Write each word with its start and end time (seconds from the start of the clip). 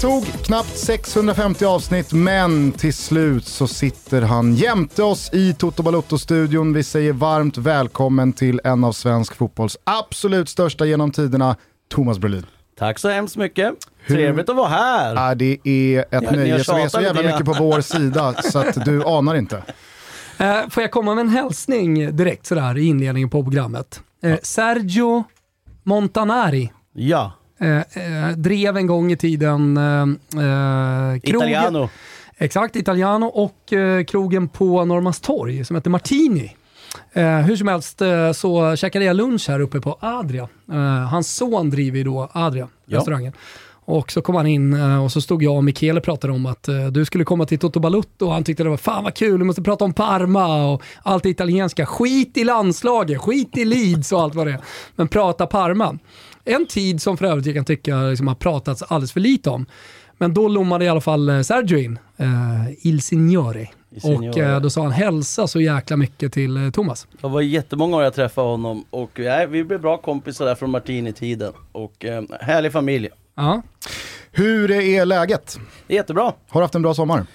tog 0.00 0.24
knappt 0.24 0.76
650 0.76 1.64
avsnitt, 1.64 2.12
men 2.12 2.72
till 2.72 2.94
slut 2.94 3.44
så 3.46 3.66
sitter 3.66 4.22
han 4.22 4.54
jämte 4.54 5.02
oss 5.02 5.30
i 5.32 5.54
Toto 5.54 5.82
Balotto-studion. 5.82 6.72
Vi 6.72 6.82
säger 6.82 7.12
varmt 7.12 7.56
välkommen 7.56 8.32
till 8.32 8.60
en 8.64 8.84
av 8.84 8.92
svensk 8.92 9.34
fotbolls 9.34 9.76
absolut 9.84 10.48
största 10.48 10.86
genom 10.86 11.10
tiderna, 11.10 11.56
Thomas 11.90 12.18
Brolin. 12.18 12.46
Tack 12.78 12.98
så 12.98 13.08
hemskt 13.08 13.36
mycket. 13.36 13.74
Trevligt 14.08 14.48
att 14.48 14.56
vara 14.56 14.68
här. 14.68 15.14
Ja, 15.14 15.34
det 15.34 15.58
är 15.64 16.00
ett 16.00 16.26
har 16.26 16.36
nöje 16.36 16.64
som 16.64 16.76
är 16.76 16.88
så 16.88 17.00
jävla 17.00 17.22
mycket 17.22 17.44
på 17.44 17.52
vår 17.52 17.80
sida 17.80 18.34
så 18.42 18.58
att 18.58 18.84
du 18.84 19.04
anar 19.06 19.34
inte. 19.34 19.62
Eh, 20.38 20.68
får 20.70 20.82
jag 20.82 20.90
komma 20.90 21.14
med 21.14 21.22
en 21.22 21.28
hälsning 21.28 22.16
direkt 22.16 22.46
sådär 22.46 22.78
i 22.78 22.86
inledningen 22.86 23.30
på 23.30 23.42
programmet? 23.42 24.00
Eh, 24.22 24.38
Sergio 24.42 25.24
Montanari 25.82 26.72
Ja, 26.94 27.32
eh, 27.58 27.76
eh, 27.78 28.36
drev 28.36 28.76
en 28.76 28.86
gång 28.86 29.12
i 29.12 29.16
tiden 29.16 29.76
eh, 29.76 30.02
eh, 30.44 31.20
krogen, 31.20 31.48
Italiano. 31.48 31.88
Exakt, 32.38 32.76
Italiano 32.76 33.26
och 33.26 33.72
eh, 33.72 34.04
krogen 34.04 34.48
på 34.48 34.84
Norrmalmstorg 34.84 35.64
som 35.64 35.76
heter 35.76 35.90
Martini. 35.90 36.56
Eh, 37.12 37.38
hur 37.38 37.56
som 37.56 37.68
helst 37.68 38.02
eh, 38.02 38.32
så 38.32 38.76
käkade 38.76 39.04
jag 39.04 39.16
lunch 39.16 39.48
här 39.48 39.60
uppe 39.60 39.80
på 39.80 39.98
Adria. 40.00 40.48
Eh, 40.72 40.76
hans 41.06 41.34
son 41.36 41.70
driver 41.70 41.98
ju 41.98 42.04
då 42.04 42.28
Adria, 42.32 42.68
Ja. 42.86 42.98
restaurangen. 42.98 43.32
Och 43.90 44.12
så 44.12 44.22
kom 44.22 44.34
han 44.34 44.46
in 44.46 44.72
eh, 44.74 45.04
och 45.04 45.12
så 45.12 45.20
stod 45.20 45.42
jag 45.42 45.56
och 45.56 45.64
Michele 45.64 45.98
och 46.00 46.04
pratade 46.04 46.32
om 46.32 46.46
att 46.46 46.68
du 46.92 47.04
skulle 47.04 47.24
komma 47.24 47.44
till 47.46 47.58
Toto 47.58 47.80
Balutto 47.80 48.26
och 48.26 48.32
han 48.32 48.44
tyckte 48.44 48.62
det 48.62 48.68
var 48.70 48.76
fan 48.76 49.04
vad 49.04 49.14
kul, 49.14 49.38
du 49.38 49.44
måste 49.44 49.62
prata 49.62 49.84
om 49.84 49.92
Parma 49.92 50.72
och 50.72 50.82
allt 51.02 51.22
det 51.22 51.28
italienska. 51.30 51.86
Skit 51.86 52.36
i 52.36 52.44
landslaget, 52.44 53.20
skit 53.20 53.56
i 53.58 53.64
Leeds 53.64 54.12
och 54.12 54.20
allt 54.22 54.34
vad 54.34 54.46
det 54.46 54.52
är. 54.52 54.60
Men 54.96 55.08
prata 55.08 55.46
Parma. 55.46 55.98
En 56.44 56.66
tid 56.66 57.02
som 57.02 57.16
för 57.16 57.24
övrigt 57.26 57.46
jag 57.46 57.54
kan 57.54 57.64
tycka 57.64 57.96
liksom, 57.96 58.28
har 58.28 58.34
pratats 58.34 58.82
alldeles 58.82 59.12
för 59.12 59.20
lite 59.20 59.50
om. 59.50 59.66
Men 60.18 60.34
då 60.34 60.48
lommade 60.48 60.84
i 60.84 60.88
alla 60.88 61.00
fall 61.00 61.28
eh, 61.28 61.40
Sergio 61.40 61.78
in, 61.78 61.98
eh, 62.16 62.86
Il 62.86 63.02
Signore. 63.02 63.68
Och 64.02 64.38
eh, 64.38 64.60
då 64.60 64.70
sa 64.70 64.82
han 64.82 64.92
hälsa 64.92 65.46
så 65.46 65.60
jäkla 65.60 65.96
mycket 65.96 66.32
till 66.32 66.56
eh, 66.64 66.70
Thomas. 66.70 67.06
Det 67.20 67.28
var 67.28 67.40
jättemånga 67.40 67.96
år 67.96 68.02
jag 68.02 68.14
träffade 68.14 68.48
honom 68.48 68.84
och 68.90 69.10
nej, 69.14 69.46
vi 69.46 69.64
blev 69.64 69.80
bra 69.80 69.96
kompisar 69.96 70.46
där 70.46 70.54
från 70.54 70.70
Martini-tiden. 70.70 71.52
Och 71.72 72.04
eh, 72.04 72.22
härlig 72.40 72.72
familj. 72.72 73.08
Ja. 73.34 73.62
Hur 74.32 74.70
är 74.70 75.04
läget? 75.04 75.58
Det 75.86 75.94
är 75.94 75.96
Jättebra. 75.96 76.32
Har 76.48 76.60
du 76.60 76.64
haft 76.64 76.74
en 76.74 76.82
bra 76.82 76.94
sommar? 76.94 77.26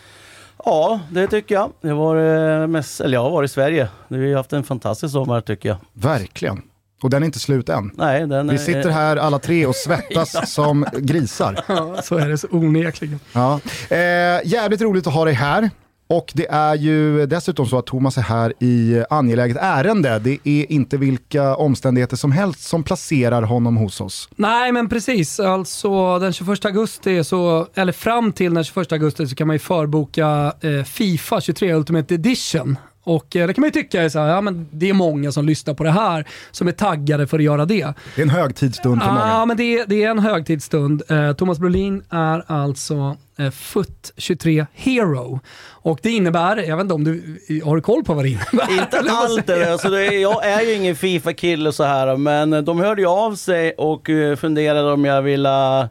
Ja, 0.66 1.00
det 1.12 1.28
tycker 1.28 1.56
jag. 1.56 1.72
Det 1.82 1.94
var 1.94 2.16
eh, 2.62 2.68
mest, 2.68 3.02
eller 3.02 3.14
jag 3.14 3.24
har 3.24 3.30
varit 3.30 3.50
i 3.50 3.54
Sverige. 3.54 3.88
Vi 4.08 4.30
har 4.30 4.38
haft 4.38 4.54
en 4.54 4.64
fantastisk 4.64 5.12
sommar 5.12 5.42
tycker 5.42 5.70
jag. 5.70 5.78
Verkligen. 5.94 6.62
Och 7.04 7.10
den 7.10 7.24
är 7.24 7.26
inte 7.26 7.40
slut 7.40 7.70
än. 7.70 7.92
Nej, 7.94 8.28
den 8.28 8.48
Vi 8.48 8.54
är- 8.54 8.58
sitter 8.58 8.90
här 8.90 9.18
alla 9.18 9.40
tre 9.40 9.66
och 9.66 9.76
svettas 9.76 10.52
som 10.54 10.86
grisar. 11.00 11.64
ja, 11.68 12.02
så 12.04 12.16
är 12.18 12.30
det 12.30 12.38
så 12.38 12.48
onekligen. 12.52 13.20
Ja. 13.34 13.60
Eh, 13.90 13.98
jävligt 14.46 14.82
roligt 14.82 15.08
att 15.08 15.14
ha 15.14 15.26
dig 15.26 15.34
här. 15.34 15.70
Och 16.08 16.32
det 16.36 16.48
är 16.52 16.76
ju 16.76 17.26
dessutom 17.26 17.66
så 17.66 17.78
att 17.78 17.86
Thomas 17.86 18.18
är 18.18 18.22
här 18.22 18.54
i 18.60 19.04
angeläget 19.10 19.58
ärende. 19.62 20.20
Det 20.20 20.38
är 20.44 20.72
inte 20.72 20.98
vilka 20.98 21.56
omständigheter 21.56 22.16
som 22.18 22.32
helst 22.32 22.62
som 22.64 22.84
placerar 22.84 23.42
honom 23.42 23.78
hos 23.78 24.02
oss. 24.02 24.30
Nej, 24.36 24.72
men 24.72 24.90
precis. 24.90 25.40
Alltså 25.40 26.20
den 26.20 26.34
21 26.34 26.66
augusti, 26.66 27.24
så, 27.24 27.68
eller 27.76 27.92
fram 27.92 28.32
till 28.32 28.54
den 28.54 28.64
21 28.64 28.92
augusti 28.92 29.28
så 29.28 29.36
kan 29.36 29.48
man 29.48 29.56
ju 29.56 29.60
förboka 29.60 30.54
eh, 30.62 30.84
Fifa 30.84 31.42
23 31.42 31.74
Ultimate 31.74 32.14
Edition. 32.16 32.78
Och 33.04 33.36
eh, 33.36 33.48
det 33.48 33.54
kan 33.54 33.62
man 33.62 33.68
ju 33.68 33.72
tycka 33.72 34.02
är 34.02 34.10
så 34.10 34.20
här, 34.20 34.28
ja, 34.28 34.42
men 34.42 34.68
det 34.72 34.90
är 34.90 34.94
många 34.94 35.32
som 35.32 35.46
lyssnar 35.46 35.74
på 35.74 35.84
det 35.84 35.92
här 35.92 36.26
som 36.52 36.68
är 36.68 36.72
taggade 36.72 37.28
för 37.28 37.38
att 37.40 37.44
göra 37.44 37.66
det. 37.66 37.94
Det 38.16 38.22
är 38.22 38.24
en 38.24 38.30
högtidsstund 38.30 39.02
för 39.02 39.08
Ja, 39.10 39.14
många. 39.34 39.46
men 39.46 39.58
det 39.58 39.64
är, 39.80 39.86
det 39.88 40.04
är 40.04 40.10
en 40.10 40.20
högtidsstund. 40.20 41.04
Eh, 41.10 41.34
Thomas 41.34 41.60
Brolin 41.60 42.04
är 42.10 42.44
alltså 42.48 43.18
eh, 43.38 43.52
FUT 43.52 44.14
23 44.18 44.66
Hero. 44.74 45.40
Och 45.70 46.00
det 46.02 46.10
innebär, 46.12 46.58
jag 46.58 46.78
vet 46.78 46.84
inte 46.84 46.94
om 46.94 47.04
du 47.04 47.40
har 47.64 47.76
du 47.76 47.82
koll 47.82 48.04
på 48.04 48.14
vad 48.14 48.26
det 48.26 48.30
innebär? 48.30 48.72
Inte 48.82 49.00
allt, 49.12 49.50
alltså 49.50 49.90
det, 49.90 50.06
är- 50.08 50.22
jag 50.22 50.46
är 50.46 50.62
ju 50.62 50.74
ingen 50.74 50.96
Fifa-kille 50.96 51.72
så 51.72 51.84
här 51.84 52.18
men 52.18 52.66
de 52.66 52.80
hörde 52.80 53.02
ju 53.02 53.08
av 53.08 53.36
sig 53.36 53.72
och 53.78 54.10
eh, 54.10 54.36
funderade 54.36 54.92
om 54.92 55.06
jag 55.06 55.22
ville 55.22 55.90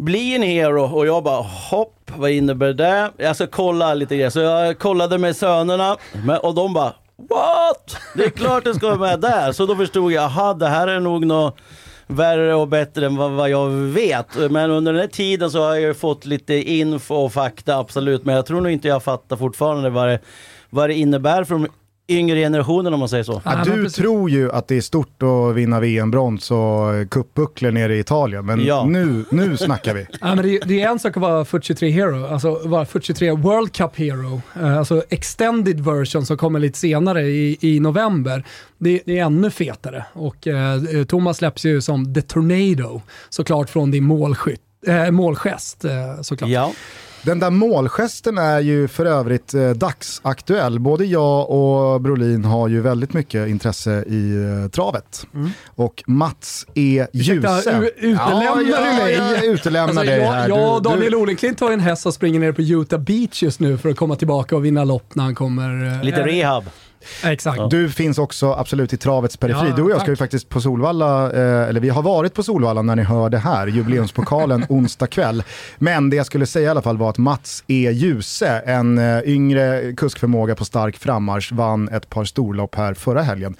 bli 0.00 0.34
en 0.34 0.42
hero 0.42 0.82
och 0.82 1.06
jag 1.06 1.24
bara 1.24 1.42
hopp, 1.42 2.10
vad 2.16 2.30
innebär 2.30 2.72
det? 2.72 3.10
Jag 3.16 3.36
ska 3.36 3.46
kolla 3.46 3.94
lite 3.94 4.16
grejer. 4.16 4.30
Så 4.30 4.40
jag 4.40 4.78
kollade 4.78 5.18
med 5.18 5.36
sönerna 5.36 5.96
och 6.42 6.54
de 6.54 6.74
bara 6.74 6.94
what? 7.16 7.96
Det 8.14 8.24
är 8.24 8.30
klart 8.30 8.64
det 8.64 8.74
ska 8.74 8.86
vara 8.86 8.98
med 8.98 9.20
där. 9.20 9.52
Så 9.52 9.66
då 9.66 9.76
förstod 9.76 10.12
jag, 10.12 10.24
aha 10.24 10.54
det 10.54 10.68
här 10.68 10.88
är 10.88 11.00
nog 11.00 11.26
något 11.26 11.56
värre 12.06 12.54
och 12.54 12.68
bättre 12.68 13.06
än 13.06 13.16
vad, 13.16 13.30
vad 13.30 13.50
jag 13.50 13.68
vet. 13.70 14.50
Men 14.50 14.70
under 14.70 14.92
den 14.92 15.00
här 15.00 15.08
tiden 15.08 15.50
så 15.50 15.62
har 15.62 15.74
jag 15.74 15.80
ju 15.80 15.94
fått 15.94 16.26
lite 16.26 16.54
info 16.54 17.14
och 17.14 17.32
fakta 17.32 17.76
absolut. 17.76 18.24
Men 18.24 18.34
jag 18.34 18.46
tror 18.46 18.60
nog 18.60 18.72
inte 18.72 18.88
jag 18.88 19.02
fattar 19.02 19.36
fortfarande 19.36 19.90
vad 19.90 20.08
det, 20.08 20.18
vad 20.70 20.90
det 20.90 20.94
innebär 20.94 21.44
för 21.44 21.54
de 21.54 21.66
yngre 22.10 22.36
generationen 22.40 22.92
om 22.94 23.00
man 23.00 23.08
säger 23.08 23.24
så. 23.24 23.42
Ja, 23.44 23.62
du 23.64 23.88
tror 23.90 24.30
ju 24.30 24.52
att 24.52 24.68
det 24.68 24.76
är 24.76 24.80
stort 24.80 25.22
att 25.22 25.54
vinna 25.56 25.80
VM-brons 25.80 26.50
och 26.50 27.10
cupbucklor 27.10 27.70
nere 27.70 27.96
i 27.96 27.98
Italien, 27.98 28.46
men 28.46 28.64
Ja. 28.64 28.84
nu, 28.84 29.24
nu 29.30 29.56
snackar 29.56 29.94
vi. 29.94 30.06
Ja, 30.20 30.34
men 30.34 30.44
det, 30.44 30.56
är- 30.56 30.64
det 30.66 30.82
är 30.82 30.88
en 30.88 30.98
sak 30.98 31.16
att 31.16 31.22
vara 31.22 31.44
FUT 31.44 31.64
23 31.64 31.90
Hero, 31.90 32.26
alltså 32.26 32.60
vara 32.68 32.84
FUT 32.86 33.04
23 33.04 33.32
World 33.32 33.72
Cup 33.72 33.96
Hero, 33.96 34.42
eh, 34.60 34.78
alltså 34.78 35.02
extended 35.08 35.80
version 35.80 36.26
som 36.26 36.36
kommer 36.36 36.58
lite 36.60 36.78
senare 36.78 37.22
i, 37.22 37.58
i 37.60 37.80
november. 37.80 38.44
Det, 38.78 39.00
det 39.06 39.18
är 39.18 39.24
ännu 39.24 39.50
fetare 39.50 40.04
och 40.12 40.46
eh, 40.46 40.80
Thomas 41.08 41.36
släpps 41.36 41.64
ju 41.64 41.80
som 41.80 42.14
The 42.14 42.22
Tornado, 42.22 43.02
såklart 43.28 43.70
från 43.70 43.90
din 43.90 44.04
målskytt, 44.04 44.60
eh, 44.86 45.10
målgest 45.10 45.84
eh, 45.84 46.20
såklart. 46.22 46.50
Ja. 46.50 46.72
Den 47.22 47.38
där 47.38 47.50
målgesten 47.50 48.38
är 48.38 48.60
ju 48.60 48.88
för 48.88 49.06
övrigt 49.06 49.54
eh, 49.54 49.70
dagsaktuell. 49.70 50.78
Både 50.78 51.04
jag 51.04 51.50
och 51.50 52.00
Brolin 52.00 52.44
har 52.44 52.68
ju 52.68 52.80
väldigt 52.80 53.12
mycket 53.12 53.48
intresse 53.48 54.04
i 54.06 54.44
eh, 54.64 54.70
travet. 54.70 55.26
Och 55.66 56.02
Mats 56.06 56.66
E. 56.74 57.06
Ursäkta, 57.12 57.56
Djuse. 57.56 57.90
utelämnar 57.96 58.42
ja, 58.44 58.54
du 58.56 58.70
ja, 58.70 58.80
mig? 59.04 59.14
Jag 59.14 59.44
utelämnar 59.44 59.88
Alltså, 59.88 60.04
dig 60.04 60.18
jag, 60.20 60.32
här. 60.32 60.48
jag 60.48 60.76
och 60.76 60.82
Du- 60.82 60.88
Daniel 60.90 61.10
du, 61.12 61.16
Olenklint 61.18 61.60
har 61.60 61.70
en 61.72 61.80
häst 61.80 62.02
som 62.02 62.12
springer 62.12 62.40
ner 62.40 62.52
på 62.52 62.62
Utah 62.62 62.98
Beach 63.00 63.42
just 63.42 63.60
nu 63.60 63.78
för 63.78 63.88
att 63.88 63.96
komma 63.96 64.16
tillbaka 64.16 64.56
och 64.56 64.64
vinna 64.64 64.84
lopp 64.84 65.14
när 65.14 65.24
han 65.24 65.34
kommer. 65.34 65.86
eh, 65.98 66.04
Lite 66.04 66.26
rehab. 66.26 66.64
Exakt. 67.24 67.70
du 67.70 67.90
finns 67.90 68.18
också 68.18 68.52
absolut 68.52 68.92
i 68.92 68.96
travets 68.96 69.36
periferi. 69.36 69.68
Ja, 69.68 69.76
du 69.76 69.82
och 69.82 69.90
jag 69.90 69.96
tack. 69.96 70.04
ska 70.04 70.12
ju 70.12 70.16
faktiskt 70.16 70.48
på 70.48 70.60
Solvalla, 70.60 71.32
eh, 71.32 71.68
eller 71.68 71.80
vi 71.80 71.88
har 71.88 72.02
varit 72.02 72.34
på 72.34 72.42
Solvalla 72.42 72.82
när 72.82 72.96
ni 72.96 73.02
hör 73.02 73.30
det 73.30 73.38
här, 73.38 73.66
jubileumspokalen 73.66 74.66
onsdag 74.68 75.06
kväll. 75.06 75.42
Men 75.78 76.10
det 76.10 76.16
jag 76.16 76.26
skulle 76.26 76.46
säga 76.46 76.66
i 76.66 76.70
alla 76.70 76.82
fall 76.82 76.96
var 76.96 77.10
att 77.10 77.18
Mats 77.18 77.64
E. 77.66 77.90
Djuse, 77.92 78.62
en 78.66 78.98
eh, 78.98 79.20
yngre 79.24 79.92
kuskförmåga 79.96 80.54
på 80.54 80.64
stark 80.64 80.96
frammarsch, 80.96 81.52
vann 81.52 81.88
ett 81.88 82.08
par 82.08 82.24
storlopp 82.24 82.74
här 82.74 82.94
förra 82.94 83.22
helgen. 83.22 83.56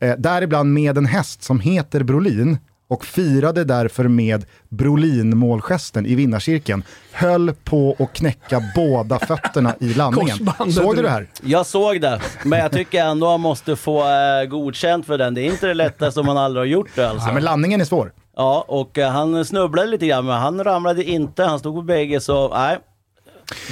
Eh, 0.00 0.14
däribland 0.18 0.72
med 0.72 0.98
en 0.98 1.06
häst 1.06 1.42
som 1.42 1.60
heter 1.60 2.02
Brolin 2.02 2.58
och 2.92 3.04
firade 3.04 3.64
därför 3.64 4.08
med 4.08 4.44
Brolin-målgesten 4.68 6.06
i 6.06 6.14
vinnarcirkeln. 6.14 6.82
Höll 7.12 7.54
på 7.64 7.96
att 7.98 8.12
knäcka 8.12 8.62
båda 8.76 9.18
fötterna 9.18 9.74
i 9.80 9.94
landningen. 9.94 10.36
Såg 10.72 10.96
du 10.96 11.02
det 11.02 11.10
här? 11.10 11.26
Jag 11.42 11.66
såg 11.66 12.00
det, 12.00 12.20
men 12.44 12.58
jag 12.58 12.72
tycker 12.72 13.04
ändå 13.04 13.30
han 13.30 13.40
måste 13.40 13.76
få 13.76 14.00
eh, 14.00 14.48
godkänt 14.48 15.06
för 15.06 15.18
den. 15.18 15.34
Det 15.34 15.40
är 15.40 15.44
inte 15.44 15.66
det 15.66 15.74
lättaste 15.74 16.20
om 16.20 16.26
man 16.26 16.38
aldrig 16.38 16.60
har 16.60 16.66
gjort 16.66 16.90
det 16.94 17.10
alltså. 17.10 17.28
Ja, 17.28 17.34
men 17.34 17.44
landningen 17.44 17.80
är 17.80 17.84
svår. 17.84 18.12
Ja, 18.36 18.64
och 18.68 18.98
eh, 18.98 19.10
han 19.10 19.44
snubblade 19.44 19.88
lite 19.88 20.06
grann, 20.06 20.26
men 20.26 20.40
han 20.40 20.64
ramlade 20.64 21.04
inte. 21.04 21.44
Han 21.44 21.58
stod 21.58 21.74
på 21.74 21.82
bägge, 21.82 22.20
så 22.20 22.48
nej. 22.48 22.78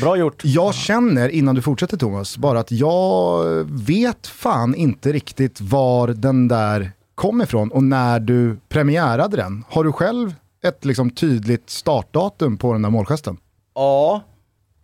Bra 0.01 0.17
gjort. 0.17 0.45
Jag 0.45 0.75
känner, 0.75 1.29
innan 1.29 1.55
du 1.55 1.63
fortsätter 1.63 1.97
Thomas, 1.97 2.37
bara 2.37 2.61
att 2.61 2.73
jag 2.73 3.45
vet 3.71 4.27
fan 4.27 4.75
inte 4.75 5.13
riktigt 5.13 5.61
var 5.61 6.09
den 6.09 6.49
där 6.49 6.93
kom 7.21 7.43
ifrån 7.43 7.71
och 7.71 7.83
när 7.83 8.21
du 8.21 8.57
premiärade 8.69 9.37
den. 9.37 9.65
Har 9.69 9.85
du 9.85 9.93
själv 9.93 10.35
ett 10.63 10.85
liksom 10.85 11.11
tydligt 11.11 11.71
startdatum 11.71 12.59
på 12.59 12.73
den 12.73 12.83
där 12.83 12.91
målgesten? 12.91 13.37
Ja, 13.75 14.23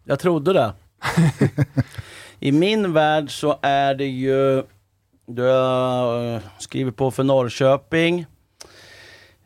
jag 0.04 0.18
trodde 0.18 0.52
det. 0.52 0.72
I 2.40 2.52
min 2.52 2.92
värld 2.92 3.40
så 3.40 3.58
är 3.62 3.94
det 3.94 4.06
ju... 4.06 4.62
Du 5.26 5.50
eh, 5.50 6.40
skriver 6.58 6.90
på 6.90 7.10
för 7.10 7.24
Norrköping. 7.24 8.26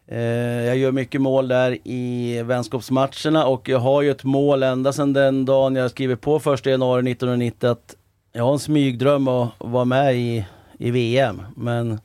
Eh, 0.09 0.21
jag 0.67 0.77
gör 0.77 0.93
mycket 0.93 1.21
mål 1.21 1.49
där 1.49 1.79
i 1.85 2.43
vänskapsmatcherna 2.43 3.47
och 3.47 3.69
jag 3.69 3.79
har 3.79 4.03
ju 4.03 4.11
ett 4.11 4.25
mål 4.25 4.63
ända 4.63 4.93
sedan 4.93 5.13
den 5.13 5.45
dagen 5.45 5.77
jag 5.77 5.91
skriver 5.91 6.17
på 6.17 6.37
1 6.37 6.67
januari 6.67 7.13
1990 7.13 7.69
att 7.69 7.97
jag 8.33 8.45
har 8.45 8.53
en 8.53 8.59
smygdröm 8.59 9.29
att 9.29 9.51
vara 9.59 9.85
med 9.85 10.17
i, 10.17 10.47
i 10.79 10.91
VM. 10.91 11.43
Men 11.57 12.01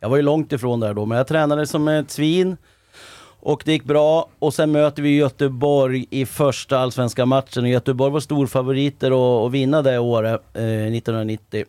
jag 0.00 0.08
var 0.08 0.16
ju 0.16 0.22
långt 0.22 0.52
ifrån 0.52 0.80
där 0.80 0.94
då, 0.94 1.06
men 1.06 1.18
jag 1.18 1.26
tränade 1.26 1.66
som 1.66 1.88
ett 1.88 2.10
svin. 2.10 2.56
Och 3.40 3.62
det 3.64 3.72
gick 3.72 3.84
bra 3.84 4.28
och 4.38 4.54
sen 4.54 4.72
möter 4.72 5.02
vi 5.02 5.16
Göteborg 5.16 6.06
i 6.10 6.26
första 6.26 6.78
allsvenska 6.78 7.26
matchen 7.26 7.64
och 7.64 7.70
Göteborg 7.70 8.12
var 8.12 8.20
storfavoriter 8.20 9.46
att, 9.46 9.52
vinna 9.52 9.82
det 9.82 9.98
året, 9.98 10.40
eh, 10.54 10.62
1990. 10.62 11.64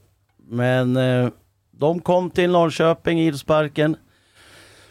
Men 0.47 0.97
eh, 0.97 1.29
de 1.71 1.99
kom 1.99 2.29
till 2.29 2.49
Norrköping, 2.49 3.19
idrottsparken. 3.21 3.95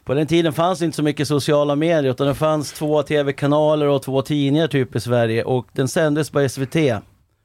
På 0.05 0.15
den 0.15 0.27
tiden 0.27 0.53
fanns 0.53 0.79
det 0.79 0.85
inte 0.85 0.97
så 0.97 1.03
mycket 1.03 1.29
sociala 1.29 1.77
medier 1.77 2.11
utan 2.11 2.27
det 2.27 2.35
fanns 2.35 2.73
två 2.73 3.03
tv-kanaler 3.03 3.87
och 3.87 4.03
två 4.03 4.23
tidningar 4.23 4.69
typ 4.69 4.97
i 4.97 5.01
Sverige 5.01 5.45
och 5.45 5.67
den 5.73 5.89
sändes 5.89 6.31
på 6.31 6.49
SVT. 6.49 6.77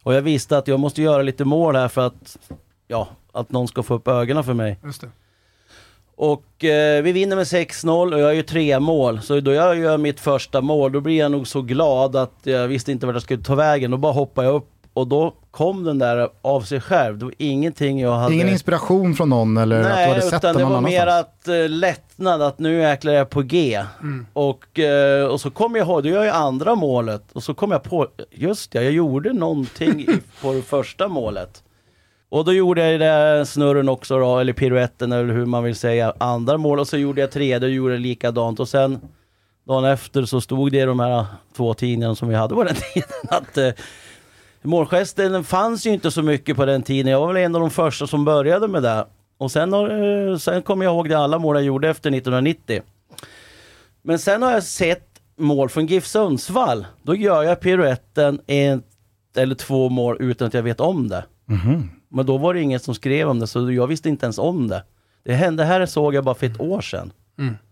Och 0.03 0.13
jag 0.13 0.21
visste 0.21 0.57
att 0.57 0.67
jag 0.67 0.79
måste 0.79 1.01
göra 1.01 1.21
lite 1.21 1.45
mål 1.45 1.75
här 1.75 1.87
för 1.87 2.07
att, 2.07 2.37
ja, 2.87 3.07
att 3.31 3.51
någon 3.51 3.67
ska 3.67 3.83
få 3.83 3.93
upp 3.93 4.07
ögonen 4.07 4.43
för 4.43 4.53
mig. 4.53 4.79
Just 4.83 5.01
det. 5.01 5.09
Och 6.15 6.63
eh, 6.63 7.03
vi 7.03 7.11
vinner 7.11 7.35
med 7.35 7.45
6-0 7.45 8.13
och 8.13 8.19
jag 8.19 8.35
gör 8.35 8.43
tre 8.43 8.79
mål. 8.79 9.21
Så 9.21 9.39
då 9.39 9.51
jag 9.51 9.77
gör 9.77 9.97
mitt 9.97 10.19
första 10.19 10.61
mål, 10.61 10.91
då 10.91 11.01
blir 11.01 11.17
jag 11.17 11.31
nog 11.31 11.47
så 11.47 11.61
glad 11.61 12.15
att 12.15 12.39
jag 12.43 12.67
visste 12.67 12.91
inte 12.91 13.05
vart 13.05 13.15
jag 13.15 13.23
skulle 13.23 13.43
ta 13.43 13.55
vägen. 13.55 13.91
Då 13.91 13.97
bara 13.97 14.13
hoppade 14.13 14.47
jag 14.47 14.55
upp 14.55 14.69
och 14.93 15.07
då 15.07 15.33
kom 15.51 15.83
den 15.83 15.99
där 15.99 16.29
av 16.41 16.61
sig 16.61 16.81
själv. 16.81 17.17
Det 17.17 17.25
var 17.25 17.33
ingenting 17.37 17.99
jag 17.99 18.11
hade... 18.13 18.33
Ingen 18.35 18.49
inspiration 18.49 19.15
från 19.15 19.29
någon 19.29 19.57
eller 19.57 19.79
att 19.79 19.85
du 19.85 19.89
Nej, 19.89 20.09
hade 20.09 20.21
sett 20.21 20.33
utan 20.33 20.41
den 20.41 20.55
det 20.55 20.63
någon 20.63 20.73
var 20.73 20.81
mer 20.89 21.07
annanstans? 21.07 21.37
att 21.47 21.47
uh, 21.47 21.69
lättnad 21.69 22.41
att 22.41 22.59
nu 22.59 22.79
jäklar 22.79 23.13
är 23.13 23.17
jag 23.17 23.29
på 23.29 23.41
G. 23.41 23.83
Och, 24.33 24.79
eh, 24.79 25.25
och 25.25 25.41
så 25.41 25.49
kom 25.51 25.75
jag 25.75 25.87
ihåg, 25.87 26.03
då 26.03 26.09
gör 26.09 26.23
jag 26.23 26.35
andra 26.35 26.75
målet 26.75 27.31
och 27.33 27.43
så 27.43 27.53
kom 27.53 27.71
jag 27.71 27.83
på, 27.83 28.07
just 28.31 28.71
det, 28.71 28.83
jag 28.83 28.93
gjorde 28.93 29.33
någonting 29.33 30.07
på 30.41 30.53
det 30.53 30.61
första 30.61 31.07
målet. 31.07 31.63
Och 32.33 32.45
då 32.45 32.53
gjorde 32.53 32.91
jag 32.91 32.99
den 32.99 33.45
snurren 33.45 33.89
också 33.89 34.19
då, 34.19 34.39
eller 34.39 34.53
piruetten 34.53 35.11
eller 35.11 35.33
hur 35.33 35.45
man 35.45 35.63
vill 35.63 35.75
säga, 35.75 36.13
andra 36.17 36.57
mål 36.57 36.79
och 36.79 36.87
så 36.87 36.97
gjorde 36.97 37.21
jag 37.21 37.31
tredje 37.31 37.67
och 37.67 37.73
gjorde 37.73 37.97
likadant 37.97 38.59
och 38.59 38.69
sen 38.69 38.99
dagen 39.67 39.85
efter 39.85 40.25
så 40.25 40.41
stod 40.41 40.71
det 40.71 40.79
i 40.79 40.85
de 40.85 40.99
här 40.99 41.25
två 41.57 41.73
tidningarna 41.73 42.15
som 42.15 42.29
vi 42.29 42.35
hade 42.35 42.55
på 42.55 42.63
den 42.63 42.75
tiden 42.93 43.09
att 43.29 43.57
eh, 43.57 43.69
målgesten 44.61 45.43
fanns 45.43 45.85
ju 45.85 45.89
inte 45.89 46.11
så 46.11 46.21
mycket 46.21 46.55
på 46.55 46.65
den 46.65 46.83
tiden. 46.83 47.11
Jag 47.11 47.19
var 47.19 47.27
väl 47.27 47.43
en 47.43 47.55
av 47.55 47.61
de 47.61 47.69
första 47.69 48.07
som 48.07 48.25
började 48.25 48.67
med 48.67 48.83
det. 48.83 49.05
Och 49.37 49.51
sen, 49.51 49.73
har, 49.73 49.89
eh, 50.29 50.37
sen 50.37 50.61
kommer 50.61 50.85
jag 50.85 50.93
ihåg 50.93 51.09
det 51.09 51.17
alla 51.17 51.39
mål 51.39 51.55
jag 51.55 51.65
gjorde 51.65 51.89
efter 51.89 52.09
1990. 52.11 52.81
Men 54.01 54.19
sen 54.19 54.41
har 54.41 54.51
jag 54.51 54.63
sett 54.63 55.07
mål 55.37 55.69
från 55.69 55.85
GIF 55.85 56.05
Sundsvall. 56.05 56.85
Då 57.03 57.15
gör 57.15 57.43
jag 57.43 57.59
piruetten 57.59 58.39
ett 58.47 58.83
eller 59.37 59.55
två 59.55 59.89
mål 59.89 60.17
utan 60.19 60.47
att 60.47 60.53
jag 60.53 60.63
vet 60.63 60.79
om 60.79 61.07
det. 61.07 61.25
Mhm. 61.45 61.89
Men 62.13 62.25
då 62.25 62.37
var 62.37 62.53
det 62.53 62.61
ingen 62.61 62.79
som 62.79 62.95
skrev 62.95 63.29
om 63.29 63.39
det, 63.39 63.47
så 63.47 63.71
jag 63.71 63.87
visste 63.87 64.09
inte 64.09 64.25
ens 64.25 64.37
om 64.37 64.67
det. 64.67 64.83
Det 65.25 65.33
hände 65.33 65.63
här 65.63 65.85
såg 65.85 66.15
jag 66.15 66.23
bara 66.23 66.35
för 66.35 66.45
ett 66.47 66.59
år 66.59 66.81
sedan. 66.81 67.11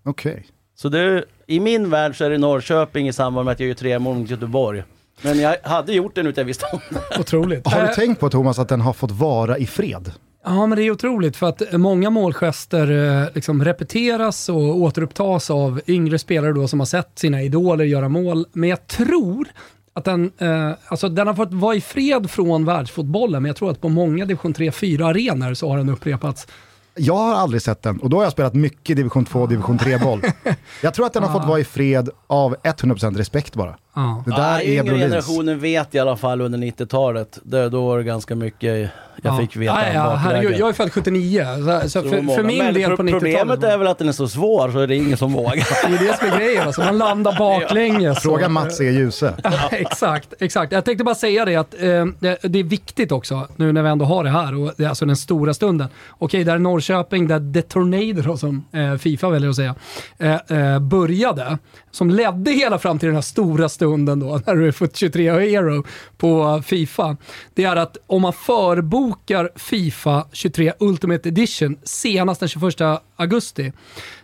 Okej. 0.03 0.45
Så 0.75 0.89
det, 0.89 1.23
i 1.47 1.59
min 1.59 1.89
värld 1.89 2.17
så 2.17 2.23
är 2.23 2.29
det 2.29 2.37
Norrköping 2.37 3.07
i 3.07 3.13
samband 3.13 3.45
med 3.45 3.51
att 3.51 3.59
jag 3.59 3.67
gör 3.67 3.75
tre 3.75 3.99
mål 3.99 4.17
mot 4.17 4.29
Göteborg. 4.29 4.83
Men 5.21 5.39
jag 5.39 5.57
hade 5.63 5.93
gjort 5.93 6.15
det 6.15 6.21
utan 6.21 6.29
att 6.31 6.37
jag 6.37 6.45
visste 6.45 6.65
om 6.73 6.79
det. 6.89 7.19
Otroligt. 7.19 7.67
Har 7.67 7.81
du 7.81 7.87
Eh, 7.87 7.93
tänkt 7.93 8.19
på 8.19 8.29
Thomas 8.29 8.59
att 8.59 8.69
den 8.69 8.81
har 8.81 8.93
fått 8.93 9.11
vara 9.11 9.57
i 9.57 9.67
fred? 9.67 10.11
Ja, 10.43 10.65
men 10.65 10.77
det 10.77 10.83
är 10.83 10.91
otroligt 10.91 11.37
för 11.37 11.47
att 11.47 11.61
många 11.73 12.09
målgester 12.09 13.21
eh, 13.21 13.27
liksom 13.35 13.63
repeteras 13.65 14.49
och 14.49 14.77
återupptas 14.77 15.49
av 15.49 15.81
yngre 15.87 16.19
spelare 16.19 16.53
då 16.53 16.67
som 16.67 16.79
har 16.79 16.85
sett 16.85 17.19
sina 17.19 17.41
idoler 17.41 17.85
göra 17.85 18.09
mål. 18.09 18.45
Men 18.53 18.69
jag 18.69 18.87
tror 18.87 19.47
att 19.93 20.05
den, 20.05 20.31
eh, 20.37 20.71
alltså 20.87 21.09
den 21.09 21.27
har 21.27 21.33
fått 21.33 21.53
vara 21.53 21.75
i 21.75 21.81
fred 21.81 22.31
från 22.31 22.65
världsfotbollen, 22.65 23.41
men 23.43 23.49
jag 23.49 23.55
tror 23.55 23.71
att 23.71 23.81
på 23.81 23.89
många 23.89 24.25
division 24.25 24.53
3-4 24.53 25.05
arenor 25.05 25.53
så 25.53 25.69
har 25.69 25.77
den 25.77 25.89
upprepats. 25.89 26.47
Jag 26.95 27.17
har 27.17 27.35
aldrig 27.35 27.61
sett 27.61 27.81
den 27.81 27.99
och 27.99 28.09
då 28.09 28.17
har 28.17 28.23
jag 28.23 28.31
spelat 28.31 28.53
mycket 28.53 28.95
division 28.95 29.25
2 29.25 29.45
division 29.45 29.79
3-boll. 29.79 30.21
Jag 30.81 30.93
tror 30.93 31.05
att 31.05 31.13
den 31.13 31.23
har 31.23 31.39
fått 31.39 31.47
vara 31.47 31.59
i 31.59 31.63
fred 31.63 32.09
av 32.27 32.55
100% 32.55 33.17
respekt 33.17 33.55
bara. 33.55 33.77
Ja. 33.93 34.23
Det 34.25 34.31
där 34.31 34.37
Ja, 34.41 34.61
är 34.61 34.71
yngre 34.71 34.83
Brolins. 34.83 35.03
generationen 35.03 35.59
vet 35.59 35.95
i 35.95 35.99
alla 35.99 36.17
fall 36.17 36.41
under 36.41 36.59
90-talet. 36.59 37.39
Det, 37.43 37.69
då 37.69 37.87
var 37.87 37.97
det 37.97 38.03
ganska 38.03 38.35
mycket 38.35 38.91
jag 39.23 39.39
fick 39.39 39.55
veta 39.55 39.73
ja, 39.87 39.93
ja, 39.93 40.15
herregud, 40.15 40.55
jag 40.59 40.69
är 40.69 40.73
född 40.73 40.91
79, 40.93 41.45
så, 41.83 41.89
så 41.89 42.01
för, 42.01 42.35
för 42.35 42.43
min 42.43 42.57
Men 42.57 42.73
del 42.73 42.89
på 42.97 43.03
90-talet. 43.03 43.11
Problemet 43.11 43.63
är 43.63 43.77
väl 43.77 43.87
att 43.87 43.97
den 43.97 44.07
är 44.07 44.11
så 44.11 44.27
svår 44.27 44.71
så 44.71 44.79
är 44.79 44.87
det 44.87 44.95
ingen 44.95 45.17
som 45.17 45.33
vågar. 45.33 45.53
Det 45.89 45.95
är 46.05 46.07
det 46.07 46.17
som 46.17 46.27
är 46.27 46.37
grejen, 46.39 46.63
alltså, 46.67 46.81
man 46.81 46.97
landar 46.97 47.37
baklänges. 47.37 48.19
Fråga 48.19 48.45
och- 48.45 48.51
Mats 48.51 48.81
E. 48.81 48.83
Djuse. 48.83 49.33
Ja, 49.43 49.69
exakt, 49.71 50.33
exakt. 50.39 50.71
Jag 50.71 50.85
tänkte 50.85 51.03
bara 51.03 51.15
säga 51.15 51.45
det 51.45 51.55
att 51.55 51.73
eh, 51.73 52.05
det, 52.19 52.37
det 52.43 52.59
är 52.59 52.63
viktigt 52.63 53.11
också, 53.11 53.47
nu 53.55 53.71
när 53.71 53.83
vi 53.83 53.89
ändå 53.89 54.05
har 54.05 54.23
det 54.23 54.29
här, 54.29 54.55
och 54.59 54.73
det 54.77 54.83
är 54.83 54.89
alltså 54.89 55.05
den 55.05 55.17
stora 55.17 55.53
stunden. 55.53 55.87
Okej, 56.09 56.43
där 56.43 56.57
Norrköping, 56.57 57.27
där 57.27 57.53
The 57.53 57.61
Tornado 57.61 58.21
då, 58.21 58.37
som 58.37 58.65
eh, 58.71 58.95
Fifa 58.97 59.29
väljer 59.29 59.49
att 59.49 59.55
säga, 59.55 59.75
eh, 60.17 60.57
eh, 60.57 60.79
började, 60.79 61.57
som 61.91 62.09
ledde 62.09 62.51
hela 62.51 62.79
fram 62.79 62.99
till 62.99 63.07
den 63.07 63.15
här 63.15 63.21
stora 63.21 63.69
stunden 63.69 63.80
stunden 63.81 64.19
då, 64.19 64.41
när 64.45 64.55
du 64.55 64.67
är 64.67 64.71
fått 64.71 64.95
23 64.95 65.31
Hero 65.31 65.83
på 66.17 66.61
Fifa. 66.65 67.17
Det 67.53 67.63
är 67.63 67.75
att 67.75 67.97
om 68.07 68.21
man 68.21 68.33
förbokar 68.33 69.49
Fifa 69.55 70.27
23 70.31 70.73
Ultimate 70.79 71.29
Edition 71.29 71.77
senast 71.83 72.39
den 72.39 72.49
21 72.49 72.75
augusti, 73.15 73.71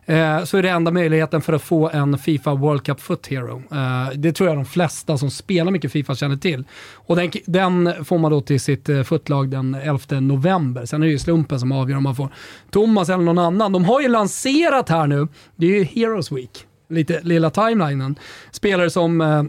eh, 0.06 0.44
så 0.44 0.58
är 0.58 0.62
det 0.62 0.70
enda 0.70 0.92
möjligheten 0.92 1.42
för 1.42 1.54
att 1.54 1.62
få 1.62 1.90
en 1.90 2.18
Fifa 2.18 2.54
World 2.54 2.84
Cup 2.84 3.02
Foot 3.02 3.28
Hero. 3.28 3.64
Eh, 3.72 4.10
det 4.16 4.32
tror 4.32 4.50
jag 4.50 4.58
de 4.58 4.66
flesta 4.66 5.18
som 5.18 5.32
spelar 5.32 5.72
mycket 5.72 5.92
Fifa 5.92 6.16
känner 6.16 6.38
till. 6.38 6.64
Och 6.94 7.16
den, 7.16 7.32
den 7.46 8.06
får 8.06 8.18
man 8.18 8.32
då 8.32 8.42
till 8.42 8.60
sitt 8.60 8.90
eh, 8.90 9.04
footlag 9.04 9.50
den 9.50 9.76
11 9.76 10.20
november. 10.20 10.86
Sen 10.86 11.02
är 11.02 11.08
det 11.08 11.12
ju 11.12 11.20
slumpen 11.20 11.60
som 11.60 11.72
avgör 11.72 11.98
om 11.98 12.04
man 12.04 12.16
får 12.16 12.30
Thomas 12.72 13.10
eller 13.10 13.24
någon 13.24 13.40
annan. 13.40 13.72
De 13.72 13.86
har 13.86 14.02
ju 14.02 14.08
lanserat 14.08 14.90
här 14.90 15.08
nu, 15.08 15.28
det 15.56 15.66
är 15.66 15.70
ju 15.70 15.84
Heroes 15.84 16.32
Week, 16.32 16.66
lite 16.90 17.20
lilla 17.24 17.50
timelinen. 17.50 18.20
Spelare 18.52 18.90
som 18.90 19.22
eh, 19.22 19.44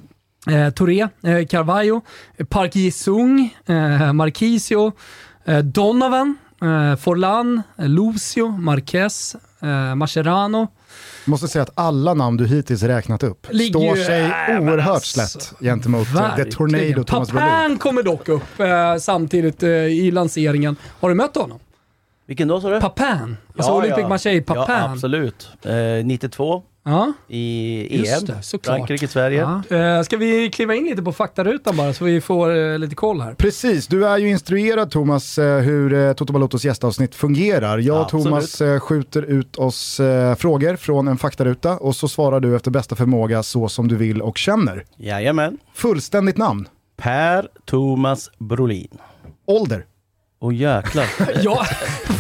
Eh, 0.47 0.71
Touré, 0.71 1.01
eh, 1.01 1.47
Carvalho, 1.47 2.01
Park 2.49 2.77
Ji-Sung, 2.77 3.55
eh, 3.67 4.13
Marquisio, 4.13 4.93
eh, 5.45 5.59
Donovan, 5.59 6.37
eh, 6.63 6.97
Forlan, 6.97 7.63
eh, 7.79 7.89
Lucio, 7.89 8.49
Marquez, 8.49 9.37
eh, 9.63 9.95
Mascherano. 9.95 10.69
Måste 11.25 11.49
säga 11.49 11.63
att 11.63 11.71
alla 11.75 12.15
namn 12.15 12.37
du 12.37 12.47
hittills 12.47 12.83
räknat 12.83 13.23
upp 13.23 13.47
Ligger 13.51 13.71
står 13.71 13.97
sig 13.97 14.23
men 14.49 14.69
oerhört 14.69 14.95
alltså, 14.95 15.29
slätt 15.29 15.53
gentemot 15.61 16.09
The. 16.37 16.45
Tornado 16.45 17.05
Thomas 17.05 17.33
Brolin. 17.33 17.79
Kommer 17.79 18.03
dock 18.03 18.29
upp 18.29 18.61
eh, 18.61 18.97
samtidigt 19.01 19.63
eh, 19.63 19.71
i 19.71 20.11
lanseringen. 20.11 20.77
Har 21.01 21.09
du 21.09 21.15
mött 21.15 21.37
honom? 21.37 21.59
Vilken 22.27 22.49
då 22.49 22.61
sa 22.61 22.71
du? 22.71 22.81
Papan, 22.81 23.37
alltså 23.57 23.73
Olympic 23.73 24.09
Marseille, 24.09 24.43
Papan. 24.43 24.65
Ja, 24.69 24.93
absolut. 24.93 25.49
Eh, 25.63 26.05
92 26.05 26.63
Ja, 26.89 27.13
i 27.29 28.07
EM. 28.09 28.25
det, 28.25 28.43
såklart. 28.43 28.77
Frankrike, 28.77 29.09
Sverige. 29.09 29.61
ja. 29.69 29.77
Eh, 29.77 30.03
ska 30.03 30.17
vi 30.17 30.51
kliva 30.51 30.75
in 30.75 30.85
lite 30.85 31.03
på 31.03 31.13
faktarutan 31.13 31.77
bara 31.77 31.93
så 31.93 32.05
vi 32.05 32.21
får 32.21 32.57
eh, 32.57 32.79
lite 32.79 32.95
koll 32.95 33.21
här? 33.21 33.35
Precis, 33.35 33.87
du 33.87 34.07
är 34.07 34.19
ju 34.19 34.29
instruerad 34.31 34.91
Thomas 34.91 35.39
eh, 35.39 35.59
hur 35.61 35.93
eh, 35.95 36.13
Toto 36.13 36.33
Balotos 36.33 36.65
gästavsnitt 36.65 37.15
fungerar. 37.15 37.79
Jag 37.79 37.97
och 37.97 38.03
Absolut. 38.03 38.25
Thomas 38.25 38.61
eh, 38.61 38.81
skjuter 38.81 39.23
ut 39.23 39.57
oss 39.57 40.01
eh, 40.01 40.35
frågor 40.35 40.77
från 40.77 41.09
en 41.09 41.19
faktaruta 41.19 41.77
och 41.77 41.97
så 41.97 42.09
svarar 42.09 42.41
du 42.41 42.57
efter 42.57 42.71
bästa 42.71 42.97
förmåga 42.97 43.43
så 43.43 43.69
som 43.69 43.89
du 43.89 43.97
vill 43.97 44.23
och 44.23 44.39
känner. 44.39 44.85
Jajamän. 44.97 45.59
Fullständigt 45.75 46.37
namn, 46.37 46.69
Per 46.97 47.49
Thomas 47.65 48.31
Brolin. 48.39 48.89
ålder, 49.47 49.85
Åh 50.41 50.55
jäklar. 50.55 51.07
Jag 51.43 51.67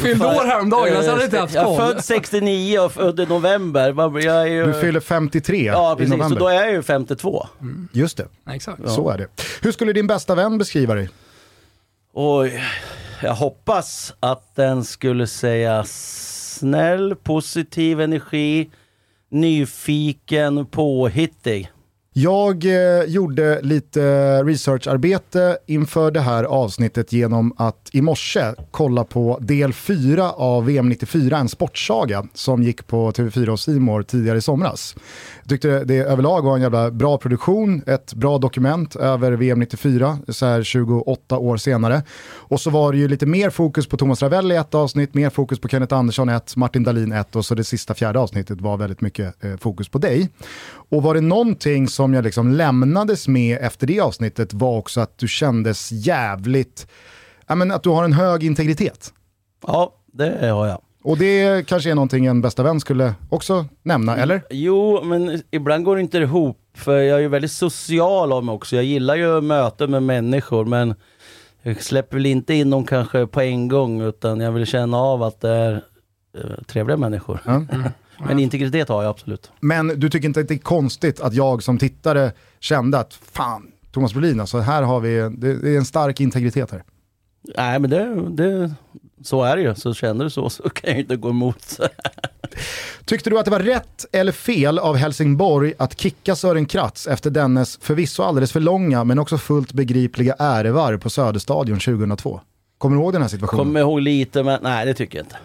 fyllde 0.02 0.26
år 0.26 0.46
häromdagen, 0.46 0.96
alltså 0.96 1.10
hade 1.10 1.22
jag 1.22 1.26
inte 1.26 1.38
haft 1.38 1.54
Jag 1.54 1.64
koll. 1.64 1.76
född 1.76 2.04
69 2.04 2.78
och 2.78 2.92
född 2.92 3.20
i 3.20 3.26
november. 3.26 4.18
Jag 4.24 4.42
är 4.42 4.46
ju... 4.46 4.66
du 4.66 4.80
fyller 4.80 5.00
53 5.00 5.64
Ja, 5.66 5.92
i 5.92 5.96
precis. 5.96 6.10
Så 6.10 6.16
november. 6.16 6.40
då 6.40 6.48
är 6.48 6.54
jag 6.54 6.72
ju 6.72 6.82
52. 6.82 7.46
Just 7.92 8.16
det, 8.16 8.26
Ja, 8.44 8.54
Exakt. 8.54 8.90
så 8.90 9.10
är 9.10 9.18
det. 9.18 9.26
Hur 9.62 9.72
skulle 9.72 9.92
din 9.92 10.06
bästa 10.06 10.34
vän 10.34 10.58
beskriva 10.58 10.94
dig? 10.94 11.08
Oj, 12.12 12.62
jag 13.22 13.34
hoppas 13.34 14.14
att 14.20 14.54
den 14.54 14.84
skulle 14.84 15.26
säga 15.26 15.84
snäll, 15.86 17.14
positiv 17.22 18.00
energi, 18.00 18.70
nyfiken, 19.30 20.66
påhittig. 20.66 21.70
Jag 22.12 22.64
eh, 22.64 23.04
gjorde 23.04 23.60
lite 23.62 24.42
researcharbete 24.42 25.58
inför 25.66 26.10
det 26.10 26.20
här 26.20 26.44
avsnittet 26.44 27.12
genom 27.12 27.52
att 27.56 27.88
i 27.92 28.02
morse 28.02 28.54
kolla 28.70 29.04
på 29.04 29.38
del 29.40 29.72
4 29.72 30.30
av 30.30 30.66
VM 30.66 30.88
94, 30.88 31.38
en 31.38 31.48
sportsaga 31.48 32.26
som 32.34 32.62
gick 32.62 32.86
på 32.86 33.10
TV4 33.10 33.48
och 33.48 33.60
Simor 33.60 34.02
tidigare 34.02 34.38
i 34.38 34.40
somras. 34.40 34.96
Jag 35.48 35.60
tyckte 35.60 35.84
det 35.84 35.96
överlag 35.96 36.42
var 36.42 36.56
en 36.56 36.62
jävla 36.62 36.90
bra 36.90 37.18
produktion, 37.18 37.82
ett 37.86 38.14
bra 38.14 38.38
dokument 38.38 38.96
över 38.96 39.32
VM 39.32 39.58
94, 39.58 40.18
så 40.28 40.46
här 40.46 40.62
28 40.62 41.38
år 41.38 41.56
senare. 41.56 42.02
Och 42.34 42.60
så 42.60 42.70
var 42.70 42.92
det 42.92 42.98
ju 42.98 43.08
lite 43.08 43.26
mer 43.26 43.50
fokus 43.50 43.86
på 43.88 43.96
Thomas 43.96 44.22
Ravelli 44.22 44.54
i 44.54 44.58
ett 44.58 44.74
avsnitt, 44.74 45.14
mer 45.14 45.30
fokus 45.30 45.60
på 45.60 45.68
Kenneth 45.68 45.94
Andersson 45.94 46.28
ett, 46.28 46.56
Martin 46.56 46.84
Dahlin 46.84 47.12
ett 47.12 47.36
och 47.36 47.44
så 47.44 47.54
det 47.54 47.64
sista 47.64 47.94
fjärde 47.94 48.18
avsnittet 48.18 48.60
var 48.60 48.76
väldigt 48.76 49.00
mycket 49.00 49.44
eh, 49.44 49.56
fokus 49.56 49.88
på 49.88 49.98
dig. 49.98 50.28
Och 50.70 51.02
var 51.02 51.14
det 51.14 51.20
någonting 51.20 51.88
som 51.88 52.14
jag 52.14 52.24
liksom 52.24 52.52
lämnades 52.52 53.28
med 53.28 53.58
efter 53.60 53.86
det 53.86 54.00
avsnittet 54.00 54.52
var 54.52 54.78
också 54.78 55.00
att 55.00 55.18
du 55.18 55.28
kändes 55.28 55.92
jävligt, 55.92 56.86
ja 57.46 57.54
men 57.54 57.70
att 57.70 57.82
du 57.82 57.88
har 57.88 58.04
en 58.04 58.12
hög 58.12 58.44
integritet. 58.44 59.12
Ja, 59.66 59.94
det 60.12 60.48
har 60.48 60.66
jag. 60.66 60.87
Och 61.08 61.18
det 61.18 61.66
kanske 61.66 61.90
är 61.90 61.94
någonting 61.94 62.26
en 62.26 62.40
bästa 62.40 62.62
vän 62.62 62.80
skulle 62.80 63.14
också 63.28 63.66
nämna, 63.82 64.16
eller? 64.16 64.42
Jo, 64.50 65.04
men 65.04 65.42
ibland 65.50 65.84
går 65.84 65.96
det 65.96 66.02
inte 66.02 66.18
ihop. 66.18 66.58
För 66.74 66.98
jag 66.98 67.16
är 67.16 67.22
ju 67.22 67.28
väldigt 67.28 67.52
social 67.52 68.32
av 68.32 68.44
mig 68.44 68.52
också. 68.52 68.76
Jag 68.76 68.84
gillar 68.84 69.16
ju 69.16 69.40
möten 69.40 69.90
med 69.90 70.02
människor, 70.02 70.64
men 70.64 70.94
jag 71.62 71.82
släpper 71.82 72.16
väl 72.16 72.26
inte 72.26 72.54
in 72.54 72.70
dem 72.70 72.86
kanske 72.86 73.26
på 73.26 73.40
en 73.40 73.68
gång, 73.68 74.00
utan 74.00 74.40
jag 74.40 74.52
vill 74.52 74.66
känna 74.66 74.96
av 74.96 75.22
att 75.22 75.40
det 75.40 75.50
är 75.50 75.82
eh, 76.38 76.64
trevliga 76.66 76.96
människor. 76.96 77.40
Ja. 77.44 77.64
Men 78.26 78.38
integritet 78.38 78.88
har 78.88 79.02
jag 79.02 79.10
absolut. 79.10 79.50
Men 79.60 79.88
du 79.88 80.10
tycker 80.10 80.28
inte 80.28 80.40
att 80.40 80.48
det 80.48 80.54
är 80.54 80.58
konstigt 80.58 81.20
att 81.20 81.34
jag 81.34 81.62
som 81.62 81.78
tittare 81.78 82.32
kände 82.60 82.98
att 82.98 83.14
fan, 83.14 83.70
Thomas 83.92 84.12
Brolin, 84.12 84.40
alltså 84.40 84.58
här 84.58 84.82
har 84.82 85.00
vi, 85.00 85.36
det 85.38 85.70
är 85.74 85.76
en 85.76 85.84
stark 85.84 86.20
integritet 86.20 86.70
här. 86.70 86.82
Nej, 87.56 87.78
men 87.78 87.90
det, 87.90 88.30
det, 88.30 88.74
så 89.22 89.42
är 89.42 89.56
det 89.56 89.62
ju. 89.62 89.74
Så 89.74 89.94
känner 89.94 90.24
du 90.24 90.30
så, 90.30 90.50
så 90.50 90.62
kan 90.70 90.90
jag 90.90 90.98
inte 91.00 91.16
gå 91.16 91.28
emot. 91.30 91.80
Tyckte 93.04 93.30
du 93.30 93.38
att 93.38 93.44
det 93.44 93.50
var 93.50 93.60
rätt 93.60 94.06
eller 94.12 94.32
fel 94.32 94.78
av 94.78 94.96
Helsingborg 94.96 95.74
att 95.78 96.00
kicka 96.00 96.36
Sören 96.36 96.66
Kratz 96.66 97.06
efter 97.06 97.30
dennes 97.30 97.78
förvisso 97.82 98.22
alldeles 98.22 98.52
för 98.52 98.60
långa 98.60 99.04
men 99.04 99.18
också 99.18 99.38
fullt 99.38 99.72
begripliga 99.72 100.34
ärevarv 100.38 100.98
på 100.98 101.10
Söderstadion 101.10 101.78
2002? 101.78 102.40
Kommer 102.78 102.96
du 102.96 103.02
ihåg 103.02 103.12
den 103.12 103.22
här 103.22 103.28
situationen? 103.28 103.64
Kommer 103.64 103.80
ihåg 103.80 104.00
lite, 104.00 104.42
men 104.42 104.58
nej, 104.62 104.86
det 104.86 104.94
tycker 104.94 105.18
jag 105.18 105.24
inte. 105.24 105.36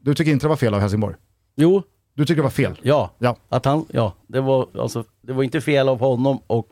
Du 0.00 0.14
tycker 0.14 0.32
inte 0.32 0.44
det 0.44 0.48
var 0.48 0.56
fel 0.56 0.74
av 0.74 0.80
Helsingborg? 0.80 1.14
Jo, 1.56 1.82
Du 2.14 2.24
tycker 2.26 2.36
det 2.36 2.42
var 2.42 2.50
fel? 2.50 2.80
ja. 2.82 3.10
Ja. 3.18 3.36
Att 3.48 3.64
han, 3.64 3.86
ja, 3.92 4.14
det 4.26 4.40
var, 4.40 4.66
alltså, 4.78 5.04
det 5.20 5.32
var 5.32 5.42
inte 5.42 5.60
fel 5.60 5.88
av 5.88 5.98
honom 6.00 6.38
och 6.46 6.68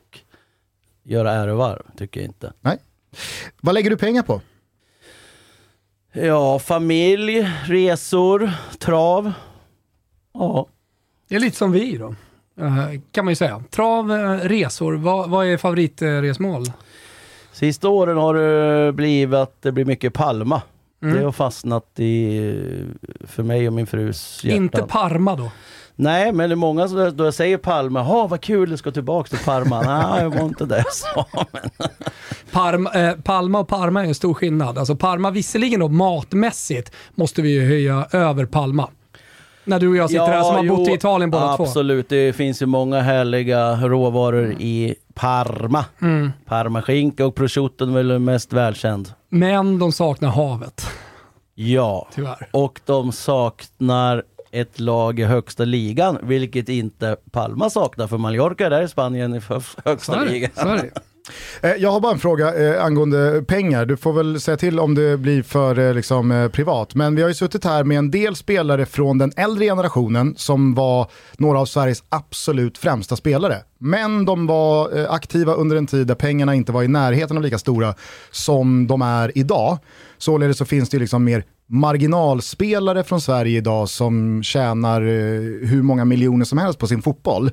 göra 1.04 1.32
ärevarv, 1.32 1.82
tycker 1.98 2.20
jag 2.20 2.28
inte. 2.28 2.52
Nej. 2.60 2.78
Vad 3.60 3.74
lägger 3.74 3.90
du 3.90 3.96
pengar 3.96 4.22
på? 4.22 4.40
Ja, 6.12 6.58
familj, 6.58 7.50
resor, 7.64 8.50
trav. 8.78 9.32
Ja, 10.34 10.66
Det 11.28 11.34
är 11.34 11.40
lite 11.40 11.56
som 11.56 11.72
vi 11.72 11.96
då, 11.96 12.14
eh, 12.60 13.00
kan 13.12 13.24
man 13.24 13.32
ju 13.32 13.36
säga. 13.36 13.62
Trav, 13.70 14.12
eh, 14.12 14.32
resor, 14.48 14.94
vad, 14.94 15.30
vad 15.30 15.46
är 15.46 15.56
favoritresmål? 15.56 16.64
sista 17.52 17.88
åren 17.88 18.16
har 18.16 18.34
det 18.34 18.92
blivit 18.92 19.34
att 19.34 19.62
det 19.62 19.72
blir 19.72 19.84
mycket 19.84 20.14
Palma. 20.14 20.62
Mm. 21.02 21.16
Det 21.16 21.24
har 21.24 21.32
fastnat 21.32 22.00
i, 22.00 22.52
för 23.24 23.42
mig 23.42 23.66
och 23.66 23.72
min 23.72 23.86
frus 23.86 24.44
hjärta. 24.44 24.56
Inte 24.56 24.82
Parma 24.82 25.36
då? 25.36 25.50
Nej, 26.00 26.32
men 26.32 26.48
det 26.50 26.54
är 26.54 26.56
många 26.56 26.88
som 26.88 27.16
då 27.16 27.24
jag 27.24 27.34
säger 27.34 27.56
Palma, 27.56 28.02
ha 28.02 28.26
vad 28.26 28.40
kul 28.40 28.70
det 28.70 28.78
ska 28.78 28.90
tillbaka 28.90 29.28
till 29.28 29.44
Parma. 29.44 29.82
Nej, 30.12 30.22
det 30.22 30.28
var 30.28 30.44
inte 30.44 30.64
det 30.64 30.76
jag 30.76 30.92
sa. 30.92 31.26
Men... 31.52 31.88
Parma, 32.52 32.92
eh, 32.92 33.14
Palma 33.24 33.58
och 33.58 33.68
Parma 33.68 34.04
är 34.04 34.08
en 34.08 34.14
stor 34.14 34.34
skillnad. 34.34 34.78
Alltså 34.78 34.96
Parma, 34.96 35.30
visserligen 35.30 35.80
då 35.80 35.88
matmässigt, 35.88 36.92
måste 37.14 37.42
vi 37.42 37.48
ju 37.52 37.66
höja 37.68 38.06
över 38.12 38.46
Palma. 38.46 38.88
När 39.64 39.80
du 39.80 39.88
och 39.88 39.96
jag 39.96 40.10
sitter 40.10 40.26
här 40.26 40.42
som 40.42 40.54
har 40.54 40.64
jo, 40.64 40.76
bott 40.76 40.88
i 40.88 40.92
Italien 40.92 41.30
båda 41.30 41.56
två. 41.56 41.62
Absolut, 41.62 42.08
det 42.08 42.32
finns 42.32 42.62
ju 42.62 42.66
många 42.66 43.00
härliga 43.00 43.76
råvaror 43.76 44.52
i 44.52 44.94
Parma. 45.14 45.84
Mm. 46.02 46.32
Parmaskinka 46.46 47.26
och 47.26 47.34
prosciutton 47.34 47.88
är 47.88 47.92
väl 47.94 48.18
mest 48.18 48.52
välkänd. 48.52 49.12
Men 49.28 49.78
de 49.78 49.92
saknar 49.92 50.28
havet, 50.28 50.86
Ja, 51.54 52.08
tyvärr. 52.14 52.48
och 52.50 52.80
de 52.84 53.12
saknar 53.12 54.22
ett 54.50 54.80
lag 54.80 55.20
i 55.20 55.24
högsta 55.24 55.64
ligan, 55.64 56.18
vilket 56.22 56.68
inte 56.68 57.16
Palma 57.30 57.70
saknar, 57.70 58.06
för 58.06 58.18
Mallorca 58.18 58.66
är 58.66 58.70
där 58.70 58.82
i 58.82 58.88
Spanien 58.88 59.34
i 59.34 59.40
högsta 59.84 60.24
det. 60.24 60.30
ligan. 60.30 60.50
Så 60.54 60.68
är 60.68 60.76
det. 60.76 60.90
Eh, 61.62 61.74
Jag 61.76 61.90
har 61.90 62.00
bara 62.00 62.12
en 62.12 62.18
fråga 62.18 62.54
eh, 62.74 62.84
angående 62.84 63.42
pengar. 63.48 63.86
Du 63.86 63.96
får 63.96 64.12
väl 64.12 64.40
säga 64.40 64.56
till 64.56 64.80
om 64.80 64.94
det 64.94 65.16
blir 65.18 65.42
för 65.42 65.78
eh, 65.78 65.94
liksom, 65.94 66.30
eh, 66.30 66.48
privat. 66.48 66.94
Men 66.94 67.14
vi 67.16 67.22
har 67.22 67.28
ju 67.28 67.34
suttit 67.34 67.64
här 67.64 67.84
med 67.84 67.98
en 67.98 68.10
del 68.10 68.36
spelare 68.36 68.86
från 68.86 69.18
den 69.18 69.32
äldre 69.36 69.64
generationen 69.64 70.34
som 70.36 70.74
var 70.74 71.10
några 71.38 71.60
av 71.60 71.66
Sveriges 71.66 72.04
absolut 72.08 72.78
främsta 72.78 73.16
spelare. 73.16 73.56
Men 73.78 74.24
de 74.24 74.46
var 74.46 74.98
eh, 74.98 75.10
aktiva 75.12 75.52
under 75.54 75.76
en 75.76 75.86
tid 75.86 76.06
där 76.06 76.14
pengarna 76.14 76.54
inte 76.54 76.72
var 76.72 76.82
i 76.82 76.88
närheten 76.88 77.36
av 77.36 77.42
lika 77.42 77.58
stora 77.58 77.94
som 78.30 78.86
de 78.86 79.02
är 79.02 79.38
idag. 79.38 79.78
Således 80.18 80.58
så 80.58 80.64
finns 80.64 80.90
det 80.90 80.94
ju 80.94 81.00
liksom 81.00 81.24
mer 81.24 81.44
marginalspelare 81.68 83.04
från 83.04 83.20
Sverige 83.20 83.58
idag 83.58 83.88
som 83.88 84.42
tjänar 84.42 85.02
eh, 85.02 85.68
hur 85.68 85.82
många 85.82 86.04
miljoner 86.04 86.44
som 86.44 86.58
helst 86.58 86.78
på 86.78 86.86
sin 86.86 87.02
fotboll. 87.02 87.50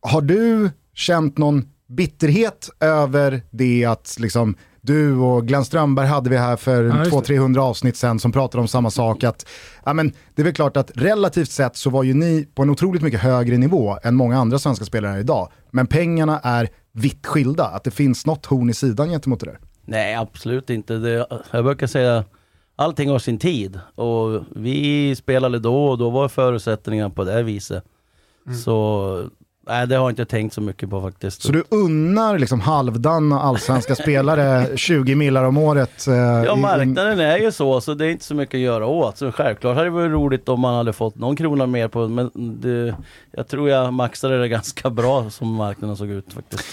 Har 0.00 0.20
du 0.20 0.70
känt 0.94 1.38
någon 1.38 1.64
bitterhet 1.88 2.70
över 2.80 3.42
det 3.50 3.84
att 3.84 4.16
liksom, 4.18 4.56
du 4.80 5.16
och 5.16 5.46
Glenn 5.46 5.64
Strömberg 5.64 6.06
hade 6.06 6.30
vi 6.30 6.36
här 6.36 6.56
för 6.56 6.84
Ja, 6.84 6.98
just 6.98 7.26
det. 7.26 7.34
200-300 7.34 7.58
avsnitt 7.58 7.96
sen 7.96 8.18
som 8.18 8.32
pratade 8.32 8.60
om 8.60 8.68
samma 8.68 8.90
sak. 8.90 9.24
Att, 9.24 9.46
ja, 9.84 9.92
men, 9.92 10.12
det 10.34 10.42
är 10.42 10.44
väl 10.44 10.54
klart 10.54 10.76
att 10.76 10.90
relativt 10.94 11.50
sett 11.50 11.76
så 11.76 11.90
var 11.90 12.02
ju 12.02 12.14
ni 12.14 12.48
på 12.54 12.62
en 12.62 12.70
otroligt 12.70 13.02
mycket 13.02 13.20
högre 13.20 13.58
nivå 13.58 13.98
än 14.02 14.14
många 14.14 14.38
andra 14.38 14.58
svenska 14.58 14.84
spelare 14.84 15.20
idag. 15.20 15.48
Men 15.70 15.86
pengarna 15.86 16.40
är 16.42 16.68
vitt 16.92 17.26
skilda, 17.26 17.64
att 17.64 17.84
det 17.84 17.90
finns 17.90 18.26
något 18.26 18.46
horn 18.46 18.70
i 18.70 18.74
sidan 18.74 19.08
gentemot 19.08 19.40
det 19.40 19.46
där. 19.46 19.58
Nej, 19.84 20.14
absolut 20.14 20.70
inte. 20.70 20.94
Det, 20.94 21.26
jag 21.50 21.64
brukar 21.64 21.86
säga 21.86 22.24
allting 22.76 23.10
har 23.10 23.18
sin 23.18 23.38
tid 23.38 23.80
och 23.94 24.42
vi 24.56 25.14
spelade 25.16 25.58
då 25.58 25.86
och 25.86 25.98
då 25.98 26.10
var 26.10 26.28
förutsättningarna 26.28 27.10
på 27.10 27.24
det 27.24 27.42
viset. 27.42 27.84
Mm. 28.46 28.58
Så 28.58 29.24
nej, 29.68 29.86
det 29.86 29.94
har 29.96 30.02
jag 30.02 30.10
inte 30.10 30.24
tänkt 30.24 30.52
så 30.54 30.60
mycket 30.60 30.90
på 30.90 31.00
faktiskt. 31.02 31.42
Så 31.42 31.52
du 31.52 31.64
unnar 31.70 32.38
liksom 32.38 32.60
halvdana 32.60 33.40
allsvenska 33.40 33.94
spelare 33.94 34.66
20 34.76 35.14
millar 35.14 35.44
om 35.44 35.56
året? 35.58 36.06
eh, 36.08 36.14
Ja, 36.14 36.56
marknaden 36.56 37.20
är 37.20 37.38
ju 37.38 37.52
så, 37.52 37.80
så 37.80 37.94
det 37.94 38.06
är 38.06 38.10
inte 38.10 38.24
så 38.24 38.34
mycket 38.34 38.54
att 38.54 38.60
göra 38.60 38.86
åt. 38.86 39.18
Så 39.18 39.32
självklart 39.32 39.76
hade 39.76 39.86
det 39.86 39.90
varit 39.90 40.10
roligt 40.10 40.48
om 40.48 40.60
man 40.60 40.74
hade 40.74 40.92
fått 40.92 41.14
någon 41.16 41.36
krona 41.36 41.66
mer 41.66 41.88
på 41.88 42.08
men 42.08 42.30
det, 42.60 42.94
jag 43.32 43.48
tror 43.48 43.68
jag 43.70 43.92
maxade 43.92 44.40
det 44.40 44.48
ganska 44.48 44.90
bra 44.90 45.30
som 45.30 45.54
marknaden 45.54 45.96
såg 45.96 46.08
ut 46.10 46.32
faktiskt. 46.32 46.64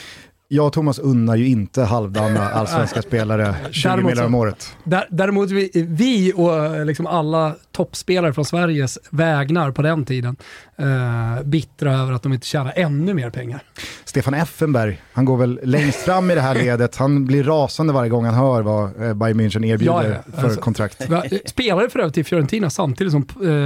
Jag 0.52 0.66
och 0.68 0.74
Thomas 0.74 1.00
unnar 1.00 1.36
ju 1.36 1.48
inte 1.48 1.84
halvdana 1.84 2.50
allsvenska 2.50 3.02
spelare 3.08 3.56
20 3.72 3.88
Däremot 3.90 4.06
millar 4.12 4.24
så- 4.24 4.28
om 4.28 4.36
året. 4.36 4.76
Där, 4.84 5.08
däremot 5.10 5.52
vi, 5.52 5.72
vi 5.74 6.34
och 6.36 6.66
eh, 6.66 6.86
liksom 6.86 7.08
alla 7.08 7.56
toppspelare 7.72 8.34
från 8.34 8.46
Sveriges 8.46 9.00
vägnar 9.10 9.72
på 9.72 9.82
den 9.82 10.06
tiden 10.06 10.36
eh, 10.78 11.44
bittra 11.44 11.94
över 11.94 12.14
att 12.14 12.24
de 12.24 12.34
inte 12.34 12.48
tjänar 12.48 12.74
ännu 12.76 13.14
mer 13.14 13.30
pengar. 13.30 13.64
Stefan 14.06 14.34
Effenberg, 14.34 15.02
han 15.14 15.26
går 15.26 15.38
väl 15.38 15.60
längst 15.64 16.00
fram 16.00 16.32
i 16.32 16.36
det 16.36 16.42
här 16.42 16.56
ledet. 16.64 16.96
Han 16.96 17.26
blir 17.26 17.44
rasande 17.44 17.94
varje 17.94 18.10
gång 18.10 18.26
han 18.26 18.34
hör 18.36 18.62
vad 18.62 19.02
eh, 19.04 19.14
Bayern 19.14 19.40
München 19.42 19.66
erbjuder 19.66 19.94
Ja, 19.94 20.04
ja, 20.26 20.32
för 20.38 20.44
alltså. 20.44 20.62
kontrakt. 20.62 21.08
Spelade 21.46 21.90
för 21.90 22.00
övrigt 22.00 22.18
i 22.18 22.24
Fiorentina 22.24 22.70
samtidigt 22.70 23.12
som 23.14 23.22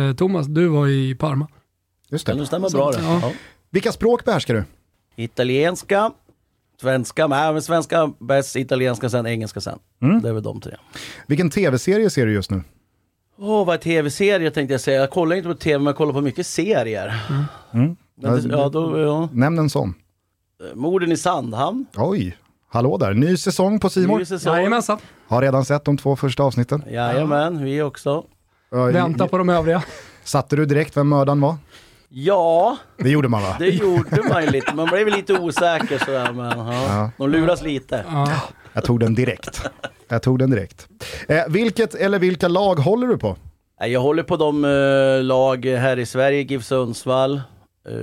eh, 0.09 0.15
Thomas, 0.15 0.47
du 0.47 0.67
var 0.67 0.87
i 0.87 1.15
Parma. 1.15 1.47
Just 2.09 2.25
det 2.25 2.33
det. 2.33 2.45
stämmer 2.45 2.69
bra 2.69 2.91
det. 2.91 2.99
Ja. 3.03 3.19
Ja. 3.21 3.31
Vilka 3.69 3.91
språk 3.91 4.25
behärskar 4.25 4.53
du? 4.53 4.63
Italienska, 5.15 6.11
svenska, 6.81 7.27
nej 7.27 7.53
men 7.53 7.61
svenska 7.61 8.13
bäst, 8.19 8.55
italienska 8.55 9.09
sen, 9.09 9.27
engelska 9.27 9.61
sen. 9.61 9.79
Mm. 10.01 10.21
Det 10.21 10.29
är 10.29 10.33
väl 10.33 10.43
de 10.43 10.61
tre. 10.61 10.75
Vilken 11.27 11.49
tv-serie 11.49 12.09
ser 12.09 12.25
du 12.25 12.33
just 12.33 12.51
nu? 12.51 12.61
Åh, 13.37 13.65
vad 13.65 13.75
är 13.75 13.79
tv-serie 13.79 14.51
tänkte 14.51 14.73
jag 14.73 14.81
säga. 14.81 14.99
Jag 14.99 15.09
kollar 15.09 15.35
inte 15.35 15.49
på 15.49 15.55
tv, 15.55 15.77
men 15.77 15.85
jag 15.85 15.95
kollar 15.95 16.13
på 16.13 16.21
mycket 16.21 16.47
serier. 16.47 17.23
Mm. 17.73 17.95
Men 18.15 18.49
det, 18.49 18.55
ja, 18.55 18.69
då, 18.69 18.99
ja. 18.99 19.29
Nämn 19.31 19.59
en 19.59 19.69
sån. 19.69 19.93
Morden 20.73 21.11
i 21.11 21.17
Sandhamn. 21.17 21.85
Oj, 21.95 22.37
hallå 22.69 22.97
där. 22.97 23.13
Ny 23.13 23.37
säsong 23.37 23.79
på 23.79 23.89
Simor. 23.89 24.19
Ny 24.19 24.25
säsong. 24.25 24.55
Jajamensan, 24.55 24.97
Har 25.27 25.41
redan 25.41 25.65
sett 25.65 25.85
de 25.85 25.97
två 25.97 26.15
första 26.15 26.43
avsnitten. 26.43 26.83
Jajamän, 26.91 27.63
vi 27.63 27.81
också. 27.81 28.25
Vänta 28.71 29.27
på 29.27 29.37
de 29.37 29.49
övriga. 29.49 29.83
Satte 30.23 30.55
du 30.55 30.65
direkt 30.65 30.97
vem 30.97 31.09
mördaren 31.09 31.41
var? 31.41 31.55
Ja, 32.15 32.77
Det 32.97 33.09
gjorde 33.09 33.27
man 33.27 33.41
va? 33.41 33.55
det 33.59 33.69
gjorde 33.69 34.21
man 34.29 34.43
ju 34.43 34.49
lite. 34.51 34.75
Man 34.75 34.87
blev 34.87 35.07
lite 35.07 35.33
osäker 35.39 35.97
sådär, 35.97 36.31
men 36.33 36.57
ja. 36.67 37.11
De 37.17 37.29
luras 37.29 37.61
lite. 37.61 38.05
Ja. 38.07 38.27
Jag 38.73 38.83
tog 38.83 38.99
den 38.99 39.15
direkt. 39.15 39.61
Jag 40.07 40.21
tog 40.21 40.39
den 40.39 40.49
direkt. 40.51 40.87
Eh, 41.27 41.41
vilket 41.49 41.95
eller 41.95 42.19
vilka 42.19 42.47
lag 42.47 42.75
håller 42.75 43.07
du 43.07 43.17
på? 43.17 43.35
Nej, 43.79 43.91
Jag 43.91 43.99
håller 43.99 44.23
på 44.23 44.37
de 44.37 44.65
eh, 44.65 45.23
lag 45.23 45.65
här 45.65 45.99
i 45.99 46.05
Sverige, 46.05 46.41
GIF 46.41 46.63
Sundsvall, 46.63 47.41
eh, 47.89 47.93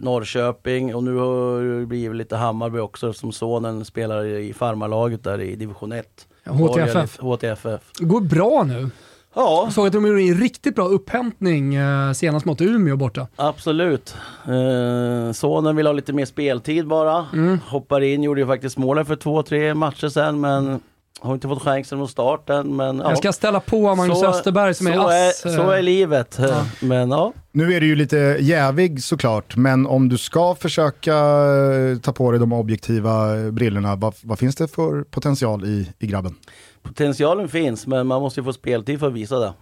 Norrköping 0.00 0.94
och 0.94 1.04
nu 1.04 1.14
har 1.16 1.62
det 1.80 1.86
blivit 1.86 2.16
lite 2.16 2.36
Hammarby 2.36 2.78
också 2.78 3.12
som 3.12 3.32
sonen 3.32 3.84
spelar 3.84 4.24
i 4.24 4.52
farmarlaget 4.52 5.24
där 5.24 5.40
i 5.40 5.56
division 5.56 5.92
1. 5.92 6.06
HTFF. 6.44 7.18
HTFF. 7.20 7.80
Det 7.98 8.04
går 8.04 8.20
bra 8.20 8.62
nu. 8.66 8.90
Ja, 9.34 9.60
Jag 9.64 9.72
såg 9.72 9.86
att 9.86 9.92
de 9.92 10.06
gjorde 10.06 10.22
en 10.22 10.34
riktigt 10.40 10.74
bra 10.74 10.84
upphämtning 10.88 11.74
eh, 11.74 12.12
senast 12.12 12.46
mot 12.46 12.60
Umeå 12.60 12.96
borta. 12.96 13.26
absolut. 13.36 14.14
Eh, 14.44 15.32
sonen 15.32 15.76
vill 15.76 15.86
ha 15.86 15.92
lite 15.92 16.12
mer 16.12 16.24
speltid 16.24 16.86
bara. 16.86 17.26
Hoppar 17.66 18.00
in, 18.00 18.22
gjorde 18.22 18.40
ju 18.40 18.46
faktiskt 18.46 18.76
målen 18.78 19.06
för 19.06 19.16
två, 19.16 19.42
tre 19.42 19.74
matcher 19.74 20.08
sen 20.08 20.40
men 20.40 20.80
har 21.22 21.34
inte 21.34 21.48
fått 21.48 21.62
chansen 21.62 21.98
från 21.98 22.08
starten. 22.08 22.76
Men, 22.76 22.98
ja. 22.98 23.08
Jag 23.08 23.18
ska 23.18 23.32
ställa 23.32 23.60
på 23.60 23.94
Magnus 23.94 24.20
Så- 24.20 24.26
Österberg 24.26 24.74
som 24.74 24.86
är 24.86 24.94
så 24.94 25.00
ass. 25.08 25.44
är, 25.46 25.50
så 25.56 25.70
är 25.70 25.76
eh, 25.76 25.82
livet. 25.82 26.38
Men 26.80 27.10
ja, 27.10 27.32
Nu 27.52 27.74
är 27.74 27.80
du 27.80 27.86
ju 27.86 27.96
lite 27.96 28.36
jävig 28.40 29.02
såklart, 29.02 29.56
men 29.56 29.86
om 29.86 30.08
du 30.08 30.18
ska 30.18 30.54
försöka 30.54 31.14
eh, 31.14 31.98
ta 32.02 32.12
på 32.12 32.30
dig 32.30 32.40
de 32.40 32.52
objektiva 32.52 33.36
brillorna, 33.52 33.96
vad, 33.96 34.14
vad 34.22 34.38
finns 34.38 34.56
det 34.56 34.68
för 34.68 35.02
potential 35.02 35.64
i, 35.64 35.88
i 35.98 36.06
grabben? 36.06 36.34
Potentialen 36.82 37.48
finns 37.48 37.86
men 37.86 38.06
man 38.06 38.22
måste 38.22 38.40
ju 38.40 38.44
få 38.44 38.52
speltid 38.52 39.00
för 39.00 39.06
att 39.06 39.12
visa 39.12 39.38
det. 39.38 39.52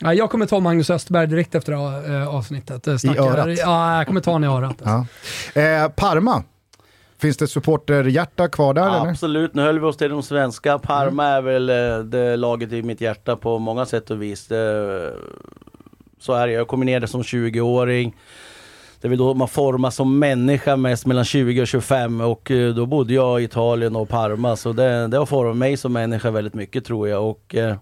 Ja, 0.00 0.14
jag 0.14 0.30
kommer 0.30 0.46
ta 0.46 0.60
Magnus 0.60 0.90
Österberg 0.90 1.26
direkt 1.26 1.54
efter 1.54 1.72
äh, 1.72 2.28
avsnittet. 2.28 2.88
Äh, 2.88 2.94
I 3.04 3.18
örat? 3.18 3.58
Ja, 3.58 3.96
jag 3.96 4.06
kommer 4.06 4.20
ta 4.20 4.30
honom 4.30 4.50
i 4.50 4.56
örat. 4.56 4.82
Alltså. 4.82 5.06
Ja. 5.60 5.84
Eh, 5.84 5.88
Parma, 5.88 6.44
Finns 7.22 7.36
det 7.36 7.48
supporterhjärta 7.48 8.48
kvar 8.48 8.74
där? 8.74 8.82
Ja, 8.82 9.10
absolut, 9.10 9.54
nu 9.54 9.62
höll 9.62 9.78
vi 9.78 9.86
oss 9.86 9.96
till 9.96 10.10
de 10.10 10.22
svenska. 10.22 10.78
Parma 10.78 11.26
mm. 11.26 11.36
är 11.36 11.42
väl 11.42 11.70
eh, 11.70 12.04
det 12.04 12.36
laget 12.36 12.72
i 12.72 12.82
mitt 12.82 13.00
hjärta 13.00 13.36
på 13.36 13.58
många 13.58 13.86
sätt 13.86 14.10
och 14.10 14.22
vis. 14.22 14.46
Det, 14.46 15.14
så 16.20 16.32
är 16.32 16.46
det. 16.46 16.52
Jag 16.52 16.68
kommer 16.68 16.84
ner 16.86 17.00
där 17.00 17.06
som 17.06 17.22
20-åring. 17.22 18.16
Det 19.02 19.08
är 19.08 19.10
väl 19.10 19.18
då 19.18 19.34
man 19.34 19.48
formas 19.48 19.94
som 19.96 20.18
människa 20.18 20.76
mest 20.76 21.06
mellan 21.06 21.24
20 21.24 21.62
och 21.62 21.66
25 21.66 22.20
och 22.20 22.50
eh, 22.50 22.74
då 22.74 22.86
bodde 22.86 23.14
jag 23.14 23.40
i 23.40 23.44
Italien 23.44 23.96
och 23.96 24.08
Parma 24.08 24.56
så 24.56 24.72
det, 24.72 25.08
det 25.08 25.18
har 25.18 25.26
format 25.26 25.56
mig 25.56 25.76
som 25.76 25.92
människa 25.92 26.30
väldigt 26.30 26.54
mycket 26.54 26.84
tror 26.84 27.08
jag. 27.08 27.30
Och, 27.30 27.54
eh, 27.54 27.76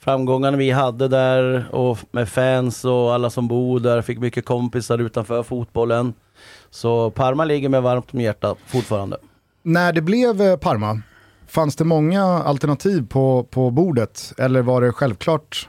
framgångarna 0.00 0.56
vi 0.56 0.70
hade 0.70 1.08
där 1.08 1.66
och 1.74 1.98
med 2.10 2.28
fans 2.28 2.84
och 2.84 3.14
alla 3.14 3.30
som 3.30 3.48
bor 3.48 3.80
där, 3.80 4.02
fick 4.02 4.18
mycket 4.18 4.44
kompisar 4.44 4.98
utanför 4.98 5.42
fotbollen. 5.42 6.14
Så 6.70 7.10
Parma 7.10 7.44
ligger 7.44 7.68
mig 7.68 7.80
varmt 7.80 8.14
om 8.14 8.20
hjärtat 8.20 8.58
fortfarande. 8.66 9.16
När 9.62 9.92
det 9.92 10.02
blev 10.02 10.42
eh, 10.42 10.56
Parma, 10.56 11.00
fanns 11.46 11.76
det 11.76 11.84
många 11.84 12.24
alternativ 12.24 13.06
på, 13.08 13.46
på 13.50 13.70
bordet 13.70 14.32
eller 14.38 14.62
var 14.62 14.80
det 14.80 14.92
självklart? 14.92 15.68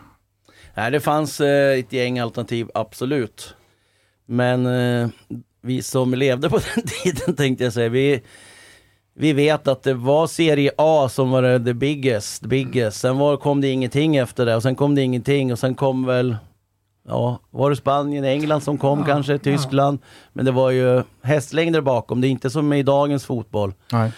Nej, 0.73 0.91
det 0.91 0.99
fanns 0.99 1.41
eh, 1.41 1.79
ett 1.79 1.93
gäng 1.93 2.19
alternativ, 2.19 2.69
absolut. 2.73 3.55
Men 4.25 4.65
eh, 4.65 5.09
vi 5.61 5.81
som 5.81 6.13
levde 6.13 6.49
på 6.49 6.59
den 6.75 6.83
tiden 6.87 7.35
tänkte 7.35 7.63
jag 7.63 7.73
säga, 7.73 7.89
vi, 7.89 8.21
vi 9.15 9.33
vet 9.33 9.67
att 9.67 9.83
det 9.83 9.93
var 9.93 10.27
Serie 10.27 10.71
A 10.77 11.09
som 11.09 11.31
var 11.31 11.65
the 11.65 11.73
biggest, 11.73 12.45
biggest. 12.45 12.99
Sen 12.99 13.17
var, 13.17 13.37
kom 13.37 13.61
det 13.61 13.67
ingenting 13.67 14.15
efter 14.15 14.45
det 14.45 14.55
och 14.55 14.63
sen 14.63 14.75
kom 14.75 14.95
det 14.95 15.01
ingenting 15.01 15.51
och 15.51 15.59
sen 15.59 15.75
kom 15.75 16.05
väl 16.05 16.35
Ja, 17.07 17.39
var 17.49 17.69
det 17.69 17.75
Spanien, 17.75 18.23
England 18.23 18.61
som 18.61 18.77
kom 18.77 18.99
ja, 18.99 19.05
kanske, 19.05 19.37
Tyskland. 19.37 19.99
Ja. 20.01 20.07
Men 20.33 20.45
det 20.45 20.51
var 20.51 20.71
ju 20.71 21.03
hästlängder 21.21 21.81
bakom, 21.81 22.21
det 22.21 22.27
är 22.27 22.29
inte 22.29 22.49
som 22.49 22.73
i 22.73 22.83
dagens 22.83 23.25
fotboll. 23.25 23.73
Nej. 23.91 24.11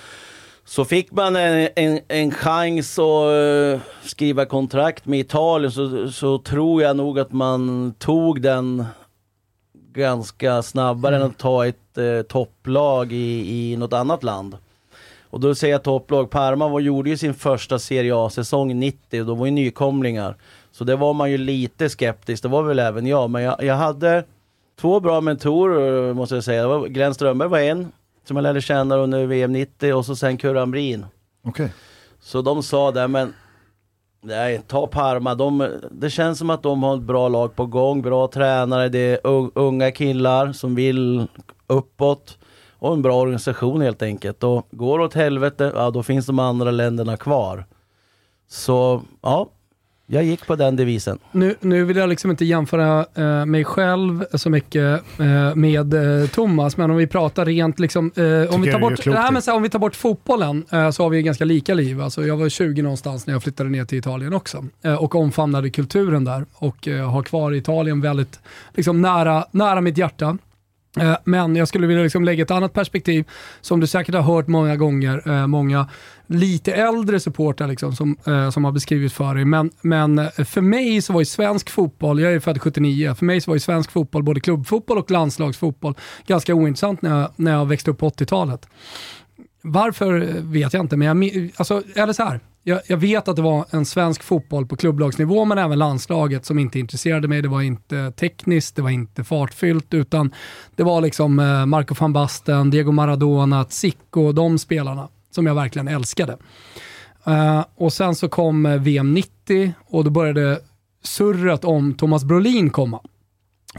Så 0.66 0.86
fick 0.86 1.12
man 1.12 1.36
en, 1.36 1.70
en, 1.76 2.00
en 2.08 2.32
chans 2.32 3.00
att 3.00 3.32
uh, 3.32 3.80
skriva 4.04 4.46
kontrakt 4.46 5.06
med 5.06 5.20
Italien 5.20 5.72
så, 5.72 6.12
så 6.12 6.38
tror 6.38 6.82
jag 6.82 6.96
nog 6.96 7.20
att 7.20 7.32
man 7.32 7.94
tog 8.00 8.42
den 8.42 8.86
ganska 9.96 10.62
snabbare 10.62 11.16
mm. 11.16 11.26
än 11.26 11.32
att 11.32 11.38
ta 11.38 11.68
ett 11.68 11.98
uh, 11.98 12.22
topplag 12.22 13.14
i, 13.14 13.72
i 13.72 13.78
något 13.78 13.94
annat 13.94 14.24
land. 14.24 14.58
Och 15.30 15.40
då 15.40 15.56
säger 15.56 15.74
jag 15.74 15.84
topplag, 15.84 16.30
Parma 16.30 16.68
var, 16.68 16.80
gjorde 16.80 17.10
ju 17.10 17.18
sin 17.18 17.34
första 17.34 17.80
Serie 17.80 18.16
A-säsong 18.16 18.80
90 18.80 19.22
och 19.22 19.28
då 19.28 19.36
var 19.36 19.46
ju 19.46 19.52
nykomlingar. 19.52 20.36
Så 20.72 20.84
det 20.84 20.96
var 20.96 21.14
man 21.14 21.32
ju 21.32 21.38
lite 21.38 21.90
skeptisk, 21.90 22.44
det 22.44 22.50
var 22.50 22.64
väl 22.64 22.80
även 22.80 23.06
jag. 23.06 23.30
Men 23.30 23.42
jag, 23.44 23.64
jag 23.64 23.76
hade 23.76 24.24
två 24.80 25.00
bra 25.00 25.22
mentorer 25.22 26.14
måste 26.14 26.36
jag 26.36 26.44
säga. 26.44 26.80
Glenn 26.88 27.14
Strömberg 27.14 27.50
var 27.50 27.60
en 27.60 27.92
som 28.28 28.38
jag 28.38 28.44
lärde 28.44 28.62
känna 28.62 28.96
under 28.96 29.26
VM 29.26 29.52
90 29.52 29.94
och 29.94 30.06
så 30.06 30.16
sen 30.16 30.38
Kurre 30.38 30.60
Hamrin. 30.60 31.06
Okay. 31.44 31.70
Så 32.22 32.42
de 32.42 32.64
sa 32.64 32.92
det, 32.92 33.08
men 33.08 33.34
nej, 34.26 34.62
ta 34.68 34.88
Parma. 34.88 35.36
De, 35.36 35.80
det 35.92 36.10
känns 36.10 36.40
som 36.40 36.50
att 36.50 36.64
de 36.64 36.84
har 36.84 36.96
ett 36.96 37.02
bra 37.02 37.28
lag 37.30 37.56
på 37.56 37.66
gång, 37.66 38.02
bra 38.02 38.28
tränare, 38.28 38.90
det 38.90 39.00
är 39.00 39.20
unga 39.60 39.92
killar 39.92 40.52
som 40.52 40.76
vill 40.76 41.28
uppåt 41.68 42.38
och 42.80 42.94
en 42.94 43.02
bra 43.02 43.22
organisation 43.22 43.82
helt 43.82 44.02
enkelt. 44.02 44.44
Och 44.44 44.68
går 44.72 45.00
det 45.00 45.06
åt 45.06 45.14
helvete, 45.14 45.72
ja 45.76 45.90
då 45.90 46.04
finns 46.04 46.26
de 46.26 46.40
andra 46.40 46.72
länderna 46.72 47.18
kvar. 47.18 47.66
Så 48.48 49.02
ja, 49.22 49.50
jag 50.08 50.24
gick 50.24 50.48
på 50.48 50.56
den 50.56 50.76
devisen. 50.76 51.20
Nu, 51.32 51.56
nu 51.60 51.86
vill 51.86 51.98
jag 51.98 52.10
liksom 52.10 52.32
inte 52.32 52.46
jämföra 52.46 53.06
eh, 53.16 53.46
mig 53.46 53.64
själv 53.64 54.26
så 54.34 54.50
mycket 54.50 55.02
eh, 55.20 55.56
med 55.56 55.94
eh, 55.94 56.30
Thomas, 56.30 56.78
men 56.78 56.92
om 56.92 56.98
vi 56.98 57.08
pratar 57.08 57.46
rent 57.46 57.80
liksom, 57.80 58.12
eh, 58.16 58.56
om, 58.56 58.62
vi 58.62 58.72
tar 58.72 58.80
bort, 58.80 59.06
nej, 59.06 59.32
men 59.32 59.42
så, 59.42 59.54
om 59.54 59.64
vi 59.64 59.70
tar 59.70 59.80
bort 59.80 59.96
fotbollen 59.96 60.66
eh, 60.72 60.90
så 60.90 61.04
har 61.04 61.10
vi 61.10 61.22
ganska 61.22 61.46
lika 61.46 61.74
liv. 61.74 62.02
Alltså, 62.02 62.26
jag 62.26 62.38
var 62.38 62.50
20 62.50 62.82
någonstans 62.82 63.28
när 63.28 63.34
jag 63.34 63.44
flyttade 63.44 63.70
ner 63.70 63.86
till 63.86 63.98
Italien 63.98 64.34
också 64.34 64.66
eh, 64.82 64.94
och 64.94 65.16
omfamnade 65.16 65.70
kulturen 65.70 66.24
där 66.24 66.46
och 66.54 66.88
har 66.88 67.24
kvar 67.24 67.52
Italien 67.54 68.02
väldigt 68.02 68.40
liksom, 68.74 69.02
nära, 69.02 69.46
nära 69.52 69.82
mitt 69.82 69.98
hjärta. 69.98 70.38
Eh, 71.00 71.18
men 71.24 71.56
jag 71.56 71.68
skulle 71.68 71.88
vilja 71.88 72.04
liksom 72.04 72.26
lägga 72.26 72.44
ett 72.44 72.52
annat 72.52 72.74
perspektiv 72.74 73.26
som 73.62 73.80
du 73.80 73.88
säkert 73.88 74.16
har 74.16 74.22
hört 74.22 74.48
många 74.48 74.76
gånger. 74.76 75.30
Eh, 75.30 75.48
många 75.48 75.88
lite 76.28 76.74
äldre 76.74 77.20
supportrar 77.20 77.68
liksom, 77.68 77.96
som, 77.96 78.18
eh, 78.28 78.50
som 78.50 78.66
har 78.66 78.72
beskrivit 78.72 79.14
för 79.14 79.36
dig. 79.36 79.46
Men, 79.46 79.72
men 79.82 80.30
för 80.46 80.62
mig 80.62 81.02
så 81.02 81.14
var 81.14 81.22
ju 81.22 81.26
svensk 81.26 81.70
fotboll, 81.70 82.20
jag 82.20 82.34
är 82.34 82.40
född 82.40 82.62
79, 82.62 83.16
för 83.16 83.26
mig 83.26 83.42
så 83.42 83.52
var 83.52 83.56
ju 83.56 83.60
svensk 83.60 83.92
fotboll, 83.92 84.24
både 84.24 84.40
klubbfotboll 84.40 84.98
och 84.98 85.12
landslagsfotboll, 85.12 85.96
ganska 86.28 86.54
ointressant 86.54 87.02
när 87.02 87.20
jag, 87.20 87.32
när 87.36 87.52
jag 87.52 87.66
växte 87.66 87.92
upp 87.92 87.98
på 87.98 88.10
80-talet. 88.10 88.68
Varför 89.62 90.42
vet 90.42 90.74
jag 90.74 90.84
inte, 90.84 90.98
men 90.98 91.08
jag, 91.08 91.50
alltså, 91.56 91.84
eller 91.96 92.14
så 92.14 92.24
här, 92.24 92.40
jag, 92.68 92.82
jag, 92.88 92.98
vet 92.98 93.28
att 93.28 93.36
det 93.36 93.42
var 93.42 93.66
en 93.70 93.86
svensk 93.86 94.24
fotboll 94.24 94.66
på 94.66 94.76
klubblagsnivå, 94.76 95.46
men 95.46 95.58
även 95.58 95.80
landslaget 95.80 96.46
som 96.46 96.60
inte 96.60 96.80
intresserade 96.80 97.28
mig. 97.28 97.42
Det 97.42 97.48
var 97.48 97.62
inte 97.62 98.12
tekniskt, 98.12 98.76
det 98.76 98.82
var 98.82 98.90
inte 98.90 99.24
fartfyllt, 99.24 99.94
utan 99.94 100.32
det 100.76 100.84
var 100.84 101.02
liksom 101.02 101.40
eh, 101.40 101.66
Marco 101.66 101.96
van 102.00 102.14
Basten, 102.14 102.70
Diego 102.70 102.92
Maradona, 102.92 103.66
Zico, 103.70 104.32
de 104.32 104.60
spelarna 104.60 105.08
som 105.32 105.46
jag 105.46 105.56
verkligen 105.56 105.88
älskade. 105.88 106.38
Uh, 107.28 107.66
och 107.76 107.94
sen 107.94 108.16
så 108.16 108.30
kom 108.30 108.66
eh, 108.66 108.76
VM 108.76 109.14
90 109.14 109.74
och 109.86 110.04
då 110.04 110.10
började 110.10 110.60
surret 111.04 111.66
om 111.66 111.94
Thomas 111.94 112.24
Brolin 112.24 112.70
komma. 112.70 113.02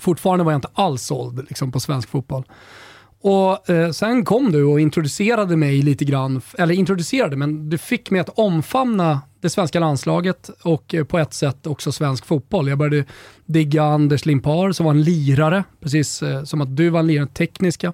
Fortfarande 0.01 0.44
var 0.44 0.53
jag 0.53 0.59
inte 0.59 0.70
alls 0.75 1.03
såld 1.03 1.46
liksom, 1.49 1.72
på 1.72 1.81
svensk 1.81 2.09
fotboll. 2.09 2.44
Och 3.20 3.70
eh, 3.70 3.90
Sen 3.90 4.24
kom 4.24 4.52
du 4.52 4.64
och 4.64 4.81
introducerade 4.81 5.57
mig 5.57 5.83
lite 5.83 6.05
grann, 6.05 6.40
eller 6.59 6.74
introducerade, 6.74 7.37
men 7.37 7.70
du 7.70 7.79
fick 7.79 8.11
mig 8.11 8.20
att 8.20 8.38
omfamna 8.38 9.20
det 9.40 9.50
svenska 9.50 9.81
landslaget 9.81 10.50
och 10.62 10.94
eh, 10.94 11.05
på 11.05 11.18
ett 11.18 11.35
sätt 11.35 11.66
också 11.66 11.92
svensk 11.92 12.26
fotboll. 12.26 12.68
Jag 12.68 12.79
började 12.79 13.05
digga 13.44 13.83
Anders 13.83 14.26
Limpar 14.26 14.72
som 14.72 14.85
var 14.87 14.90
en 14.90 15.02
lirare, 15.02 15.64
precis 15.81 16.22
eh, 16.22 16.44
som 16.44 16.61
att 16.61 16.76
du 16.76 16.88
var 16.90 17.00
en 17.00 17.07
lirare, 17.07 17.26
tekniska. 17.26 17.92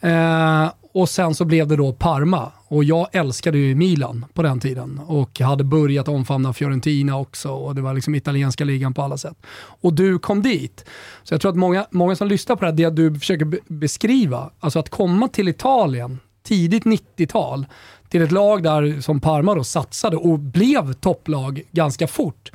Eh, 0.00 0.70
och 0.92 1.08
sen 1.08 1.34
så 1.34 1.44
blev 1.44 1.68
det 1.68 1.76
då 1.76 1.92
Parma. 1.92 2.52
Och 2.68 2.84
jag 2.84 3.08
älskade 3.12 3.58
ju 3.58 3.74
Milan 3.74 4.24
på 4.34 4.42
den 4.42 4.60
tiden 4.60 5.00
och 5.06 5.40
hade 5.40 5.64
börjat 5.64 6.08
omfamna 6.08 6.52
Fiorentina 6.52 7.16
också 7.16 7.48
och 7.48 7.74
det 7.74 7.80
var 7.82 7.94
liksom 7.94 8.14
italienska 8.14 8.64
ligan 8.64 8.94
på 8.94 9.02
alla 9.02 9.18
sätt. 9.18 9.36
Och 9.56 9.92
du 9.92 10.18
kom 10.18 10.42
dit. 10.42 10.84
Så 11.22 11.34
jag 11.34 11.40
tror 11.40 11.50
att 11.50 11.56
många, 11.56 11.86
många 11.90 12.16
som 12.16 12.28
lyssnar 12.28 12.56
på 12.56 12.64
det 12.64 12.70
här, 12.70 12.90
det 12.90 12.90
du 12.90 13.18
försöker 13.18 13.72
beskriva, 13.72 14.50
alltså 14.60 14.78
att 14.78 14.88
komma 14.88 15.28
till 15.28 15.48
Italien, 15.48 16.18
tidigt 16.42 16.84
90-tal, 16.84 17.66
till 18.08 18.22
ett 18.22 18.32
lag 18.32 18.62
där 18.62 19.00
som 19.00 19.20
Parma 19.20 19.54
då 19.54 19.64
satsade 19.64 20.16
och 20.16 20.38
blev 20.38 20.92
topplag 20.92 21.62
ganska 21.72 22.06
fort. 22.06 22.52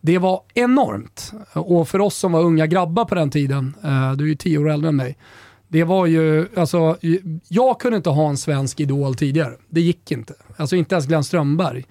Det 0.00 0.18
var 0.18 0.42
enormt. 0.54 1.32
Och 1.52 1.88
för 1.88 2.00
oss 2.00 2.16
som 2.16 2.32
var 2.32 2.40
unga 2.40 2.66
grabbar 2.66 3.04
på 3.04 3.14
den 3.14 3.30
tiden, 3.30 3.74
eh, 3.84 4.12
du 4.12 4.24
är 4.24 4.28
ju 4.28 4.34
tio 4.34 4.58
år 4.58 4.70
äldre 4.70 4.88
än 4.88 4.96
mig, 4.96 5.16
det 5.72 5.84
var 5.84 6.06
ju, 6.06 6.48
alltså, 6.56 6.96
jag 7.48 7.80
kunde 7.80 7.96
inte 7.96 8.10
ha 8.10 8.28
en 8.28 8.36
svensk 8.36 8.80
idol 8.80 9.14
tidigare. 9.14 9.52
Det 9.68 9.80
gick 9.80 10.10
inte. 10.10 10.34
Alltså 10.56 10.76
inte 10.76 10.94
ens 10.94 11.06
Glenn 11.06 11.24
Strömberg. 11.24 11.86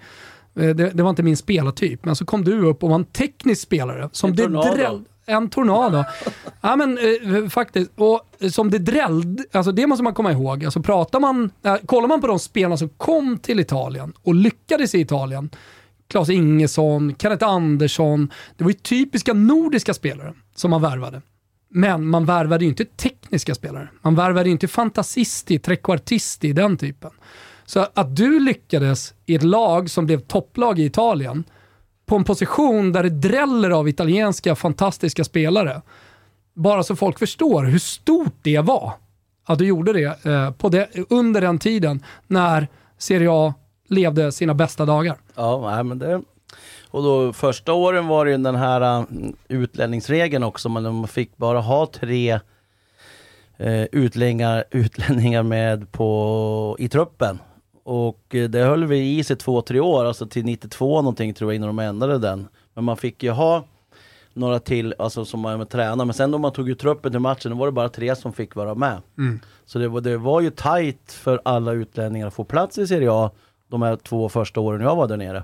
Eh, 0.54 0.68
det, 0.68 0.90
det 0.90 1.02
var 1.02 1.10
inte 1.10 1.22
min 1.22 1.36
spelartyp. 1.36 2.04
Men 2.04 2.16
så 2.16 2.24
kom 2.24 2.44
du 2.44 2.66
upp 2.66 2.82
och 2.82 2.88
var 2.88 2.96
en 2.96 3.04
teknisk 3.04 3.62
spelare. 3.62 4.08
Som 4.12 4.30
en 4.30 4.36
tornado. 4.36 4.74
Dräll, 4.74 5.04
en 5.26 5.50
tornado. 5.50 6.04
ja 6.60 6.76
men 6.76 6.98
eh, 6.98 7.48
faktiskt. 7.48 7.90
Och 7.96 8.20
som 8.52 8.70
det 8.70 8.78
drällde, 8.78 9.44
alltså 9.52 9.72
det 9.72 9.86
måste 9.86 10.02
man 10.04 10.14
komma 10.14 10.32
ihåg. 10.32 10.64
Alltså 10.64 10.82
pratar 10.82 11.20
man, 11.20 11.50
äh, 11.62 11.76
kollar 11.86 12.08
man 12.08 12.20
på 12.20 12.26
de 12.26 12.38
spelarna 12.38 12.76
som 12.76 12.88
kom 12.88 13.38
till 13.38 13.60
Italien 13.60 14.12
och 14.22 14.34
lyckades 14.34 14.94
i 14.94 15.00
Italien. 15.00 15.50
Klas 16.08 16.30
Ingesson, 16.30 17.14
Kenneth 17.18 17.46
Andersson. 17.46 18.32
Det 18.56 18.64
var 18.64 18.70
ju 18.70 18.76
typiska 18.76 19.32
nordiska 19.32 19.94
spelare 19.94 20.34
som 20.54 20.70
man 20.70 20.82
värvade. 20.82 21.22
Men 21.68 22.06
man 22.06 22.24
värvade 22.24 22.64
ju 22.64 22.68
inte 22.68 22.84
tekniska 23.30 23.54
spelare. 23.54 23.88
Man 24.02 24.14
värvade 24.14 24.50
inte 24.50 24.68
fantasisti, 24.68 25.58
trekvartisti, 25.58 26.52
den 26.52 26.76
typen. 26.76 27.10
Så 27.66 27.86
att 27.94 28.16
du 28.16 28.40
lyckades 28.40 29.14
i 29.26 29.34
ett 29.34 29.42
lag 29.42 29.90
som 29.90 30.06
blev 30.06 30.20
topplag 30.20 30.78
i 30.78 30.84
Italien, 30.84 31.44
på 32.06 32.16
en 32.16 32.24
position 32.24 32.92
där 32.92 33.02
det 33.02 33.10
dräller 33.10 33.70
av 33.70 33.88
italienska 33.88 34.54
fantastiska 34.54 35.24
spelare. 35.24 35.82
Bara 36.54 36.82
så 36.82 36.96
folk 36.96 37.18
förstår 37.18 37.64
hur 37.64 37.78
stort 37.78 38.34
det 38.42 38.58
var 38.58 38.92
att 39.44 39.58
du 39.58 39.66
gjorde 39.66 39.92
det, 39.92 40.26
eh, 40.26 40.50
på 40.50 40.68
det 40.68 40.88
under 41.10 41.40
den 41.40 41.58
tiden 41.58 42.04
när 42.26 42.68
Serie 42.98 43.28
A 43.30 43.54
levde 43.88 44.32
sina 44.32 44.54
bästa 44.54 44.84
dagar. 44.84 45.16
Ja, 45.36 45.82
men 45.82 45.98
det, 45.98 46.22
och 46.90 47.02
då 47.02 47.32
första 47.32 47.72
åren 47.72 48.06
var 48.06 48.24
det 48.24 48.30
ju 48.30 48.36
den 48.36 48.54
här 48.54 49.00
uh, 49.00 49.06
utlänningsregeln 49.48 50.44
också, 50.44 50.68
men 50.68 50.82
man 50.82 51.08
fick 51.08 51.36
bara 51.36 51.60
ha 51.60 51.86
tre 51.86 52.40
uh, 53.60 53.84
utlänningar, 53.92 54.64
utlänningar 54.70 55.42
med 55.42 55.92
på, 55.92 56.76
i 56.78 56.88
truppen. 56.88 57.38
Och 57.84 58.34
uh, 58.34 58.50
det 58.50 58.64
höll 58.64 58.84
vi 58.86 59.18
i 59.18 59.24
sig 59.24 59.36
två, 59.36 59.62
tre 59.62 59.80
år, 59.80 60.04
alltså 60.04 60.26
till 60.26 60.44
92 60.44 61.02
någonting 61.02 61.34
tror 61.34 61.52
jag 61.52 61.56
innan 61.56 61.76
de 61.76 61.78
ändrade 61.78 62.18
den. 62.18 62.48
Men 62.74 62.84
man 62.84 62.96
fick 62.96 63.22
ju 63.22 63.30
ha 63.30 63.64
några 64.34 64.58
till 64.58 64.94
alltså, 64.98 65.24
som 65.24 65.40
man 65.40 65.66
tränar. 65.66 66.04
Men 66.04 66.14
sen 66.14 66.30
då 66.30 66.38
man 66.38 66.52
tog 66.52 66.70
ut 66.70 66.78
truppen 66.78 67.12
till 67.12 67.20
matchen, 67.20 67.50
då 67.50 67.56
var 67.56 67.66
det 67.66 67.72
bara 67.72 67.88
tre 67.88 68.16
som 68.16 68.32
fick 68.32 68.54
vara 68.54 68.74
med. 68.74 69.00
Så 69.66 69.78
det 69.78 69.88
var, 69.88 70.00
det 70.00 70.16
var 70.16 70.40
ju 70.40 70.50
tight 70.50 71.12
för 71.12 71.40
alla 71.44 71.72
utlänningar 71.72 72.26
att 72.26 72.34
få 72.34 72.44
plats 72.44 72.78
i 72.78 72.86
Serie 72.86 73.12
A 73.12 73.30
de 73.70 73.82
här 73.82 73.96
två 73.96 74.28
första 74.28 74.60
åren 74.60 74.80
jag 74.80 74.96
var 74.96 75.08
där 75.08 75.16
nere. 75.16 75.42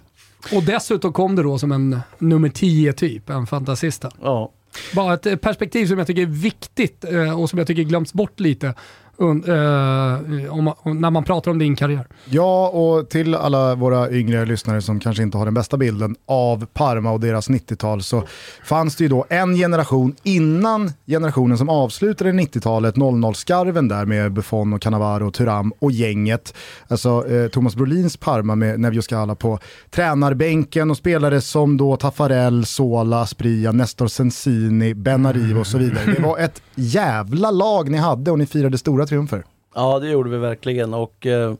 Och 0.54 0.62
dessutom 0.62 1.12
kom 1.12 1.36
det 1.36 1.42
då 1.42 1.58
som 1.58 1.72
en 1.72 2.00
nummer 2.18 2.48
10 2.48 2.92
typ, 2.92 3.30
en 3.30 3.46
fantasista. 3.46 4.10
Ja, 4.22 4.52
bara 4.94 5.14
ett 5.14 5.40
perspektiv 5.40 5.86
som 5.86 5.98
jag 5.98 6.06
tycker 6.06 6.22
är 6.22 6.26
viktigt 6.26 7.04
eh, 7.04 7.40
och 7.40 7.50
som 7.50 7.58
jag 7.58 7.68
tycker 7.68 7.82
glöms 7.82 8.12
bort 8.12 8.40
lite 8.40 8.74
un, 9.18 9.44
uh, 9.44 10.44
eh, 10.44 10.52
om, 10.52 10.74
när 11.00 11.10
man 11.10 11.24
pratar 11.24 11.50
om 11.50 11.58
din 11.58 11.76
karriär. 11.76 12.06
Ja, 12.24 12.68
och 12.68 13.08
till 13.08 13.34
alla 13.34 13.74
våra 13.74 14.10
yngre 14.10 14.44
lyssnare 14.44 14.82
som 14.82 15.00
kanske 15.00 15.22
inte 15.22 15.38
har 15.38 15.44
den 15.44 15.54
bästa 15.54 15.76
bilden 15.76 16.16
av 16.26 16.66
Parma 16.66 17.10
och 17.10 17.20
deras 17.20 17.50
90-tal 17.50 18.02
så 18.02 18.22
fanns 18.64 18.96
det 18.96 19.04
ju 19.04 19.08
då 19.08 19.24
en 19.28 19.56
generation 19.56 20.14
innan 20.22 20.92
generationen 21.06 21.58
som 21.58 21.68
avslutade 21.68 22.30
90-talet, 22.32 22.94
00-skarven 22.94 23.88
där 23.88 24.06
med 24.06 24.32
Buffon 24.32 24.72
och 24.72 24.82
Cannavaro, 24.82 25.30
Turam 25.30 25.72
och 25.78 25.92
gänget. 25.92 26.54
Alltså 26.88 27.28
eh, 27.28 27.48
Thomas 27.48 27.76
Brolins 27.76 28.16
Parma 28.16 28.54
med 28.54 28.80
Nevio 28.80 29.02
Scala 29.02 29.34
på 29.34 29.58
tränarbänken 29.90 30.90
och 30.90 30.96
spelare 30.96 31.40
som 31.40 31.76
då 31.76 31.96
Taffarel, 31.96 32.66
Sola, 32.66 33.26
Spria, 33.26 33.72
Nestor 33.72 34.06
Sensini, 34.06 34.94
Benarivo 34.94 35.60
och 35.60 35.66
så 35.66 35.78
vidare. 35.78 36.14
Det 36.16 36.22
var 36.22 36.38
ett 36.38 36.62
jävla 36.74 37.50
lag 37.50 37.90
ni 37.90 37.98
hade 37.98 38.30
och 38.30 38.38
ni 38.38 38.46
firade 38.46 38.78
stora 38.78 39.05
triumfer. 39.06 39.44
Ja, 39.74 39.98
det 39.98 40.08
gjorde 40.08 40.30
vi 40.30 40.38
verkligen. 40.38 40.94
Och, 40.94 41.26
eh, 41.26 41.54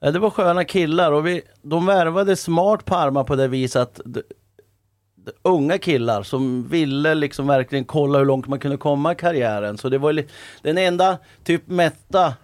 eh, 0.00 0.12
det 0.12 0.18
var 0.18 0.30
sköna 0.30 0.64
killar 0.64 1.12
och 1.12 1.26
vi, 1.26 1.42
de 1.62 1.86
värvade 1.86 2.36
smart 2.36 2.84
Parma 2.84 3.24
på 3.24 3.36
det 3.36 3.48
viset 3.48 3.82
att 3.82 4.00
de, 4.04 4.22
de, 5.16 5.32
unga 5.42 5.78
killar 5.78 6.22
som 6.22 6.68
ville 6.68 7.14
liksom 7.14 7.46
verkligen 7.46 7.84
kolla 7.84 8.18
hur 8.18 8.26
långt 8.26 8.46
man 8.46 8.58
kunde 8.58 8.76
komma 8.76 9.12
i 9.12 9.14
karriären. 9.14 9.78
Så 9.78 9.88
det 9.88 9.98
var 9.98 10.12
li- 10.12 10.26
den 10.62 10.78
enda 10.78 11.18
typ 11.44 11.68
mätta 11.68 12.34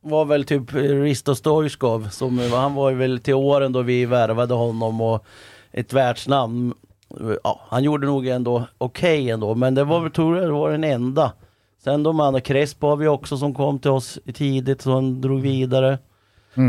var 0.00 0.24
väl 0.24 0.44
typ 0.44 0.74
Risto 0.74 1.34
Stoichkov. 1.34 2.08
Som, 2.08 2.38
han 2.38 2.74
var 2.74 2.90
ju 2.90 2.96
väl 2.96 3.18
till 3.20 3.34
åren 3.34 3.72
då 3.72 3.82
vi 3.82 4.04
värvade 4.04 4.54
honom 4.54 5.00
och 5.00 5.24
ett 5.72 5.92
världsnamn. 5.92 6.74
Ja, 7.44 7.60
han 7.68 7.84
gjorde 7.84 8.06
nog 8.06 8.26
ändå 8.26 8.66
okej 8.78 9.30
ändå, 9.30 9.54
men 9.54 9.74
det 9.74 9.84
var 9.84 10.00
väl 10.00 10.10
tror 10.10 10.36
jag 10.36 10.46
det 10.46 10.52
var 10.52 10.70
den 10.70 10.84
enda. 10.84 11.32
Sen 11.86 12.02
de 12.02 12.20
andra, 12.20 12.40
Crespo 12.40 12.86
har 12.86 12.96
vi 12.96 13.08
också 13.08 13.36
som 13.36 13.54
kom 13.54 13.78
till 13.78 13.90
oss 13.90 14.18
tidigt, 14.34 14.84
han 14.84 15.20
drog 15.20 15.40
vidare. 15.40 15.98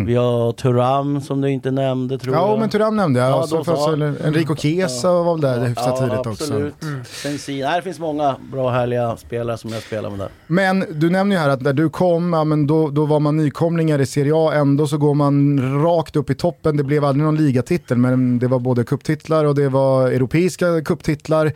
Vi 0.05 0.15
har 0.15 0.51
Turam 0.51 1.21
som 1.21 1.41
du 1.41 1.49
inte 1.51 1.71
nämnde 1.71 2.17
tror 2.17 2.35
Ja, 2.35 2.49
jag. 2.49 2.59
men 2.59 2.69
Turam 2.69 2.95
nämnde 2.95 3.19
jag. 3.19 3.29
Ja, 3.29 3.35
och 3.41 3.49
så 3.49 3.57
då 3.57 3.63
så. 3.63 3.91
Enrico 4.25 4.55
Chiesa 4.55 5.13
var 5.13 5.33
väl 5.33 5.41
där 5.41 5.65
hyfsat 5.67 5.97
tidigt 5.97 6.17
också. 6.19 6.29
absolut. 6.29 6.73
Sensin. 7.07 7.59
Nej, 7.59 7.75
det 7.75 7.81
finns 7.81 7.99
många 7.99 8.35
bra 8.51 8.69
härliga 8.69 9.17
spelare 9.17 9.57
som 9.57 9.69
jag 9.69 9.83
spelar 9.83 10.09
med 10.09 10.19
där. 10.19 10.29
Men 10.47 10.85
du 10.91 11.09
nämner 11.09 11.35
ju 11.35 11.41
här 11.41 11.49
att 11.49 11.61
när 11.61 11.73
du 11.73 11.89
kom, 11.89 12.33
ja, 12.33 12.43
men 12.43 12.67
då, 12.67 12.89
då 12.89 13.05
var 13.05 13.19
man 13.19 13.37
nykomlingar 13.37 13.99
i 14.01 14.05
Serie 14.05 14.33
A, 14.35 14.53
ändå 14.53 14.87
så 14.87 14.97
går 14.97 15.13
man 15.13 15.59
rakt 15.83 16.15
upp 16.15 16.29
i 16.29 16.35
toppen. 16.35 16.77
Det 16.77 16.83
blev 16.83 17.05
aldrig 17.05 17.25
någon 17.25 17.35
ligatitel, 17.35 17.97
men 17.97 18.39
det 18.39 18.47
var 18.47 18.59
både 18.59 18.83
kupptitlar 18.83 19.45
och 19.45 19.55
det 19.55 19.69
var 19.69 20.07
europeiska 20.07 20.81
kupptitlar. 20.81 21.51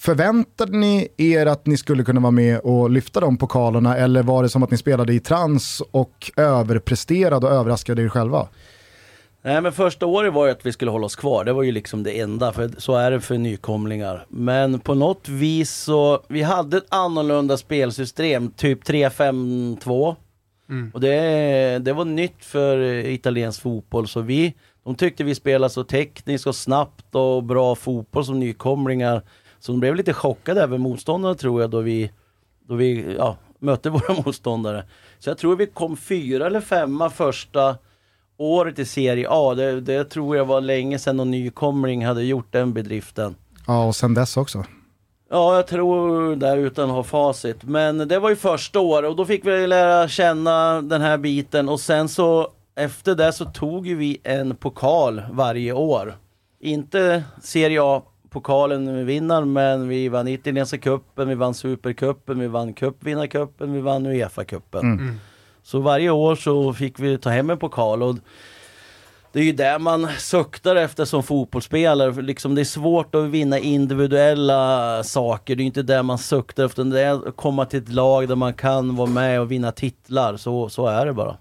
Förväntade 0.00 0.78
ni 0.78 1.08
er 1.16 1.46
att 1.46 1.66
ni 1.66 1.76
skulle 1.76 2.04
kunna 2.04 2.20
vara 2.20 2.30
med 2.30 2.58
och 2.58 2.90
lyfta 2.90 3.20
de 3.20 3.36
pokalerna 3.36 3.96
eller 3.96 4.22
var 4.22 4.42
det 4.42 4.48
som 4.48 4.62
att 4.62 4.70
ni 4.70 4.76
spelade 4.76 5.14
i 5.14 5.20
trans 5.20 5.82
och 5.90 6.32
överpresterade 6.36 7.46
och 7.46 7.52
överraskade 7.52 8.02
er 8.02 8.08
själva? 8.08 8.48
Nej 9.42 9.60
men 9.60 9.72
första 9.72 10.06
året 10.06 10.32
var 10.32 10.46
ju 10.46 10.52
att 10.52 10.66
vi 10.66 10.72
skulle 10.72 10.90
hålla 10.90 11.06
oss 11.06 11.16
kvar. 11.16 11.44
Det 11.44 11.52
var 11.52 11.62
ju 11.62 11.72
liksom 11.72 12.02
det 12.02 12.20
enda, 12.20 12.52
för 12.52 12.70
så 12.78 12.94
är 12.94 13.10
det 13.10 13.20
för 13.20 13.38
nykomlingar. 13.38 14.26
Men 14.28 14.80
på 14.80 14.94
något 14.94 15.28
vis 15.28 15.70
så, 15.74 16.22
vi 16.28 16.42
hade 16.42 16.76
ett 16.76 16.86
annorlunda 16.88 17.56
spelsystem, 17.56 18.50
typ 18.50 18.84
3-5-2. 18.84 20.16
Och 20.92 21.00
det, 21.00 21.78
det 21.78 21.92
var 21.92 22.04
nytt 22.04 22.44
för 22.44 22.78
italiensk 23.06 23.62
fotboll, 23.62 24.08
så 24.08 24.20
vi, 24.20 24.54
de 24.84 24.94
tyckte 24.94 25.24
vi 25.24 25.34
spelade 25.34 25.70
så 25.70 25.84
tekniskt 25.84 26.46
och 26.46 26.56
snabbt 26.56 27.14
och 27.14 27.44
bra 27.44 27.74
fotboll 27.74 28.24
som 28.24 28.40
nykomlingar. 28.40 29.22
Så 29.60 29.72
de 29.72 29.80
blev 29.80 29.94
lite 29.94 30.12
chockade 30.12 30.62
över 30.62 30.78
motståndarna 30.78 31.34
tror 31.34 31.60
jag, 31.60 31.70
då 31.70 31.80
vi, 31.80 32.10
då 32.68 32.74
vi 32.74 33.14
ja, 33.18 33.36
mötte 33.58 33.90
våra 33.90 34.14
motståndare. 34.24 34.84
Så 35.18 35.30
jag 35.30 35.38
tror 35.38 35.56
vi 35.56 35.66
kom 35.66 35.96
fyra 35.96 36.46
eller 36.46 36.60
femma 36.60 37.10
första 37.10 37.76
året 38.36 38.78
i 38.78 38.84
Serie 38.84 39.26
A. 39.30 39.54
Det, 39.54 39.80
det 39.80 40.04
tror 40.04 40.36
jag 40.36 40.44
var 40.44 40.60
länge 40.60 40.98
sedan 40.98 41.16
någon 41.16 41.30
nykomling 41.30 42.06
hade 42.06 42.24
gjort 42.24 42.52
den 42.52 42.72
bedriften. 42.72 43.34
Ja, 43.66 43.84
och 43.84 43.96
sen 43.96 44.14
dess 44.14 44.36
också. 44.36 44.64
Ja, 45.30 45.56
jag 45.56 45.66
tror 45.66 46.36
det 46.36 46.54
utan 46.54 46.90
att 46.90 46.96
ha 46.96 47.02
facit. 47.02 47.64
Men 47.64 48.08
det 48.08 48.18
var 48.18 48.30
ju 48.30 48.36
första 48.36 48.80
året 48.80 49.10
och 49.10 49.16
då 49.16 49.24
fick 49.24 49.46
vi 49.46 49.66
lära 49.66 50.08
känna 50.08 50.82
den 50.82 51.00
här 51.00 51.18
biten 51.18 51.68
och 51.68 51.80
sen 51.80 52.08
så 52.08 52.48
efter 52.76 53.14
det 53.14 53.32
så 53.32 53.44
tog 53.44 53.86
ju 53.86 53.94
vi 53.94 54.20
en 54.22 54.56
pokal 54.56 55.22
varje 55.32 55.72
år. 55.72 56.16
Inte 56.60 57.24
Serie 57.42 57.82
A-pokalen 57.82 58.07
vi 58.96 59.04
vinner, 59.04 59.44
men 59.44 59.88
vi 59.88 60.08
vann 60.08 60.28
italienska 60.28 60.78
cupen, 60.78 61.28
vi 61.28 61.34
vann 61.34 61.54
supercupen, 61.54 62.38
vi 62.38 62.46
vann 62.46 62.72
cupvinnarcupen, 62.72 63.72
vi 63.72 63.80
vann 63.80 64.06
Uefa-cupen. 64.06 64.82
Så 65.62 65.80
varje 65.80 66.10
år 66.10 66.36
så 66.36 66.72
fick 66.72 67.00
vi 67.00 67.18
ta 67.18 67.30
hem 67.30 67.50
en 67.50 67.58
pokal 67.58 68.02
och 68.02 68.16
det 69.32 69.40
är 69.40 69.44
ju 69.44 69.52
det 69.52 69.78
man 69.78 70.08
suktar 70.18 70.76
efter 70.76 71.04
som 71.04 71.22
fotbollsspelare. 71.22 72.14
För 72.14 72.22
liksom 72.22 72.54
det 72.54 72.62
är 72.62 72.64
svårt 72.64 73.14
att 73.14 73.24
vinna 73.24 73.58
individuella 73.58 75.02
saker. 75.04 75.56
Det 75.56 75.62
är 75.62 75.64
inte 75.64 75.82
det 75.82 76.02
man 76.02 76.18
suktar 76.18 76.64
efter. 76.64 76.84
Det 76.84 77.00
är 77.00 77.28
att 77.28 77.36
komma 77.36 77.64
till 77.64 77.82
ett 77.82 77.88
lag 77.88 78.28
där 78.28 78.36
man 78.36 78.54
kan 78.54 78.96
vara 78.96 79.10
med 79.10 79.40
och 79.40 79.52
vinna 79.52 79.72
titlar. 79.72 80.36
Så, 80.36 80.68
så 80.68 80.86
är 80.86 81.06
det 81.06 81.12
bara. 81.12 81.36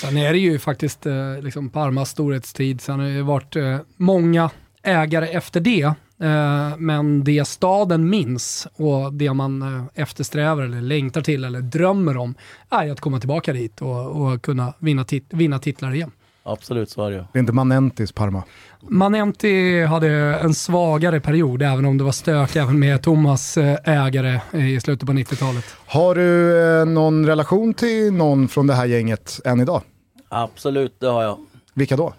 Sen 0.00 0.16
är 0.16 0.32
det 0.32 0.38
ju 0.38 0.58
faktiskt 0.58 1.06
eh, 1.06 1.40
liksom 1.40 1.70
Parmas 1.70 2.10
storhetstid, 2.10 2.80
sen 2.80 3.00
har 3.00 3.06
det 3.06 3.22
varit 3.22 3.56
eh, 3.56 3.78
många 3.96 4.50
ägare 4.82 5.28
efter 5.28 5.60
det. 5.60 5.94
Eh, 6.22 6.76
men 6.78 7.24
det 7.24 7.44
staden 7.44 8.10
minns 8.10 8.66
och 8.76 9.12
det 9.12 9.32
man 9.32 9.62
eh, 9.62 10.02
eftersträvar 10.02 10.62
eller 10.62 10.80
längtar 10.80 11.20
till 11.20 11.44
eller 11.44 11.60
drömmer 11.60 12.16
om 12.16 12.34
är 12.70 12.90
att 12.90 13.00
komma 13.00 13.18
tillbaka 13.18 13.52
dit 13.52 13.82
och, 13.82 14.06
och 14.06 14.42
kunna 14.42 14.74
vinna, 14.78 15.04
tit 15.04 15.26
vinna 15.30 15.58
titlar 15.58 15.94
igen. 15.94 16.10
Absolut, 16.44 16.90
så 16.90 17.04
är 17.04 17.10
det 17.10 17.16
ju. 17.16 17.22
Det 17.32 17.38
är 17.38 17.40
inte 17.40 17.52
Manentis 17.52 18.12
Parma. 18.12 18.42
Manenti 18.80 19.84
hade 19.84 20.08
en 20.42 20.54
svagare 20.54 21.20
period, 21.20 21.62
även 21.62 21.84
om 21.84 21.98
det 21.98 22.04
var 22.04 22.12
stök 22.12 22.56
även 22.56 22.78
med 22.78 23.02
Thomas 23.02 23.56
eh, 23.56 23.78
ägare 23.84 24.40
i 24.52 24.80
slutet 24.80 25.06
på 25.06 25.12
90-talet. 25.12 25.64
Har 25.86 26.14
du 26.14 26.84
någon 26.90 27.26
relation 27.26 27.74
till 27.74 28.12
någon 28.12 28.48
från 28.48 28.66
det 28.66 28.74
här 28.74 28.86
gänget 28.86 29.40
än 29.44 29.60
idag? 29.60 29.82
Absolut, 30.28 31.00
det 31.00 31.06
har 31.06 31.22
jag. 31.22 31.38
Vilka 31.74 31.96
då? 31.96 32.12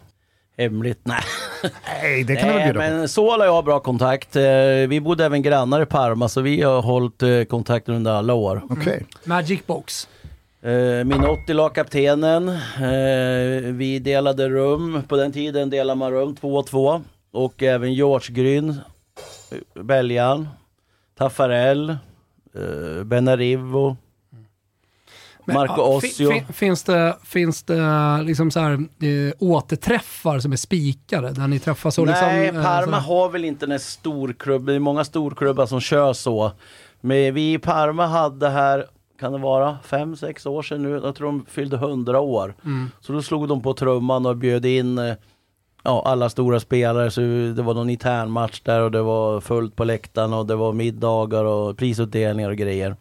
Hemligt? 0.57 0.99
Nej. 1.03 1.19
Nej, 2.01 2.23
det 2.23 2.35
kan 2.35 2.47
väl 2.47 2.57
Nej, 2.57 2.65
bjuda 2.73 2.79
på. 2.89 2.91
men 2.95 3.09
Sola 3.09 3.35
och 3.43 3.45
jag 3.47 3.53
har 3.53 3.63
bra 3.63 3.79
kontakt. 3.79 4.35
Eh, 4.35 4.43
Vi 4.89 5.01
bodde 5.03 5.25
även 5.25 5.41
grannar 5.41 5.81
i 5.81 5.85
Parma, 5.85 6.27
så 6.29 6.41
vi 6.41 6.61
har 6.61 6.81
hållit 6.81 7.23
eh, 7.23 7.43
kontakten 7.43 7.95
under 7.95 8.11
alla 8.11 8.33
år. 8.33 8.61
Okej. 8.69 9.05
Magic 9.23 9.65
Box. 9.67 10.07
Eh, 10.61 10.71
Minotti 11.03 11.53
la 11.53 11.69
kaptenen. 11.69 12.51
Vi 13.77 13.99
delade 13.99 14.49
rum. 14.49 15.03
På 15.07 15.15
den 15.17 15.31
tiden 15.31 15.69
delade 15.69 15.97
man 15.99 16.11
rum 16.11 16.35
två 16.35 16.55
och 16.55 16.67
två. 16.67 17.01
Och 17.31 17.63
även 17.63 17.93
George 17.93 18.33
Gryn, 18.35 18.75
Belgan, 19.83 20.47
Taffarel, 21.17 21.97
Benarivo, 23.05 23.97
Men, 25.45 25.55
Marco 25.55 25.73
ja, 25.77 25.99
fi- 26.01 26.07
Ossio. 26.07 26.31
fi- 26.31 26.53
finns 26.53 26.83
det, 26.83 27.17
finns 27.23 27.63
det 27.63 28.21
liksom 28.23 28.51
så 28.51 28.59
här, 28.59 28.71
eh, 28.73 29.33
återträffar 29.39 30.39
som 30.39 30.51
är 30.51 30.55
spikade? 30.57 31.31
Där 31.31 31.47
ni 31.47 31.59
träffas 31.59 31.97
och 31.97 32.05
Nej, 32.05 32.41
liksom, 32.41 32.59
eh, 32.59 32.65
Parma 32.65 32.99
har 32.99 33.29
väl 33.29 33.45
inte 33.45 33.65
en 33.65 33.79
storklubb. 33.79 34.65
Det 34.65 34.73
är 34.73 34.79
många 34.79 35.03
storklubbar 35.03 35.65
som 35.65 35.79
kör 35.81 36.13
så. 36.13 36.51
Men 37.01 37.33
vi 37.33 37.53
i 37.53 37.57
Parma 37.59 38.05
hade 38.07 38.49
här, 38.49 38.85
kan 39.19 39.31
det 39.31 39.37
vara, 39.37 39.77
fem, 39.85 40.15
sex 40.15 40.45
år 40.45 40.61
sedan 40.61 40.83
nu. 40.83 40.89
Jag 41.03 41.15
tror 41.15 41.27
de 41.27 41.45
fyllde 41.49 41.75
100 41.77 42.19
år. 42.19 42.55
Mm. 42.65 42.91
Så 43.01 43.13
då 43.13 43.21
slog 43.21 43.47
de 43.47 43.61
på 43.61 43.73
trumman 43.73 44.25
och 44.25 44.37
bjöd 44.37 44.65
in 44.65 44.97
eh, 44.97 45.13
ja, 45.83 46.03
alla 46.05 46.29
stora 46.29 46.59
spelare. 46.59 47.11
Så 47.11 47.21
det 47.55 47.61
var 47.61 47.73
någon 47.73 47.89
internmatch 47.89 48.61
där 48.61 48.81
och 48.81 48.91
det 48.91 49.01
var 49.01 49.41
fullt 49.41 49.75
på 49.75 49.83
läktaren 49.83 50.33
och 50.33 50.45
det 50.45 50.55
var 50.55 50.73
middagar 50.73 51.43
och 51.43 51.77
prisutdelningar 51.77 52.49
och 52.49 52.57
grejer. 52.57 52.95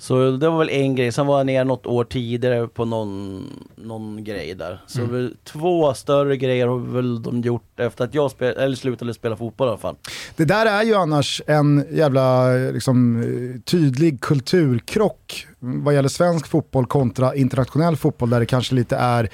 Så 0.00 0.30
det 0.30 0.48
var 0.48 0.58
väl 0.58 0.68
en 0.70 0.94
grej. 0.94 1.12
Sen 1.12 1.26
var 1.26 1.38
jag 1.38 1.46
ner 1.46 1.64
något 1.64 1.86
år 1.86 2.04
tidigare 2.04 2.68
på 2.68 2.84
någon, 2.84 3.44
någon 3.76 4.24
grej 4.24 4.54
där. 4.54 4.80
Så 4.86 5.00
Mm. 5.02 5.34
två 5.44 5.94
större 5.94 6.36
grejer 6.36 6.66
har 6.66 6.78
väl 6.78 7.22
de 7.22 7.40
gjort 7.40 7.80
efter 7.80 8.04
att 8.04 8.14
jag 8.14 8.30
spel, 8.30 8.56
eller 8.56 8.76
slutade 8.76 9.14
spela 9.14 9.36
fotboll 9.36 9.66
i 9.66 9.70
alla 9.70 9.78
fall. 9.78 9.96
Det 10.36 10.44
där 10.44 10.66
är 10.66 10.82
ju 10.82 10.94
annars 10.94 11.42
en 11.46 11.84
jävla 11.90 12.48
liksom, 12.72 13.22
tydlig 13.64 14.20
kulturkrock 14.20 15.46
vad 15.58 15.94
gäller 15.94 16.08
svensk 16.08 16.46
fotboll 16.46 16.86
kontra 16.86 17.34
internationell 17.34 17.96
fotboll 17.96 18.30
där 18.30 18.40
det 18.40 18.46
kanske 18.46 18.74
lite 18.74 18.96
är 18.96 19.28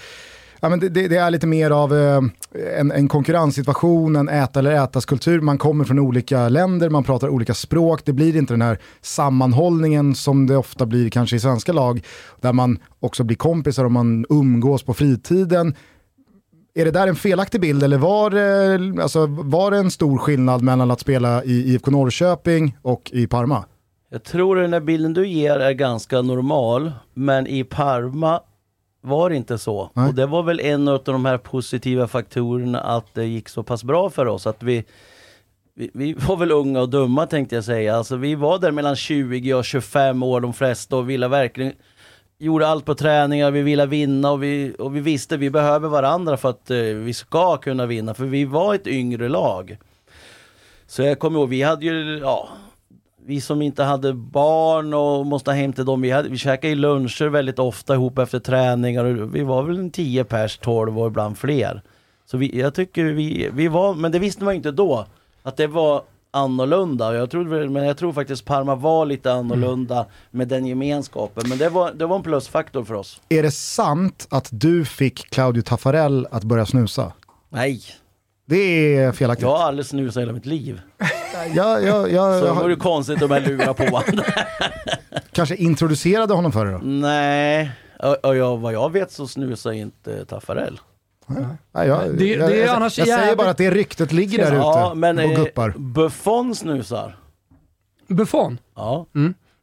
ja, 0.65 0.69
men 0.69 0.81
det, 0.81 0.89
det, 0.89 1.17
är 1.17 1.31
lite 1.31 1.47
mer 1.47 1.71
av 1.71 1.95
eh, 1.95 2.21
en, 2.79 2.93
en 2.93 3.09
konkurrenssituation, 3.09 4.17
en 4.17 4.29
äta 4.29 4.59
eller 4.59 4.85
ätas-kultur. 4.85 5.41
Man 5.41 5.59
kommer 5.59 5.85
från 5.85 5.99
olika 5.99 6.49
länder, 6.49 6.91
man 6.91 7.05
pratar 7.05 7.29
olika 7.29 7.55
språk. 7.55 8.01
Det 8.05 8.13
blir 8.13 8.37
inte 8.37 8.53
den 8.53 8.63
här 8.63 8.79
sammanhållningen 9.01 10.15
som 10.15 10.47
det 10.47 10.57
ofta 10.57 10.87
blir 10.87 11.11
kanske 11.11 11.37
i 11.37 11.41
svenska 11.41 11.73
lag, 11.73 12.05
där 12.41 12.53
man 12.53 12.79
också 13.01 13.25
blir 13.25 13.37
kompisar 13.37 13.85
och 13.85 13.93
man 13.93 14.27
umgås 14.29 14.83
på 14.83 14.95
fritiden. 14.95 15.75
Är 16.75 16.85
det 16.85 16.91
där 16.91 17.07
en 17.07 17.17
felaktig 17.17 17.61
bild 17.61 17.83
eller 17.83 17.99
var 17.99 18.31
det, 18.31 19.03
alltså, 19.03 19.27
var 19.27 19.71
det 19.71 19.79
en 19.79 19.91
stor 19.91 20.19
skillnad 20.19 20.63
mellan 20.63 20.91
att 20.91 21.01
spela 21.01 21.45
i 21.45 21.73
IFK 21.73 21.91
Norrköping 21.91 22.77
och 22.83 23.11
i 23.13 23.27
Parma? 23.27 23.65
Jag 24.11 24.25
tror 24.25 24.57
den 24.57 24.73
här 24.73 24.81
bilden 24.81 25.15
du 25.15 25.29
ger 25.29 25.59
är 25.59 25.73
ganska 25.73 26.23
normal, 26.23 26.93
men 27.15 27.47
i 27.47 27.65
Parma 27.65 28.41
var 29.05 29.31
det 29.31 29.37
inte 29.37 29.59
så. 29.59 29.91
Nej. 29.95 30.09
Och 30.09 30.15
det 30.15 30.27
var 30.27 30.43
väl 30.43 30.61
en 30.61 30.89
av 30.89 31.01
de 31.05 31.25
här 31.25 31.39
positiva 31.39 32.09
faktorerna 32.09 32.81
att 32.81 33.15
det 33.15 33.25
gick 33.25 33.49
så 33.49 33.63
pass 33.63 33.85
bra 33.85 34.11
för 34.11 34.27
oss. 34.27 34.47
Att 34.47 34.63
vi, 34.63 34.85
vi, 35.75 35.91
vi 35.95 36.13
var 36.13 36.37
väl 36.37 36.53
unga 36.53 36.81
och 36.81 36.89
dumma 36.89 37.27
tänkte 37.27 37.55
jag 37.55 37.65
säga. 37.65 37.97
Alltså 37.97 38.17
vi 38.17 38.35
var 38.35 38.59
där 38.59 38.71
mellan 38.71 38.97
20 38.97 39.55
och 39.55 39.65
25 39.65 40.23
år 40.23 40.41
de 40.41 40.53
flesta 40.53 40.97
och 40.97 41.11
ville 41.11 41.29
verkligen 41.29 41.73
gjorde 42.39 42.69
allt 42.69 42.85
på 42.85 42.95
träningar, 42.95 43.51
vi 43.51 43.63
ville 43.63 43.87
vinna 43.87 44.31
och 44.31 44.43
vi, 44.43 44.75
och 44.79 44.97
vi 44.97 45.01
visste 45.01 45.37
vi 45.37 45.51
behöver 45.51 45.89
varandra 45.89 46.37
för 46.37 46.51
att 46.51 46.71
eh, 46.71 46.79
vi 46.79 47.15
ska 47.15 47.57
kunna 47.57 47.87
vinna. 47.87 48.15
För 48.15 48.25
vi 48.25 48.45
var 48.45 48.75
ett 48.75 48.87
yngre 48.87 49.29
lag. 49.29 49.79
Så 50.87 51.03
jag 51.03 51.19
kommer 51.19 51.39
ihåg, 51.39 51.49
vi 51.49 51.63
hade 51.63 51.87
ju, 51.87 52.19
ja, 52.19 52.49
vi 53.27 53.41
som 53.41 53.63
inte 53.63 53.83
hade 53.83 54.13
barn 54.13 54.95
och 54.95 55.27
måste 55.27 55.53
hem 55.53 55.73
till 55.73 55.85
dem, 55.85 56.01
vi, 56.01 56.11
hade, 56.11 56.29
vi 56.29 56.39
käkade 56.39 56.69
ju 56.69 56.75
luncher 56.75 57.29
väldigt 57.29 57.59
ofta 57.59 57.95
ihop 57.95 58.19
efter 58.19 58.39
träningar 58.39 59.05
och 59.05 59.35
vi 59.35 59.43
var 59.43 59.63
väl 59.63 59.79
en 59.79 59.91
10 59.91 60.25
pers, 60.25 60.59
12 60.59 60.99
och 60.99 61.07
ibland 61.07 61.39
fler. 61.39 61.83
Så 62.27 62.37
vi, 62.37 62.61
jag 62.61 62.75
tycker 62.75 63.05
vi, 63.05 63.51
vi 63.53 63.69
var, 63.69 63.95
men 63.95 64.13
det 64.13 64.19
visste 64.19 64.45
man 64.45 64.55
ju 64.55 64.57
inte 64.57 64.71
då, 64.71 65.07
att 65.43 65.57
det 65.57 65.67
var 65.67 66.03
annorlunda. 66.31 67.15
Jag 67.15 67.31
tror, 67.31 67.69
men 67.69 67.85
jag 67.85 67.97
tror 67.97 68.13
faktiskt 68.13 68.45
Parma 68.45 68.75
var 68.75 69.07
lite 69.07 69.33
annorlunda 69.33 70.07
med 70.31 70.49
den 70.49 70.67
gemenskapen. 70.67 71.49
Men 71.49 71.59
det 71.59 71.69
var, 71.69 71.93
det 71.93 72.07
var 72.07 72.17
en 72.17 72.23
plusfaktor 72.23 72.85
för 72.85 72.95
oss. 72.95 73.21
Är 73.29 73.43
det 73.43 73.51
sant 73.51 74.27
att 74.31 74.49
du 74.53 74.85
fick 74.85 75.31
Claudio 75.31 75.63
Taffarel 75.63 76.27
att 76.31 76.45
börja 76.45 76.67
snusa? 76.67 77.13
Nej, 77.49 77.81
Det 78.47 78.97
är 78.97 79.13
felaktigt. 79.13 79.43
jag 79.43 79.57
har 79.57 79.65
aldrig 79.65 79.87
snusat 79.87 80.23
hela 80.23 80.33
mitt 80.33 80.47
liv. 80.47 80.81
Jag, 81.55 81.85
jag, 81.85 82.13
jag, 82.13 82.13
Så 82.41 82.47
jag 82.47 82.57
det 82.57 82.63
vore 82.63 82.77
konstigt 82.77 83.23
om 83.23 83.31
jag 83.31 83.43
lurar 83.49 83.73
på 83.75 83.85
honom. 83.85 84.03
kanske 85.33 85.55
introducerade 85.57 86.35
honom 86.35 86.53
för 86.53 86.67
det 86.67 86.73
då? 86.73 86.79
Nej, 86.79 87.71
och, 88.03 88.25
och 88.25 88.37
jag, 88.37 88.57
vad 88.57 88.73
jag 88.73 88.93
vet 88.93 89.13
så 89.13 89.27
snusar 89.29 89.73
inte 89.73 90.25
Taffarel. 90.25 90.81
Nej, 91.27 91.89
jag, 91.89 92.17
Det- 92.19 92.27
jag, 92.27 92.51
det 92.51 92.63
är 92.63 92.67
jag, 92.67 92.83
jag 92.83 92.93
säger 92.93 93.09
jävligt- 93.19 93.39
bara 93.39 93.51
att 93.51 93.57
det 93.59 93.71
ryktet 93.71 94.13
ligger 94.13 94.39
där 94.51 94.57
Ja, 94.57 94.87
ute 94.91 94.95
men 94.99 95.19
och 95.19 95.25
eh, 95.25 95.37
guppar. 95.37 95.75
Buffon 95.77 96.55
snusar. 96.55 97.17
Buffon? 98.09 98.59
Ja. 98.77 99.07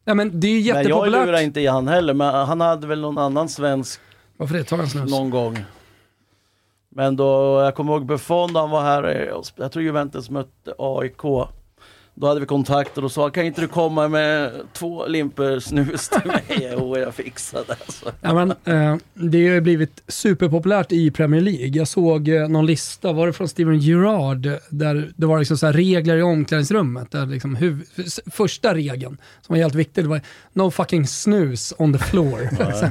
Ja, 0.04 0.14
men 0.14 0.40
det 0.40 0.46
är 0.46 0.50
ju 0.50 0.56
Men 0.58 0.66
jag 0.66 0.76
jättepopulärt. 0.84 1.26
lurar 1.26 1.40
inte 1.40 1.60
i 1.60 1.66
han 1.66 1.88
heller, 1.88 2.14
men 2.14 2.34
han 2.34 2.60
hade 2.60 2.86
väl 2.86 3.00
någon 3.00 3.18
annan 3.18 3.48
svensk 3.48 4.00
Varför 4.36 4.54
det? 4.54 4.64
Ta 4.64 4.76
en 4.76 4.88
snus. 4.88 5.10
någon 5.10 5.30
gång. 5.30 5.64
Men 6.94 7.16
då, 7.16 7.60
jag 7.64 7.74
kommer 7.74 7.92
ihåg 7.92 8.06
Buffon, 8.06 8.52
då 8.52 8.60
han 8.60 8.70
var 8.70 8.82
här, 8.82 9.32
jag 9.56 9.72
tror 9.72 9.84
Juventus 9.84 10.30
mötte 10.30 10.74
AIK. 10.78 11.22
Då 12.14 12.26
hade 12.26 12.40
vi 12.40 12.46
kontakter 12.46 13.04
och 13.04 13.12
sa, 13.12 13.30
kan 13.30 13.44
inte 13.46 13.60
du 13.60 13.68
komma 13.68 14.08
med 14.08 14.52
två 14.72 15.06
limper 15.06 15.60
snus 15.60 16.08
till 16.08 16.20
mig? 16.30 16.42
Jo, 16.76 16.98
jag 16.98 17.14
fixar 17.14 17.62
det. 17.66 17.92
Så. 17.92 18.10
Ja, 18.20 18.34
men, 18.34 18.50
eh, 18.50 18.96
det 19.14 19.46
har 19.48 19.54
ju 19.54 19.60
blivit 19.60 20.02
superpopulärt 20.08 20.92
i 20.92 21.10
Premier 21.10 21.40
League. 21.40 21.66
Jag 21.68 21.88
såg 21.88 22.28
eh, 22.28 22.48
någon 22.48 22.66
lista, 22.66 23.12
var 23.12 23.26
det 23.26 23.32
från 23.32 23.48
Steven 23.48 23.78
Gerrard, 23.78 24.48
där 24.68 25.12
det 25.16 25.26
var 25.26 25.38
liksom 25.38 25.58
så 25.58 25.66
här 25.66 25.72
regler 25.72 26.16
i 26.16 26.22
omklädningsrummet. 26.22 27.10
Där 27.10 27.26
liksom 27.26 27.56
huv- 27.56 28.20
första 28.30 28.74
regeln, 28.74 29.18
som 29.40 29.54
var 29.54 29.62
helt 29.62 29.74
viktig, 29.74 30.04
det 30.04 30.08
var 30.08 30.20
no 30.52 30.70
fucking 30.70 31.06
snus 31.06 31.74
on 31.78 31.92
the 31.92 31.98
floor. 31.98 32.48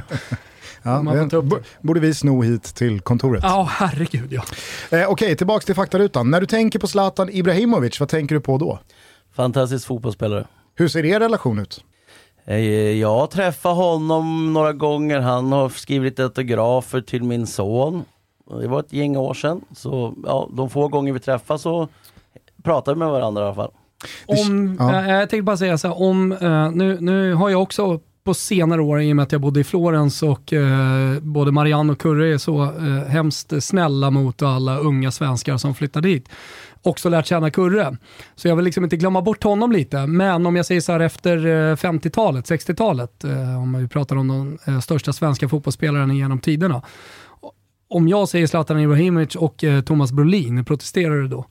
Ja, 0.82 1.02
man 1.02 1.28
det 1.28 1.42
borde 1.80 2.00
vi 2.00 2.14
sno 2.14 2.42
hit 2.42 2.62
till 2.62 3.00
kontoret. 3.00 3.42
Ja, 3.42 3.68
herregud 3.70 4.32
ja. 4.32 4.42
Eh, 4.98 5.08
Okej, 5.10 5.36
tillbaks 5.36 5.66
till 5.66 5.74
faktarutan. 5.74 6.30
När 6.30 6.40
du 6.40 6.46
tänker 6.46 6.78
på 6.78 6.86
Zlatan 6.86 7.28
Ibrahimovic, 7.32 8.00
vad 8.00 8.08
tänker 8.08 8.34
du 8.34 8.40
på 8.40 8.58
då? 8.58 8.78
Fantastisk 9.36 9.86
fotbollsspelare. 9.86 10.46
Hur 10.74 10.88
ser 10.88 11.04
er 11.04 11.20
relation 11.20 11.58
ut? 11.58 11.84
Eh, 12.44 12.56
Jag 13.00 13.18
har 13.18 13.26
träffat 13.26 13.76
honom 13.76 14.52
några 14.52 14.72
gånger. 14.72 15.20
Han 15.20 15.52
har 15.52 15.68
skrivit 15.68 16.20
autografer 16.20 17.00
till 17.00 17.22
min 17.22 17.46
son. 17.46 18.04
Det 18.60 18.68
var 18.68 18.80
ett 18.80 18.92
gäng 18.92 19.16
år 19.16 19.34
sedan. 19.34 19.60
Så 19.76 20.14
ja, 20.26 20.48
de 20.52 20.70
få 20.70 20.88
gånger 20.88 21.12
vi 21.12 21.20
träffas 21.20 21.62
så 21.62 21.88
pratar 22.64 22.94
vi 22.94 22.98
med 22.98 23.08
varandra 23.10 23.42
i 23.42 23.44
alla 23.44 23.54
fall. 23.54 23.70
Om, 24.26 24.76
Ja. 24.80 25.00
eh, 25.04 25.10
jag 25.10 25.30
tänkte 25.30 25.42
bara 25.42 25.56
säga 25.56 25.78
så 25.78 25.88
här, 25.88 26.02
om, 26.02 26.32
eh, 26.32 26.70
nu, 26.70 27.00
nu 27.00 27.34
har 27.34 27.50
jag 27.50 27.62
också 27.62 28.00
på 28.24 28.34
senare 28.34 28.82
år, 28.82 29.02
i 29.02 29.12
och 29.12 29.16
med 29.16 29.22
att 29.22 29.32
jag 29.32 29.40
bodde 29.40 29.60
i 29.60 29.64
Florens 29.64 30.22
och 30.22 30.52
eh, 30.52 31.20
både 31.20 31.52
Marianne 31.52 31.92
och 31.92 31.98
Kurre 31.98 32.34
är 32.34 32.38
så 32.38 32.62
eh, 32.62 33.08
hemskt 33.08 33.64
snälla 33.64 34.10
mot 34.10 34.42
alla 34.42 34.78
unga 34.78 35.10
svenskar 35.10 35.56
som 35.56 35.74
flyttar 35.74 36.00
dit, 36.00 36.28
också 36.82 37.08
lärt 37.08 37.26
känna 37.26 37.50
Kurre. 37.50 37.96
Så 38.34 38.48
jag 38.48 38.56
vill 38.56 38.64
liksom 38.64 38.84
inte 38.84 38.96
glömma 38.96 39.22
bort 39.22 39.44
honom 39.44 39.72
lite, 39.72 40.06
men 40.06 40.46
om 40.46 40.56
jag 40.56 40.66
säger 40.66 40.80
så 40.80 40.92
här 40.92 41.00
efter 41.00 41.36
eh, 41.46 41.76
50-talet, 41.76 42.50
60-talet, 42.50 43.24
eh, 43.24 43.62
om 43.62 43.78
vi 43.78 43.88
pratar 43.88 44.16
om 44.16 44.28
de 44.28 44.58
eh, 44.66 44.80
största 44.80 45.12
svenska 45.12 45.48
fotbollsspelarna 45.48 46.14
genom 46.14 46.38
tiderna. 46.38 46.82
Om 47.88 48.08
jag 48.08 48.28
säger 48.28 48.46
Zlatan 48.46 48.80
Ibrahimovic 48.80 49.36
och 49.36 49.64
eh, 49.64 49.80
Thomas 49.82 50.12
Brolin, 50.12 50.64
protesterar 50.64 51.14
du 51.14 51.28
då? 51.28 51.46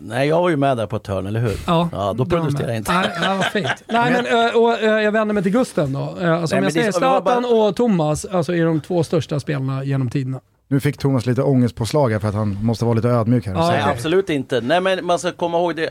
Nej, 0.00 0.28
jag 0.28 0.40
var 0.42 0.48
ju 0.48 0.56
med 0.56 0.76
där 0.76 0.86
på 0.86 0.96
ett 0.96 1.06
hörn, 1.06 1.26
eller 1.26 1.40
hur? 1.40 1.56
Ja, 1.66 1.88
Ja, 1.92 2.12
då 2.16 2.24
med. 2.60 2.68
jag 2.68 2.76
inte. 2.76 2.92
Nej, 2.92 3.10
ja, 3.22 3.34
vad 3.36 3.44
fint. 3.44 3.68
Nej, 3.86 4.12
men, 4.12 4.26
ö, 4.26 4.50
och, 4.52 4.80
ö, 4.82 5.00
jag 5.00 5.12
vänder 5.12 5.34
mig 5.34 5.42
till 5.42 5.52
Gusten 5.52 5.92
då. 5.92 6.00
Alltså, 6.00 6.22
Nej, 6.24 6.58
om 6.58 6.64
jag 6.64 6.72
säger 6.72 6.92
Zlatan 6.92 7.42
bara- 7.42 7.52
och 7.68 7.76
Thomas, 7.76 8.24
alltså 8.24 8.54
är 8.54 8.64
de 8.64 8.80
två 8.80 9.04
största 9.04 9.40
spelarna 9.40 9.84
genom 9.84 10.10
tiderna. 10.10 10.40
Nu 10.68 10.80
fick 10.80 10.98
Thomas 10.98 11.26
lite 11.26 11.42
ångestpåslag 11.42 12.10
här 12.12 12.18
för 12.18 12.28
att 12.28 12.34
han 12.34 12.58
måste 12.64 12.84
vara 12.84 12.94
lite 12.94 13.08
ödmjuk 13.08 13.46
här. 13.46 13.54
Ja, 13.54 13.68
Nej, 13.70 13.82
absolut 13.86 14.30
inte. 14.30 14.60
Nej, 14.60 14.80
men 14.80 15.06
man 15.06 15.18
ska 15.18 15.32
komma 15.32 15.58
ihåg 15.58 15.76
det. 15.76 15.90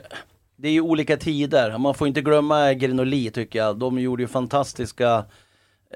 Det 0.57 0.67
är 0.67 0.71
ju 0.71 0.81
olika 0.81 1.17
tider. 1.17 1.77
Man 1.77 1.93
får 1.93 2.07
inte 2.07 2.21
glömma 2.21 2.73
Grenoli 2.73 3.29
tycker 3.31 3.59
jag. 3.59 3.77
De 3.79 3.99
gjorde 3.99 4.23
ju 4.23 4.27
fantastiska 4.27 5.13
eh, 5.15 5.23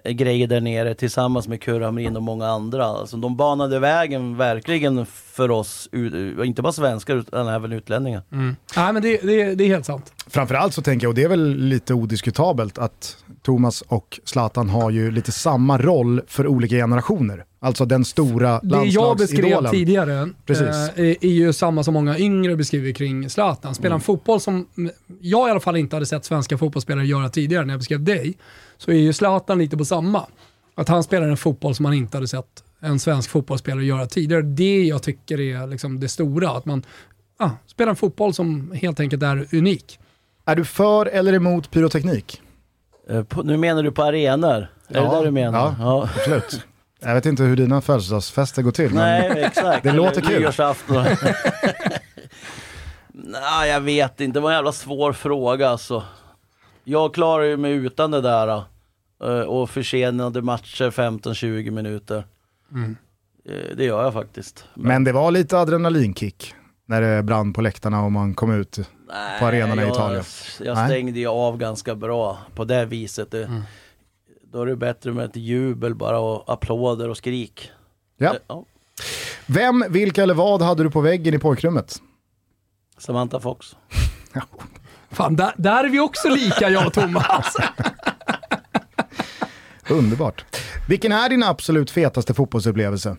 grejer 0.10 0.48
där 0.48 0.62
nere 0.62 0.94
tillsammans 0.96 1.48
med 1.48 1.62
Kurre 1.62 1.86
Hamrin 1.86 2.16
och 2.16 2.24
många 2.24 2.48
andra. 2.48 2.86
Alltså, 2.86 3.18
de 3.18 3.38
banade 3.38 3.80
vägen 3.80 4.38
verkligen 4.38 5.06
för 5.06 5.52
oss, 5.52 5.90
ut- 5.92 6.46
inte 6.46 6.62
bara 6.62 6.74
svenskar 6.74 7.16
utan 7.16 7.48
även 7.48 7.72
utlänningar. 7.72 8.22
Nej, 8.30 8.94
men 8.94 9.02
det, 9.02 9.18
det, 9.22 9.56
det 9.56 9.64
är 9.64 9.68
helt 9.68 9.86
sant. 9.86 10.14
Framförallt 10.28 10.74
så 10.74 10.82
tänker 10.82 11.06
jag, 11.06 11.10
och 11.10 11.16
det 11.16 11.24
är 11.24 11.30
väl 11.30 11.56
lite 11.56 11.94
odiskutabelt, 11.94 12.78
att 12.78 13.18
Thomas 13.42 13.82
och 13.82 14.20
Zlatan 14.24 14.70
har 14.70 14.90
ju 14.92 15.12
lite 15.12 15.32
samma 15.32 15.78
roll 15.78 16.22
för 16.28 16.48
olika 16.48 16.76
generationer. 16.76 17.46
Alltså 17.62 17.86
den 17.86 18.06
stora 18.06 18.60
Det 18.64 18.84
jag 18.86 19.18
beskrev 19.18 19.50
landslagsidolen. 19.50 19.72
tidigare 19.72 20.30
Precis. 20.46 20.68
eh, 20.98 21.06
är, 21.22 21.26
ju 21.30 21.54
samma 21.54 21.84
som 21.84 21.94
många 21.94 22.18
yngre 22.18 22.56
beskriver 22.56 22.92
kring 22.92 23.30
Zlatan. 23.30 23.76
Spelar 23.76 23.88
Mm. 23.90 23.96
en 23.96 24.02
fotboll 24.02 24.40
som 24.40 24.68
mm, 24.78 24.92
jag 25.22 25.48
i 25.48 25.52
alla 25.52 25.60
fall 25.60 25.76
inte 25.78 25.96
hade 25.96 26.06
sett 26.06 26.26
svenska 26.26 26.58
fotbollsspelare 26.58 27.06
göra 27.06 27.30
tidigare 27.30 27.66
när 27.66 27.74
jag 27.74 27.80
beskrev 27.80 28.04
dig, 28.04 28.38
så 28.80 28.92
är 28.92 28.96
ju 28.96 29.14
Zlatan 29.14 29.58
lite 29.58 29.78
på 29.78 29.86
samma. 29.86 30.26
Att 30.76 30.90
han 30.90 31.04
spelar 31.04 31.28
en 31.28 31.38
fotboll 31.38 31.76
som 31.76 31.84
man 31.84 31.94
inte 31.94 32.18
hade 32.18 32.28
sett 32.28 32.64
en 32.80 33.00
svensk 33.00 33.30
fotbollsspelare 33.30 33.86
göra 33.86 34.06
tidigare. 34.06 34.42
Det 34.42 34.84
jag 34.84 35.04
tycker 35.04 35.40
är 35.40 35.68
liksom 35.68 36.00
det 36.00 36.10
stora, 36.10 36.50
att 36.50 36.66
man 36.66 36.84
ah, 37.40 37.50
spelar 37.66 37.90
en 37.90 37.96
fotboll 37.96 38.34
som 38.34 38.72
helt 38.72 39.00
enkelt 39.00 39.24
är 39.24 39.48
unik. 39.56 40.00
Är 40.46 40.56
du 40.56 40.66
för 40.66 41.06
eller 41.06 41.34
emot 41.34 41.72
pyroteknik? 41.72 42.42
Eh, 43.10 43.24
På, 43.24 43.44
nu 43.44 43.58
menar 43.58 43.84
du 43.84 43.92
på 43.92 44.04
arenor? 44.04 44.58
Är 44.88 44.96
Ja, 45.02 45.02
det 45.12 45.18
det 45.20 45.26
du 45.26 45.32
menar? 45.32 45.60
ja. 45.60 45.76
ja. 45.80 46.10
Absolut. 46.18 46.62
Jag 47.02 47.14
vet 47.14 47.26
inte 47.26 47.44
hur 47.44 47.56
dina 47.56 47.82
födelsedagsfester 47.82 48.62
går 48.62 48.72
till. 48.72 48.94
men- 48.94 49.30
Nej, 49.34 49.44
exakt. 49.44 49.84
Det 49.84 49.92
låter 49.92 50.22
kul. 50.22 50.40
Nyårsafton. 50.42 51.06
Nej, 53.14 53.70
jag 53.70 53.82
vet 53.82 54.22
inte. 54.22 54.40
Det 54.40 54.44
var 54.44 54.50
en 54.50 54.56
jävla 54.56 54.72
svår 54.72 55.14
fråga 55.14 55.70
alltså. 55.70 56.04
Jag 56.90 57.14
klarar 57.14 57.44
ju 57.44 57.58
mig 57.58 57.72
utan 57.72 58.12
det 58.12 58.22
där. 58.22 58.64
eh, 59.24 59.30
Och 59.42 59.70
försenade 59.70 60.42
matcher 60.42 60.92
15-20 60.92 61.72
minuter. 61.72 62.18
Eh, 63.46 63.76
Det 63.78 63.86
gör 63.86 64.04
jag 64.04 64.14
faktiskt. 64.14 64.66
Men 64.74 65.04
det 65.04 65.12
var 65.12 65.32
lite 65.32 65.58
adrenalinkick 65.60 66.54
när 66.86 67.02
det 67.02 67.24
brann 67.24 67.54
på 67.54 67.62
läktarna 67.62 68.04
och 68.06 68.12
man 68.12 68.34
kom 68.34 68.52
ut. 68.52 68.80
Nej, 69.08 69.40
på 69.40 69.46
arenorna 69.46 69.82
i 69.82 69.86
jag, 69.86 69.94
Italien. 69.96 70.24
Jag 70.62 70.76
Nej. 70.76 70.90
stängde 70.90 71.20
ju 71.20 71.28
av 71.28 71.58
ganska 71.58 71.96
bra 71.96 72.38
på 72.56 72.66
det 72.66 72.86
viset. 72.86 73.32
Det, 73.32 73.64
Då 74.52 74.62
är 74.62 74.66
det 74.66 74.76
bättre 74.76 75.12
med 75.12 75.26
ett 75.26 75.36
jubel 75.36 75.96
bara 75.96 76.20
och 76.20 76.54
applåder 76.54 77.10
och 77.10 77.18
skrik. 77.18 77.72
Ja. 78.18 78.30
Eh, 78.34 78.40
Ja. 78.48 78.66
Vem, 79.46 79.84
vilka 79.90 80.24
eller 80.24 80.34
vad 80.34 80.62
hade 80.62 80.84
du 80.84 80.92
på 80.92 81.02
väggen 81.02 81.34
i 81.34 81.40
pojkrummet? 81.40 81.96
Samantha 82.98 83.40
Fox. 83.40 83.76
Fan, 85.12 85.36
där, 85.36 85.54
där 85.58 85.84
är 85.84 85.90
vi 85.90 86.00
också 86.00 86.30
lika 86.30 86.70
jag 86.70 86.88
och 86.88 86.94
Thomas. 86.94 87.56
Underbart. 89.90 90.46
Vilken 90.88 91.12
är 91.12 91.30
din 91.30 91.44
absolut 91.44 91.92
fetaste 91.92 92.34
fotbollsupplevelse? 92.34 93.18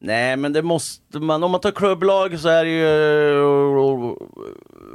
Nej, 0.00 0.36
men 0.36 0.52
det 0.52 0.62
måste 0.62 1.18
man. 1.18 1.42
Om 1.42 1.50
man 1.50 1.60
tar 1.60 1.70
klubblag 1.70 2.40
så 2.40 2.48
är 2.48 2.64
det 2.64 2.70
ju 2.70 3.28
eh, 3.28 4.14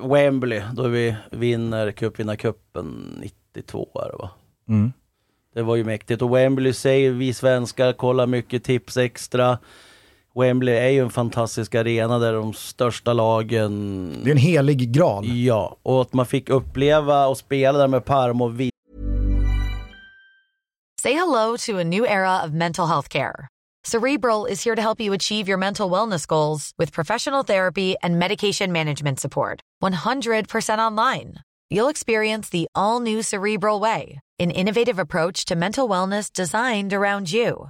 Wembley 0.09 0.61
då 0.73 0.87
vi 0.87 1.15
vinner 1.31 1.91
cupvinnarcupen 1.91 3.19
92 3.53 3.89
är 3.95 4.11
det 4.11 4.17
va? 4.17 4.29
Mm. 4.69 4.93
Det 5.53 5.61
var 5.61 5.75
ju 5.75 5.83
mäktigt 5.83 6.21
och 6.21 6.35
Wembley 6.35 6.73
säger 6.73 7.11
vi 7.11 7.33
svenskar 7.33 7.93
kollar 7.93 8.27
mycket 8.27 8.63
tips 8.63 8.97
extra. 8.97 9.57
Wembley 10.35 10.75
är 10.75 10.89
ju 10.89 10.99
en 10.99 11.09
fantastisk 11.09 11.75
arena 11.75 12.19
där 12.19 12.33
de 12.33 12.53
största 12.53 13.13
lagen... 13.13 14.21
Det 14.23 14.29
är 14.29 14.31
en 14.31 14.37
helig 14.37 14.91
graal. 14.91 15.25
Ja, 15.25 15.77
och 15.83 16.01
att 16.01 16.13
man 16.13 16.25
fick 16.25 16.49
uppleva 16.49 17.27
och 17.27 17.37
spela 17.37 17.77
där 17.77 17.87
med 17.87 18.05
Parma 18.05 18.45
och 18.45 18.59
vi 18.59 18.69
Say 21.01 21.13
hello 21.13 21.57
to 21.57 21.79
a 21.79 21.83
new 21.83 22.05
era 22.05 22.45
of 22.45 22.51
mental 22.51 22.87
health 22.87 23.09
care. 23.09 23.47
Cerebral 23.85 24.45
is 24.45 24.63
here 24.63 24.75
to 24.75 24.81
help 24.81 25.01
you 25.01 25.13
achieve 25.13 25.49
your 25.49 25.57
mental 25.57 25.91
wellness 25.91 26.25
goals 26.25 26.71
with 26.77 26.93
professional 26.93 27.43
therapy 27.43 27.95
and 28.01 28.17
medication 28.17 28.71
management 28.71 29.19
support. 29.19 29.59
100% 29.83 30.79
online. 30.79 31.33
You'll 31.69 31.89
experience 31.89 32.49
the 32.49 32.67
all 32.73 33.01
new 33.01 33.21
Cerebral 33.21 33.81
Way, 33.81 34.19
an 34.39 34.51
innovative 34.51 34.99
approach 34.99 35.43
to 35.45 35.55
mental 35.55 35.89
wellness 35.89 36.31
designed 36.31 36.93
around 36.93 37.33
you. 37.33 37.69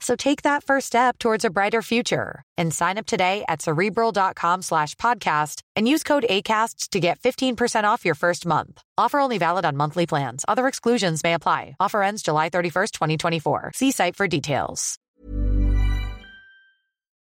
So 0.00 0.14
take 0.16 0.42
that 0.42 0.62
first 0.64 0.86
step 0.86 1.18
towards 1.18 1.44
a 1.44 1.50
brighter 1.50 1.82
future 1.82 2.42
and 2.58 2.72
sign 2.74 2.98
up 2.98 3.06
today 3.06 3.44
at 3.48 3.62
cerebral.com 3.62 4.62
slash 4.62 4.94
podcast 4.96 5.62
and 5.74 5.88
use 5.88 6.02
code 6.02 6.26
ACAST 6.28 6.90
to 6.90 7.00
get 7.00 7.18
15% 7.20 7.84
off 7.84 8.04
your 8.04 8.14
first 8.14 8.46
month. 8.46 8.82
Offer 8.98 9.18
only 9.20 9.38
valid 9.38 9.64
on 9.64 9.76
monthly 9.76 10.06
plans. 10.06 10.44
Other 10.48 10.66
exclusions 10.68 11.24
may 11.24 11.34
apply. 11.34 11.76
Offer 11.80 12.02
ends 12.02 12.22
July 12.22 12.50
31st, 12.50 12.92
2024. 12.92 13.72
See 13.74 13.90
site 13.90 14.16
for 14.16 14.28
details. 14.28 14.96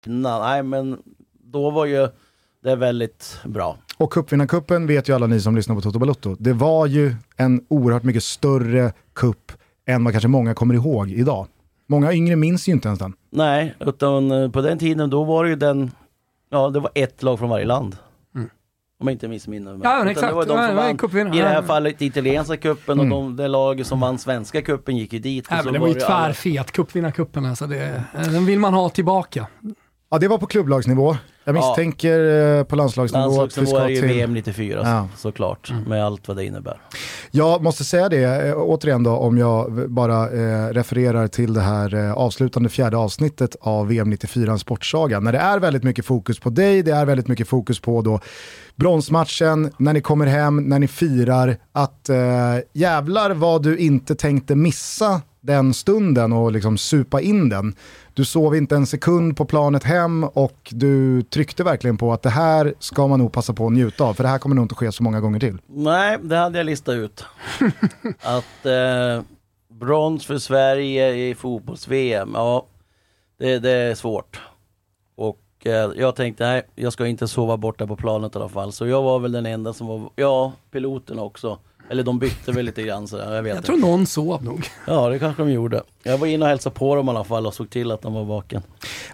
Nej, 0.05 0.63
men 0.63 1.01
då 1.43 1.69
var 1.69 1.85
ju 1.85 2.09
det 2.63 2.75
väldigt 2.75 3.39
bra. 3.45 3.77
Och 3.97 4.13
cupvinnarcupen 4.13 4.87
vet 4.87 5.09
ju 5.09 5.15
alla 5.15 5.27
ni 5.27 5.39
som 5.39 5.55
lyssnar 5.55 5.75
på 5.75 5.81
Toto 5.81 5.99
Balotto. 5.99 6.35
Det 6.39 6.53
var 6.53 6.87
ju 6.87 7.15
en 7.37 7.65
oerhört 7.67 8.03
mycket 8.03 8.23
större 8.23 8.93
kupp 9.13 9.51
än 9.85 10.03
vad 10.03 10.13
kanske 10.13 10.27
många 10.27 10.53
kommer 10.53 10.73
ihåg 10.73 11.11
idag. 11.11 11.47
Många 11.91 12.13
yngre 12.13 12.35
minns 12.35 12.67
ju 12.67 12.71
inte 12.71 12.87
ens 12.87 12.99
den. 12.99 13.13
Nej, 13.29 13.75
utan 13.79 14.31
eh, 14.31 14.49
på 14.51 14.61
den 14.61 14.77
tiden 14.79 15.09
då 15.09 15.23
var 15.23 15.43
det 15.43 15.49
ju 15.49 15.55
den, 15.55 15.91
ja 16.49 16.69
det 16.69 16.79
var 16.79 16.91
ett 16.95 17.23
lag 17.23 17.39
från 17.39 17.49
varje 17.49 17.65
land. 17.65 17.97
Om 18.99 19.07
jag 19.07 19.11
inte 19.11 19.27
missminner 19.27 19.71
mig. 19.71 19.79
Ja, 19.83 19.89
men 19.89 19.97
Utan 19.99 20.07
exakt. 20.11 20.27
Det 20.31 20.35
var 20.35 20.45
de 20.45 20.57
Ja, 20.57 20.67
som 20.67 20.75
vann, 20.75 20.97
cupvinnare. 20.97 21.35
I 21.37 21.39
det 21.41 21.47
här 21.47 21.61
fallet 21.61 22.01
italienska 22.01 22.57
cupen 22.57 22.99
och 22.99 23.05
de, 23.07 23.35
det 23.35 23.47
laget 23.47 23.87
som 23.87 23.99
vann 23.99 24.17
svenska 24.17 24.61
cupen 24.61 24.97
gick 24.97 25.13
ju 25.13 25.19
dit. 25.19 25.47
så 25.47 25.53
men 25.63 25.73
det 25.73 25.79
var 25.79 25.87
ju 25.87 25.93
alla- 26.01 26.25
tvärfet, 26.25 26.71
cupvinnarcupen 26.71 27.45
alltså. 27.45 27.67
Det, 27.67 28.03
den 28.13 28.45
vill 28.45 28.59
man 28.59 28.73
ha 28.73 28.89
tillbaka. 28.89 29.47
Ja, 30.13 30.17
det 30.19 30.27
var 30.27 30.37
på 30.37 30.45
klubblagsnivå. 30.45 31.17
Jag 31.43 31.55
Ja. 31.55 31.59
misstänker 31.59 32.19
eh, 32.57 32.63
på 32.63 32.75
landslagsnivå 32.75 33.23
att 33.25 33.31
vi 33.33 33.37
Landslagsnivå 33.37 33.69
ska 33.77 33.85
är 33.85 33.89
ju 33.89 33.95
till... 33.99 34.07
VM 34.07 34.33
94 34.33 34.79
Ja. 34.83 35.07
såklart, 35.17 35.73
med 35.87 36.05
allt 36.05 36.27
vad 36.27 36.37
det 36.37 36.45
innebär. 36.45 36.81
Jag 37.31 37.63
måste 37.63 37.83
säga 37.83 38.09
det, 38.09 38.47
eh, 38.47 38.53
återigen 38.57 39.03
då, 39.03 39.11
om 39.11 39.37
jag 39.37 39.89
bara 39.91 40.29
eh, 40.29 40.67
refererar 40.73 41.27
till 41.27 41.53
det 41.53 41.61
här 41.61 41.95
eh, 41.95 42.13
avslutande 42.13 42.69
fjärde 42.69 42.97
avsnittet 42.97 43.55
av 43.61 43.87
VM 43.87 44.09
94, 44.09 44.51
en 44.51 44.59
sportsaga. 44.59 45.19
När 45.19 45.31
det 45.31 45.37
är 45.39 45.59
väldigt 45.59 45.83
mycket 45.83 46.05
fokus 46.05 46.39
på 46.39 46.49
dig, 46.49 46.83
det 46.83 46.91
är 46.91 47.05
väldigt 47.05 47.27
mycket 47.27 47.47
fokus 47.47 47.79
på 47.79 48.01
då 48.01 48.19
bronsmatchen, 48.75 49.71
när 49.77 49.93
ni 49.93 50.01
kommer 50.01 50.25
hem, 50.25 50.57
när 50.57 50.79
ni 50.79 50.87
firar, 50.87 51.57
att 51.71 52.09
eh, 52.09 52.17
jävlar 52.73 53.31
vad 53.31 53.63
du 53.63 53.77
inte 53.77 54.15
tänkte 54.15 54.55
missa 54.55 55.21
den 55.43 55.73
stunden 55.73 56.33
och 56.33 56.51
liksom 56.51 56.77
supa 56.77 57.21
in 57.21 57.49
den. 57.49 57.75
Du 58.13 58.25
sov 58.25 58.55
inte 58.55 58.75
en 58.75 58.85
sekund 58.85 59.37
på 59.37 59.45
planet 59.45 59.83
hem 59.83 60.23
och 60.23 60.69
du 60.71 61.21
tryckte 61.23 61.63
verkligen 61.63 61.97
på 61.97 62.13
att 62.13 62.21
det 62.21 62.29
här 62.29 62.73
ska 62.79 63.07
man 63.07 63.19
nog 63.19 63.31
passa 63.31 63.53
på 63.53 63.65
att 63.65 63.73
njuta 63.73 64.03
av, 64.03 64.13
för 64.13 64.23
det 64.23 64.29
här 64.29 64.39
kommer 64.39 64.55
nog 64.55 64.65
inte 64.65 64.75
ske 64.75 64.91
så 64.91 65.03
många 65.03 65.19
gånger 65.19 65.39
till. 65.39 65.57
Nej, 65.67 66.17
det 66.21 66.37
hade 66.37 66.57
jag 66.57 66.65
listat 66.65 66.95
ut. 66.95 67.25
att 68.21 68.65
eh, 68.65 69.23
brons 69.69 70.25
för 70.25 70.37
Sverige 70.37 71.29
i 71.29 71.35
fotbolls-VM, 71.35 72.31
ja 72.33 72.65
det, 73.37 73.59
det 73.59 73.71
är 73.71 73.95
svårt. 73.95 74.41
Och 75.15 75.39
eh, 75.65 75.91
jag 75.95 76.15
tänkte, 76.15 76.43
nej 76.43 76.63
jag 76.75 76.93
ska 76.93 77.07
inte 77.07 77.27
sova 77.27 77.57
borta 77.57 77.87
på 77.87 77.95
planet 77.95 78.35
i 78.35 78.37
alla 78.37 78.49
fall. 78.49 78.71
Så 78.71 78.87
jag 78.87 79.01
var 79.01 79.19
väl 79.19 79.31
den 79.31 79.45
enda 79.45 79.73
som 79.73 79.87
var, 79.87 80.09
ja 80.15 80.53
piloten 80.71 81.19
också. 81.19 81.59
Eller 81.91 82.03
de 82.03 82.19
bytte 82.19 82.51
väl 82.51 82.65
lite 82.65 82.81
grann 82.83 83.07
så 83.07 83.17
jag 83.17 83.43
vet 83.43 83.49
Jag 83.49 83.57
inte. 83.57 83.67
tror 83.67 83.77
någon 83.77 84.05
sov 84.05 84.43
nog. 84.43 84.67
Ja 84.87 85.09
det 85.09 85.19
kanske 85.19 85.43
de 85.43 85.51
gjorde. 85.51 85.83
Jag 86.03 86.17
var 86.17 86.27
inne 86.27 86.45
och 86.45 86.49
hälsade 86.49 86.75
på 86.75 86.95
dem 86.95 87.07
i 87.07 87.09
alla 87.09 87.23
fall 87.23 87.47
och 87.47 87.53
såg 87.53 87.69
till 87.69 87.91
att 87.91 88.01
de 88.01 88.13
var 88.13 88.23
vaken. 88.23 88.61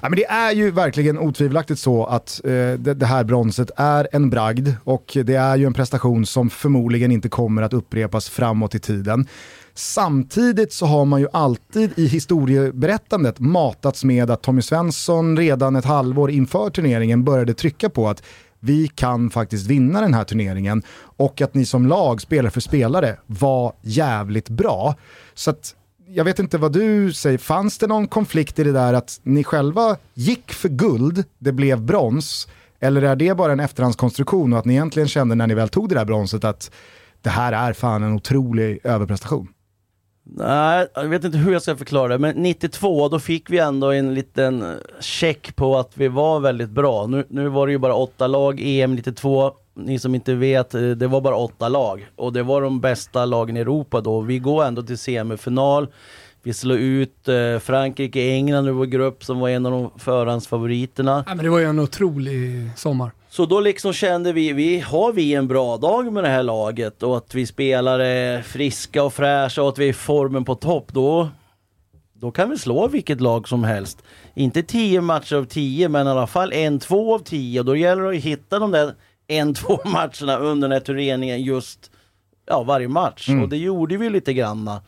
Ja, 0.01 0.09
men 0.09 0.15
det 0.15 0.25
är 0.25 0.51
ju 0.51 0.71
verkligen 0.71 1.17
otvivelaktigt 1.19 1.79
så 1.79 2.05
att 2.05 2.41
eh, 2.43 2.49
det, 2.51 2.93
det 2.93 3.05
här 3.05 3.23
bronset 3.23 3.71
är 3.77 4.07
en 4.11 4.29
bragd 4.29 4.69
och 4.83 5.17
det 5.25 5.35
är 5.35 5.55
ju 5.55 5.65
en 5.65 5.73
prestation 5.73 6.25
som 6.25 6.49
förmodligen 6.49 7.11
inte 7.11 7.29
kommer 7.29 7.61
att 7.61 7.73
upprepas 7.73 8.29
framåt 8.29 8.75
i 8.75 8.79
tiden. 8.79 9.27
Samtidigt 9.73 10.73
så 10.73 10.85
har 10.85 11.05
man 11.05 11.19
ju 11.21 11.27
alltid 11.33 11.91
i 11.99 12.07
historieberättandet 12.07 13.39
matats 13.39 14.03
med 14.03 14.31
att 14.31 14.41
Tommy 14.43 14.61
Svensson 14.61 15.37
redan 15.37 15.75
ett 15.75 15.85
halvår 15.85 16.31
inför 16.31 16.69
turneringen 16.69 17.23
började 17.23 17.53
trycka 17.53 17.89
på 17.89 18.09
att 18.09 18.23
vi 18.59 18.87
kan 18.87 19.29
faktiskt 19.29 19.67
vinna 19.67 20.01
den 20.01 20.13
här 20.13 20.23
turneringen 20.23 20.83
och 20.99 21.41
att 21.41 21.53
ni 21.53 21.65
som 21.65 21.87
lag, 21.87 22.21
spelare 22.21 22.51
för 22.51 22.61
spelare, 22.61 23.17
var 23.25 23.73
jävligt 23.81 24.49
bra. 24.49 24.95
Så 25.33 25.49
att 25.49 25.75
jag 26.07 26.23
vet 26.23 26.39
inte 26.39 26.57
vad 26.57 26.73
du 26.73 27.13
säger, 27.13 27.37
fanns 27.37 27.77
det 27.77 27.87
någon 27.87 28.07
konflikt 28.07 28.59
i 28.59 28.63
det 28.63 28.71
där 28.71 28.93
att 28.93 29.19
ni 29.23 29.43
själva 29.43 29.97
gick 30.13 30.51
för 30.51 30.69
guld, 30.69 31.23
det 31.39 31.51
blev 31.51 31.81
brons, 31.81 32.47
eller 32.79 33.01
är 33.01 33.15
det 33.15 33.37
bara 33.37 33.51
en 33.51 33.59
efterhandskonstruktion 33.59 34.53
och 34.53 34.59
att 34.59 34.65
ni 34.65 34.73
egentligen 34.73 35.07
kände 35.07 35.35
när 35.35 35.47
ni 35.47 35.53
väl 35.53 35.69
tog 35.69 35.89
det 35.89 35.95
där 35.95 36.05
bronset 36.05 36.43
att 36.43 36.71
det 37.21 37.29
här 37.29 37.53
är 37.53 37.73
fan 37.73 38.03
en 38.03 38.13
otrolig 38.13 38.79
överprestation? 38.83 39.47
Nej, 40.35 40.87
jag 40.95 41.03
vet 41.03 41.23
inte 41.23 41.37
hur 41.37 41.53
jag 41.53 41.61
ska 41.61 41.75
förklara 41.75 42.07
det, 42.07 42.17
men 42.17 42.35
92 42.35 43.09
då 43.09 43.19
fick 43.19 43.49
vi 43.49 43.57
ändå 43.57 43.91
en 43.91 44.13
liten 44.13 44.61
eh, 44.61 44.77
check 44.99 45.55
på 45.55 45.77
att 45.77 45.91
vi 45.97 46.07
var 46.07 46.39
väldigt 46.39 46.69
bra. 46.69 47.07
Nu, 47.07 47.25
nu 47.29 47.47
var 47.49 47.67
det 47.67 47.71
ju 47.71 47.77
bara 47.77 47.95
åtta 47.95 48.27
lag, 48.27 48.59
EM 48.63 48.95
92, 48.95 49.51
ni 49.73 49.99
som 49.99 50.15
inte 50.15 50.33
vet, 50.33 50.73
eh, 50.73 50.81
det 50.81 51.07
var 51.07 51.21
bara 51.21 51.35
åtta 51.35 51.69
lag. 51.69 52.07
Och 52.15 52.33
det 52.33 52.43
var 52.43 52.61
de 52.61 52.81
bästa 52.81 53.25
lagen 53.25 53.57
i 53.57 53.59
Europa 53.59 54.01
då. 54.01 54.21
Vi 54.21 54.39
går 54.39 54.65
ändå 54.65 54.81
till 54.81 54.97
semifinal. 54.97 55.87
Vi 56.43 56.53
slår 56.53 56.77
ut 56.77 57.27
eh, 57.27 57.59
Frankrike, 57.59 58.31
England 58.31 58.67
ur 58.67 58.71
vår 58.71 58.85
grupp 58.85 59.23
som 59.23 59.39
var 59.39 59.49
en 59.49 59.65
av 59.65 59.71
de 59.71 59.99
förhandsfavoriterna. 59.99 61.23
Ja 61.27 61.35
men 61.35 61.45
det 61.45 61.51
var 61.51 61.59
ju 61.59 61.65
en 61.65 61.79
otrolig 61.79 62.69
sommar. 62.75 63.11
Så 63.29 63.45
då 63.45 63.59
liksom 63.59 63.93
kände 63.93 64.33
vi, 64.33 64.53
vi 64.53 64.79
har 64.79 65.13
vi 65.13 65.33
en 65.33 65.47
bra 65.47 65.77
dag 65.77 66.13
med 66.13 66.23
det 66.23 66.29
här 66.29 66.43
laget 66.43 67.03
och 67.03 67.17
att 67.17 67.35
vi 67.35 67.45
spelar 67.45 67.99
eh, 67.99 68.41
friska 68.41 69.03
och 69.03 69.13
fräscha 69.13 69.61
och 69.61 69.69
att 69.69 69.77
vi 69.77 69.89
är 69.89 69.93
formen 69.93 70.45
på 70.45 70.55
topp, 70.55 70.87
då, 70.93 71.29
då 72.13 72.31
kan 72.31 72.49
vi 72.49 72.57
slå 72.57 72.87
vilket 72.87 73.21
lag 73.21 73.47
som 73.47 73.63
helst. 73.63 74.03
Inte 74.33 74.63
10 74.63 75.01
matcher 75.01 75.35
av 75.35 75.45
10, 75.45 75.89
men 75.89 76.07
i 76.07 76.09
alla 76.09 76.27
fall 76.27 76.53
en, 76.53 76.79
två 76.79 77.15
av 77.15 77.19
10 77.19 77.59
och 77.59 77.65
då 77.65 77.75
gäller 77.75 78.03
det 78.03 78.17
att 78.17 78.23
hitta 78.23 78.59
de 78.59 78.71
där 78.71 78.93
en, 79.27 79.53
två 79.53 79.79
matcherna 79.85 80.37
under 80.37 80.67
den 80.67 80.71
här 80.71 80.85
turneringen 80.85 81.43
just 81.43 81.91
ja, 82.45 82.63
varje 82.63 82.87
match. 82.87 83.29
Och 83.41 83.49
det 83.49 83.57
gjorde 83.57 83.97
vi 83.97 84.09
lite 84.09 84.33
granna. 84.33 84.81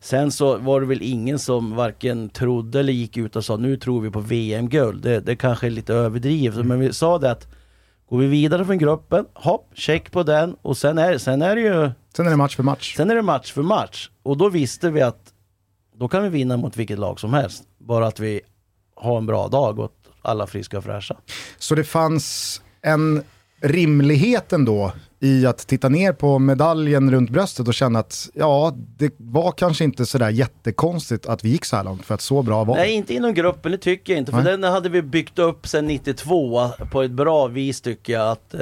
Sen 0.00 0.32
så 0.32 0.56
var 0.58 0.80
det 0.80 0.86
väl 0.86 1.02
ingen 1.02 1.38
som 1.38 1.76
varken 1.76 2.28
trodde 2.28 2.80
eller 2.80 2.92
gick 2.92 3.16
ut 3.16 3.36
och 3.36 3.44
sa 3.44 3.56
nu 3.56 3.76
tror 3.76 4.00
vi 4.00 4.10
på 4.10 4.20
VM-guld. 4.20 5.02
Det, 5.02 5.20
det 5.20 5.36
kanske 5.36 5.66
är 5.66 5.70
lite 5.70 5.94
överdrivet, 5.94 6.66
men 6.66 6.80
vi 6.80 6.92
sa 6.92 7.18
det 7.18 7.30
att 7.30 7.48
går 8.08 8.18
vi 8.18 8.26
vidare 8.26 8.64
från 8.64 8.78
gruppen, 8.78 9.26
hopp, 9.34 9.70
check 9.74 10.12
på 10.12 10.22
den 10.22 10.56
och 10.62 10.76
sen 10.76 10.98
är, 10.98 11.18
sen 11.18 11.42
är 11.42 11.56
det 11.56 11.62
ju 11.62 11.90
Sen 12.16 12.26
är 12.26 12.30
det 12.30 12.36
match 12.36 12.56
för 12.56 12.62
match. 12.62 12.96
sen 12.96 13.10
är 13.10 13.14
det 13.14 13.22
match 13.22 13.52
för 13.52 13.62
match. 13.62 14.10
Och 14.22 14.36
då 14.36 14.48
visste 14.48 14.90
vi 14.90 15.02
att 15.02 15.32
då 15.96 16.08
kan 16.08 16.22
vi 16.22 16.28
vinna 16.28 16.56
mot 16.56 16.76
vilket 16.76 16.98
lag 16.98 17.20
som 17.20 17.34
helst. 17.34 17.64
Bara 17.78 18.06
att 18.06 18.20
vi 18.20 18.40
har 18.94 19.18
en 19.18 19.26
bra 19.26 19.48
dag 19.48 19.78
och 19.78 19.92
alla 20.22 20.46
friska 20.46 20.78
och 20.78 20.84
fräscha. 20.84 21.16
Så 21.58 21.74
det 21.74 21.84
fanns 21.84 22.60
en 22.82 23.22
rimligheten 23.60 24.64
då 24.64 24.92
i 25.20 25.46
att 25.46 25.58
titta 25.58 25.88
ner 25.88 26.12
på 26.12 26.38
medaljen 26.38 27.10
runt 27.10 27.30
bröstet 27.30 27.68
och 27.68 27.74
känna 27.74 27.98
att 27.98 28.30
ja, 28.34 28.72
det 28.76 29.14
var 29.16 29.52
kanske 29.52 29.84
inte 29.84 30.06
sådär 30.06 30.30
jättekonstigt 30.30 31.26
att 31.26 31.44
vi 31.44 31.48
gick 31.48 31.64
så 31.64 31.76
här 31.76 31.84
långt 31.84 32.04
för 32.04 32.14
att 32.14 32.20
så 32.20 32.42
bra 32.42 32.64
var 32.64 32.74
Nej, 32.76 32.92
inte 32.92 33.14
inom 33.14 33.34
gruppen, 33.34 33.72
det 33.72 33.78
tycker 33.78 34.12
jag 34.12 34.18
inte. 34.18 34.32
För 34.32 34.42
Nej. 34.42 34.52
den 34.52 34.62
hade 34.72 34.88
vi 34.88 35.02
byggt 35.02 35.38
upp 35.38 35.66
sedan 35.66 35.86
92 35.86 36.68
på 36.92 37.02
ett 37.02 37.10
bra 37.10 37.46
vis 37.46 37.80
tycker 37.80 38.12
jag. 38.12 38.30
Att, 38.30 38.54
eh, 38.54 38.60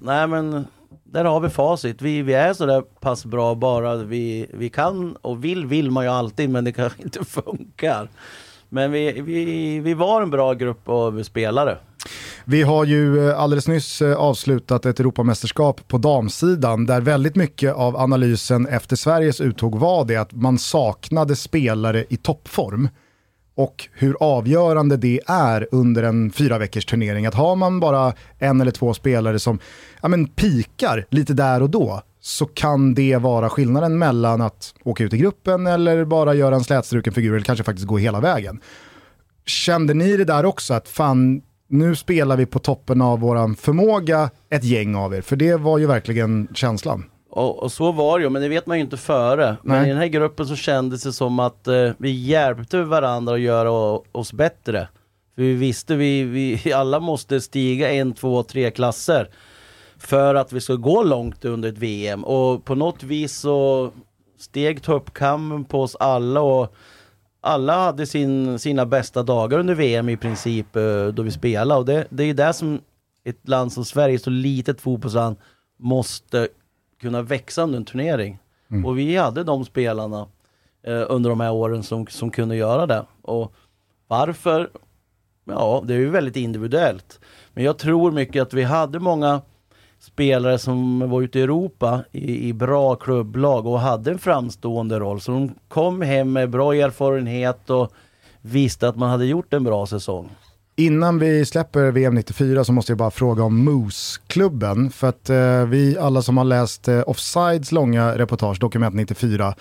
nej 0.00 0.26
men, 0.26 0.66
där 1.04 1.24
har 1.24 1.40
vi 1.40 1.48
facit. 1.48 2.02
Vi, 2.02 2.22
vi 2.22 2.34
är 2.34 2.54
sådär 2.54 2.80
pass 2.80 3.24
bra 3.24 3.54
bara 3.54 3.96
vi, 3.96 4.46
vi 4.52 4.68
kan 4.68 5.16
och 5.16 5.44
vill 5.44 5.66
vill 5.66 5.90
man 5.90 6.04
ju 6.04 6.10
alltid 6.10 6.50
men 6.50 6.64
det 6.64 6.72
kanske 6.72 7.02
inte 7.02 7.24
funkar. 7.24 8.08
Men 8.68 8.92
vi, 8.92 9.20
vi, 9.20 9.80
vi 9.80 9.94
var 9.94 10.22
en 10.22 10.30
bra 10.30 10.54
grupp 10.54 10.88
av 10.88 11.22
spelare. 11.22 11.78
Vi 12.48 12.62
har 12.62 12.84
ju 12.84 13.28
eh, 13.28 13.38
alldeles 13.40 13.68
nyss 13.68 14.02
eh, 14.02 14.16
avslutat 14.16 14.86
ett 14.86 15.00
Europamästerskap 15.00 15.88
på 15.88 15.98
damsidan 15.98 16.86
där 16.86 17.00
väldigt 17.00 17.36
mycket 17.36 17.74
av 17.74 17.96
analysen 17.96 18.66
efter 18.66 18.96
Sveriges 18.96 19.40
uttåg 19.40 19.78
var 19.78 20.04
det 20.04 20.16
att 20.16 20.32
man 20.32 20.58
saknade 20.58 21.36
spelare 21.36 22.04
i 22.08 22.16
toppform. 22.16 22.88
Och 23.54 23.88
hur 23.92 24.16
avgörande 24.20 24.96
det 24.96 25.20
är 25.26 25.68
under 25.72 26.02
en 26.02 26.30
fyra 26.30 26.58
veckors 26.58 26.86
turnering. 26.86 27.26
Att 27.26 27.34
har 27.34 27.56
man 27.56 27.80
bara 27.80 28.12
en 28.38 28.60
eller 28.60 28.70
två 28.70 28.94
spelare 28.94 29.38
som 29.38 29.58
ja, 30.02 30.08
men, 30.08 30.26
pikar 30.26 31.06
lite 31.10 31.32
där 31.32 31.62
och 31.62 31.70
då 31.70 32.02
så 32.20 32.46
kan 32.46 32.94
det 32.94 33.16
vara 33.16 33.48
skillnaden 33.48 33.98
mellan 33.98 34.40
att 34.40 34.74
åka 34.84 35.04
ut 35.04 35.14
i 35.14 35.18
gruppen 35.18 35.66
eller 35.66 36.04
bara 36.04 36.34
göra 36.34 36.54
en 36.54 36.64
slätstruken 36.64 37.12
figur 37.12 37.34
eller 37.34 37.44
kanske 37.44 37.64
faktiskt 37.64 37.88
gå 37.88 37.98
hela 37.98 38.20
vägen. 38.20 38.60
Kände 39.46 39.94
ni 39.94 40.16
det 40.16 40.24
där 40.24 40.44
också 40.44 40.74
att 40.74 40.88
fan, 40.88 41.42
nu 41.68 41.96
spelar 41.96 42.36
vi 42.36 42.46
på 42.46 42.58
toppen 42.58 43.02
av 43.02 43.20
våran 43.20 43.56
förmåga, 43.56 44.30
ett 44.50 44.64
gäng 44.64 44.94
av 44.94 45.14
er? 45.14 45.20
För 45.20 45.36
det 45.36 45.56
var 45.56 45.78
ju 45.78 45.86
verkligen 45.86 46.48
känslan. 46.54 47.04
Och, 47.30 47.62
och 47.62 47.72
så 47.72 47.92
var 47.92 48.18
det 48.18 48.24
ju, 48.24 48.30
men 48.30 48.42
det 48.42 48.48
vet 48.48 48.66
man 48.66 48.76
ju 48.76 48.84
inte 48.84 48.96
före. 48.96 49.56
Men 49.62 49.78
Nej. 49.78 49.86
i 49.86 49.88
den 49.88 49.98
här 49.98 50.06
gruppen 50.06 50.46
så 50.46 50.56
kändes 50.56 51.02
det 51.02 51.12
som 51.12 51.38
att 51.38 51.66
eh, 51.66 51.90
vi 51.98 52.10
hjälpte 52.10 52.82
varandra 52.82 53.34
att 53.34 53.40
göra 53.40 53.70
oss 54.12 54.32
bättre. 54.32 54.88
För 55.34 55.42
vi 55.42 55.54
visste 55.54 55.96
vi, 55.96 56.22
vi 56.22 56.72
alla 56.74 57.00
måste 57.00 57.40
stiga 57.40 57.92
en, 57.92 58.12
två, 58.12 58.42
tre 58.42 58.70
klasser 58.70 59.30
för 59.98 60.34
att 60.34 60.52
vi 60.52 60.60
ska 60.60 60.74
gå 60.74 61.02
långt 61.02 61.44
under 61.44 61.68
ett 61.68 61.78
VM. 61.78 62.24
Och 62.24 62.64
på 62.64 62.74
något 62.74 63.02
vis 63.02 63.32
så 63.32 63.90
steg 64.38 64.82
toppkammen 64.82 65.64
på 65.64 65.82
oss 65.82 65.96
alla 66.00 66.40
och 66.40 66.74
alla 67.46 67.84
hade 67.84 68.06
sin, 68.06 68.58
sina 68.58 68.86
bästa 68.86 69.22
dagar 69.22 69.58
under 69.58 69.74
VM 69.74 70.08
i 70.08 70.16
princip 70.16 70.76
eh, 70.76 71.06
då 71.06 71.22
vi 71.22 71.30
spelade. 71.30 71.78
Och 71.78 71.86
det, 71.86 72.06
det 72.10 72.22
är 72.22 72.26
ju 72.26 72.32
det 72.32 72.52
som 72.52 72.80
ett 73.24 73.48
land 73.48 73.72
som 73.72 73.84
Sverige, 73.84 74.18
så 74.18 74.30
litet 74.30 74.80
fotbollsland, 74.80 75.36
måste 75.78 76.48
kunna 77.00 77.22
växa 77.22 77.62
under 77.62 77.76
en 77.76 77.84
turnering. 77.84 78.38
Och 78.84 78.98
vi 78.98 79.16
hade 79.16 79.44
de 79.44 79.64
spelarna 79.64 80.28
eh, 80.86 81.04
under 81.08 81.30
de 81.30 81.40
här 81.40 81.52
åren 81.52 81.82
som, 81.82 82.06
som 82.06 82.30
kunde 82.30 82.56
göra 82.56 82.86
det. 82.86 83.06
Och 83.22 83.54
varför? 84.06 84.70
Ja, 85.44 85.82
det 85.86 85.94
är 85.94 85.98
ju 85.98 86.10
väldigt 86.10 86.36
individuellt. 86.36 87.20
Men 87.54 87.64
jag 87.64 87.78
tror 87.78 88.12
mycket 88.12 88.42
att 88.42 88.54
vi 88.54 88.62
hade 88.62 89.00
många 89.00 89.40
spelare 90.06 90.58
som 90.58 91.10
var 91.10 91.22
ute 91.22 91.38
i 91.38 91.42
Europa 91.42 92.04
i, 92.12 92.48
i 92.48 92.52
bra 92.52 92.94
klubblag 92.94 93.66
och 93.66 93.80
hade 93.80 94.10
en 94.10 94.18
framstående 94.18 94.98
roll. 94.98 95.20
Så 95.20 95.32
de 95.32 95.54
kom 95.68 96.02
hem 96.02 96.32
med 96.32 96.50
bra 96.50 96.74
erfarenhet 96.74 97.70
och 97.70 97.92
visste 98.40 98.88
att 98.88 98.96
man 98.96 99.10
hade 99.10 99.26
gjort 99.26 99.54
en 99.54 99.64
bra 99.64 99.86
säsong. 99.86 100.30
Innan 100.78 101.18
vi 101.18 101.44
släpper 101.44 101.90
VM 101.90 102.14
94 102.14 102.64
så 102.64 102.72
måste 102.72 102.92
jag 102.92 102.98
bara 102.98 103.10
fråga 103.10 103.42
om 103.42 103.64
Moose-klubben. 103.64 104.90
För 104.90 105.08
att 105.08 105.30
eh, 105.30 105.66
vi 105.66 105.96
alla 106.00 106.22
som 106.22 106.36
har 106.36 106.44
läst 106.44 106.88
eh, 106.88 107.02
Offsides 107.06 107.72
långa 107.72 108.18
reportage, 108.18 108.60
Dokument 108.60 108.94
94, 108.94 109.54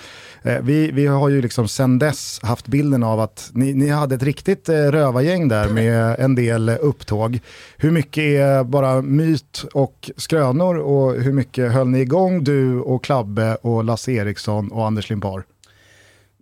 eh, 0.43 0.57
vi, 0.61 0.91
vi 0.91 1.07
har 1.07 1.30
ju 1.30 1.41
liksom 1.41 1.68
sen 1.68 1.99
dess 1.99 2.39
haft 2.43 2.68
bilden 2.68 3.03
av 3.03 3.20
att 3.20 3.49
ni, 3.53 3.74
ni 3.74 3.89
hade 3.89 4.16
ett 4.16 4.24
riktigt 4.24 4.70
eh, 4.70 4.76
rövargäng 4.76 5.47
där 5.47 5.70
med 5.70 6.20
en 6.20 6.36
del 6.36 6.70
eh, 6.70 6.76
upptåg. 6.82 7.39
Hur 7.78 7.91
mycket 7.91 8.24
är 8.24 8.63
bara 8.63 9.01
myt 9.01 9.66
och 9.74 10.11
skrönor 10.18 10.78
och 10.78 11.13
hur 11.13 11.34
mycket 11.34 11.72
höll 11.72 11.88
ni 11.88 11.99
igång 11.99 12.43
du 12.43 12.80
och 12.80 13.03
Klabbe 13.03 13.55
och 13.55 13.84
Lasse 13.84 14.11
Eriksson 14.11 14.72
och 14.72 14.88
Anders 14.88 15.09
Limpar? 15.09 15.43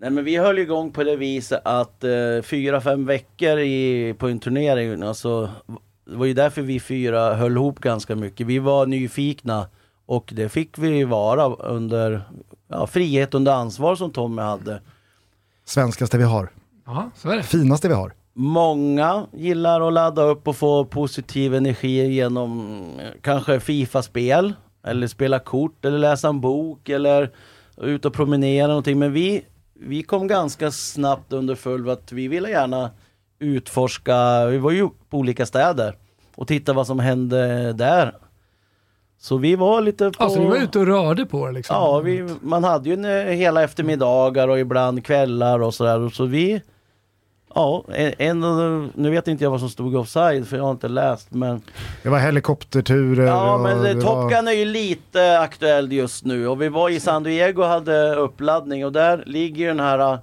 Nej 0.04 0.12
men 0.12 0.24
vi 0.24 0.36
höll 0.38 0.60
igång 0.60 0.92
på 0.92 1.04
det 1.04 1.16
viset 1.16 1.62
att 1.66 2.04
eh, 2.04 2.42
fyra, 2.44 2.82
fem 2.82 3.06
veckor 3.06 3.60
i, 3.60 4.16
på 4.18 4.28
en 4.28 4.40
turnering, 4.40 5.04
alltså, 5.04 5.50
det 6.06 6.16
var 6.16 6.26
ju 6.26 6.34
därför 6.34 6.62
vi 6.62 6.80
fyra 6.80 7.34
höll 7.34 7.52
ihop 7.56 7.80
ganska 7.80 8.16
mycket. 8.16 8.48
Vi 8.48 8.60
var 8.60 8.86
nyfikna 8.86 9.68
och 10.06 10.30
det 10.36 10.50
fick 10.50 10.78
vi 10.78 11.04
vara 11.04 11.46
under 11.56 12.22
ja, 12.68 12.88
frihet 12.88 13.34
under 13.34 13.52
ansvar 13.52 13.96
som 13.96 14.12
Tommy 14.12 14.42
hade. 14.42 14.82
Svenskaste 15.66 16.18
vi 16.18 16.24
har, 16.24 16.50
Ja, 16.86 17.10
så 17.16 17.30
är 17.30 17.38
det. 17.38 17.44
finaste 17.44 17.88
vi 17.88 17.94
har. 17.94 18.14
Många 18.34 19.26
gillar 19.34 19.88
att 19.88 19.94
ladda 19.94 20.22
upp 20.24 20.48
och 20.48 20.56
få 20.56 20.86
positiv 20.86 21.56
energi 21.56 22.08
genom 22.14 22.80
eh, 23.00 23.06
kanske 23.22 23.60
Fifa-spel, 23.60 24.54
eller 24.84 25.08
spela 25.08 25.40
kort, 25.40 25.86
eller 25.86 25.98
läsa 26.00 26.28
en 26.30 26.42
bok, 26.42 26.90
eller 26.90 27.32
ut 27.78 28.06
och 28.06 28.14
promenera 28.14 28.68
någonting. 28.68 29.00
Men 29.00 29.14
vi, 29.14 29.44
vi 29.88 30.04
kom 30.04 30.28
ganska 30.28 30.72
snabbt 30.72 31.34
under 31.34 31.56
full 31.56 31.90
att 31.90 32.12
vi 32.12 32.28
ville 32.28 32.50
gärna 32.50 32.92
utforska, 33.40 34.46
vi 34.46 34.58
var 34.58 34.72
ju 34.72 34.90
på 35.10 35.18
olika 35.18 35.46
städer 35.46 35.98
och 36.36 36.48
titta 36.48 36.74
vad 36.74 36.88
som 36.88 37.00
hände 37.00 37.74
där. 37.74 38.16
Så 39.20 39.38
vi 39.38 39.56
var 39.56 39.82
lite 39.82 40.12
på... 40.12 40.24
Alltså 40.24 40.40
ni 40.40 40.46
var 40.46 40.56
ute 40.56 40.80
och 40.80 40.86
rörde 40.86 41.26
på 41.26 41.46
det 41.46 41.52
liksom? 41.52 41.76
Ja, 41.76 42.00
vi, 42.00 42.30
man 42.42 42.64
hade 42.64 42.90
ju 42.90 42.94
en, 42.94 43.06
eh, 43.06 43.34
hela 43.34 43.64
eftermiddagar 43.64 44.48
och 44.48 44.60
ibland 44.60 45.06
kvällar 45.06 45.60
och 45.60 45.74
sådär. 45.74 46.10
Så 46.10 46.26
vi, 46.26 46.62
ja, 47.54 47.84
en, 47.88 48.44
en, 48.44 48.92
nu 48.96 49.10
vet 49.10 49.28
inte 49.28 49.44
jag 49.44 49.52
vad 49.52 49.60
som 49.60 49.70
stod 49.70 49.96
offside 49.96 50.48
för 50.48 50.58
jag 50.58 50.64
har 50.64 50.72
inte 50.72 50.88
läst 50.88 51.32
men 51.32 51.62
Det 52.04 52.10
var 52.10 52.20
helikopterturer. 52.20 53.26
Ja 53.26 53.58
men 53.58 53.82
det 53.82 53.90
eh, 53.90 53.96
Top 54.00 54.04
var- 54.16 54.30
Gun 54.30 54.48
är 54.48 54.52
ju 54.52 54.66
lite 54.66 55.40
aktuell 55.40 55.92
just 55.92 56.26
nu 56.26 56.48
och 56.48 56.62
vi 56.62 56.70
var 56.70 56.90
i 56.90 57.00
San 57.00 57.24
Diego 57.24 57.62
och 57.62 57.68
hade 57.68 58.16
uppladdning 58.16 58.86
och 58.86 58.92
där 58.92 59.24
ligger 59.26 59.68
den 59.68 59.80
här 59.80 60.20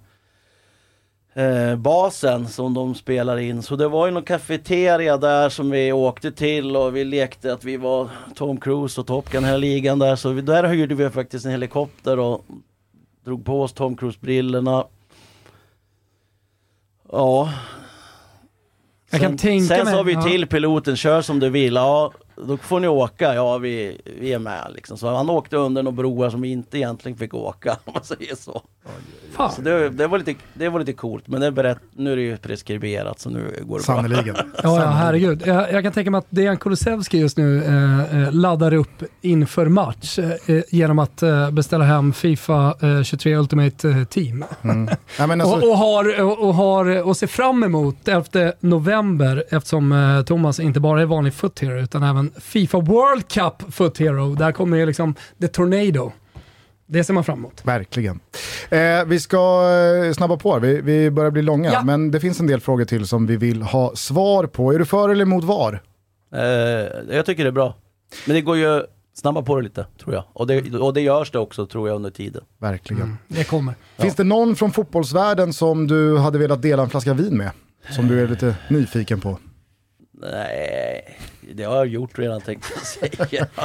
eh, 1.35 1.76
basen 1.76 2.49
som 2.49 2.74
de 2.74 2.95
spelar 2.95 3.37
in. 3.37 3.62
Så 3.62 3.76
det 3.76 3.89
var 3.89 4.07
ju 4.07 4.12
någon 4.12 4.22
kafeteria 4.22 5.16
där 5.16 5.49
som 5.49 5.70
vi 5.70 5.93
åkte 5.93 6.33
till 6.33 6.76
och 6.76 6.97
vi 6.97 7.05
lekte 7.05 7.53
att 7.53 7.64
vi 7.64 7.76
var 7.76 8.09
Tom 8.35 8.61
Cruise 8.61 9.01
och 9.01 9.07
Top 9.07 9.31
Gun 9.31 9.45
hela 9.45 9.57
ligan 9.57 9.99
där. 9.99 10.16
Så 10.16 10.28
vi, 10.31 10.41
där 10.43 10.64
hyrde 10.64 10.95
vi 10.95 11.11
faktiskt 11.11 11.45
en 11.47 11.51
helikopter 11.53 12.18
och 12.18 12.45
drog 13.24 13.45
på 13.45 13.62
oss 13.62 13.72
Tom 13.72 13.97
Cruise-brillorna. 13.97 14.85
Ja. 17.13 17.53
Sen, 19.11 19.39
sen 19.39 19.87
sa 19.87 20.03
vi 20.03 20.23
till 20.23 20.47
piloten, 20.47 20.97
kör 20.97 21.23
som 21.23 21.41
du 21.41 21.51
vill. 21.51 21.75
Ja, 21.75 22.13
då 22.47 22.57
får 22.57 22.80
ni 22.80 22.88
åka. 22.88 23.34
Ja, 23.34 23.59
vi, 23.59 24.01
vi 24.20 24.32
är 24.32 24.38
med 24.38 24.66
liksom. 24.74 24.99
Så 24.99 25.14
han 25.14 25.30
åkte 25.30 25.57
under 25.57 25.82
några 25.82 25.97
broar 25.97 26.30
som 26.30 26.41
vi 26.41 26.49
inte 26.49 26.78
egentligen 26.78 27.18
fick 27.18 27.34
åka, 27.34 27.76
om 27.84 27.93
man 27.95 28.05
säger 28.05 28.34
så. 28.36 28.62
Fan. 29.32 29.53
Så 29.53 29.62
det, 29.62 29.88
det, 29.88 30.07
var 30.07 30.18
lite, 30.18 30.34
det 30.55 30.68
var 30.68 30.78
lite 30.78 30.93
coolt, 30.93 31.28
men 31.28 31.41
det 31.41 31.47
är 31.47 31.51
berätt, 31.51 31.78
nu 31.97 32.12
är 32.12 32.16
det 32.16 32.22
ju 32.22 32.36
preskriberat 32.36 33.20
så 33.20 33.30
nu 33.30 33.41
går 33.41 33.53
det 33.53 33.64
bra. 33.66 33.78
Sannerligen. 33.80 34.36
Ja, 34.62 34.82
ja, 34.82 34.86
herregud. 34.91 35.43
Jag, 35.47 35.72
jag 35.72 35.82
kan 35.82 35.93
tänka 35.93 36.11
mig 36.11 36.18
att 36.18 36.26
Dejan 36.30 36.57
Kulusevski 36.57 37.18
just 37.18 37.36
nu 37.36 37.64
eh, 37.64 38.22
eh, 38.22 38.32
laddar 38.32 38.74
upp 38.74 39.03
inför 39.20 39.66
match 39.66 40.18
eh, 40.18 40.57
eh, 40.57 40.62
genom 40.70 40.99
att 40.99 41.22
eh, 41.22 41.51
beställa 41.51 41.84
hem 41.84 42.12
Fifa 42.12 42.74
eh, 42.80 43.03
23 43.03 43.36
Ultimate 43.36 43.88
eh, 43.88 44.05
Team. 44.05 44.45
Ja, 45.18 45.26
men 45.26 45.41
alltså, 45.41 45.57
och, 45.57 45.70
och, 45.70 45.78
har, 45.78 46.20
och, 46.20 46.49
och, 46.49 46.55
har, 46.55 47.03
och 47.03 47.16
ser 47.16 47.26
fram 47.26 47.64
emot 47.64 48.09
11 48.09 48.53
november 48.61 49.45
eftersom 49.51 49.93
eh, 49.93 50.22
Thomas 50.22 50.61
inte 50.61 50.80
bara 50.80 51.03
är 51.03 51.07
vanlig 51.07 51.34
foot 51.34 51.62
utan 51.62 52.03
även 52.03 52.30
Fifa 52.39 52.81
World 52.81 53.28
Cup 53.28 53.74
foot 53.74 53.99
hero. 53.99 54.35
Där 54.35 54.53
kommer 54.53 54.76
ju 54.76 54.87
liksom 54.87 55.14
the 55.41 55.49
tornado. 55.49 56.12
Det 56.87 57.05
ser 57.05 57.14
man 57.14 57.24
fram 57.24 57.39
emot. 57.39 57.61
Verkligen. 57.64 58.20
Eh, 58.70 59.05
vi 59.07 59.20
ska 59.20 59.62
eh, 60.07 60.12
snabba 60.12 60.37
på, 60.37 60.59
vi, 60.59 60.81
vi 60.81 61.11
börjar 61.11 61.31
bli 61.31 61.43
långa, 61.43 61.72
Ja. 61.72 61.83
men 61.85 62.11
det 62.11 62.20
finns 62.20 62.41
en 62.41 62.47
del 62.47 62.61
frågor 62.61 62.85
till 62.85 63.07
som 63.07 63.26
vi 63.26 63.37
vill 63.37 63.62
ha 63.62 63.97
svar 63.97 64.47
på. 64.47 64.72
Är 64.72 64.78
du 64.78 64.85
för 64.85 65.09
eller 65.09 65.22
emot 65.22 65.45
VAR? 65.45 65.83
Eh, 66.35 66.41
jag 67.16 67.26
tycker 67.26 67.45
det 67.45 67.51
är 67.51 67.53
bra. 67.53 67.74
Men 68.26 68.35
det 68.35 68.41
går 68.43 68.57
ju 68.57 68.83
snabba 69.14 69.43
på 69.43 69.57
det 69.57 69.62
lite, 69.62 69.87
tror 70.03 70.14
jag. 70.14 70.24
Och 70.33 70.47
det, 70.47 70.74
och 70.74 70.95
det 70.95 71.01
görs 71.01 71.31
det 71.31 71.39
också, 71.39 71.66
tror 71.66 71.89
jag, 71.89 71.97
under 71.97 72.11
tiden. 72.11 72.43
Verkligen. 72.59 73.16
Det 73.28 73.45
kommer. 73.45 73.74
Finns 73.99 74.14
det 74.14 74.24
någon 74.24 74.57
från 74.57 74.72
fotbollsvärlden 74.72 75.53
som 75.53 75.87
du 75.87 76.18
hade 76.18 76.39
velat 76.39 76.62
dela 76.62 76.83
en 76.83 76.91
flaska 76.91 77.14
vin 77.14 77.37
med? 77.37 77.51
Som 77.91 78.09
du 78.09 78.20
är 78.22 78.28
lite 78.28 78.57
nyfiken 78.68 79.20
på? 79.20 79.39
Nej, 80.22 81.18
det 81.55 81.64
har 81.64 81.76
jag 81.76 81.86
gjort 81.86 82.18
redan 82.18 82.40
tänkte 82.40 82.68
jag 82.76 82.86
säga. 83.12 83.46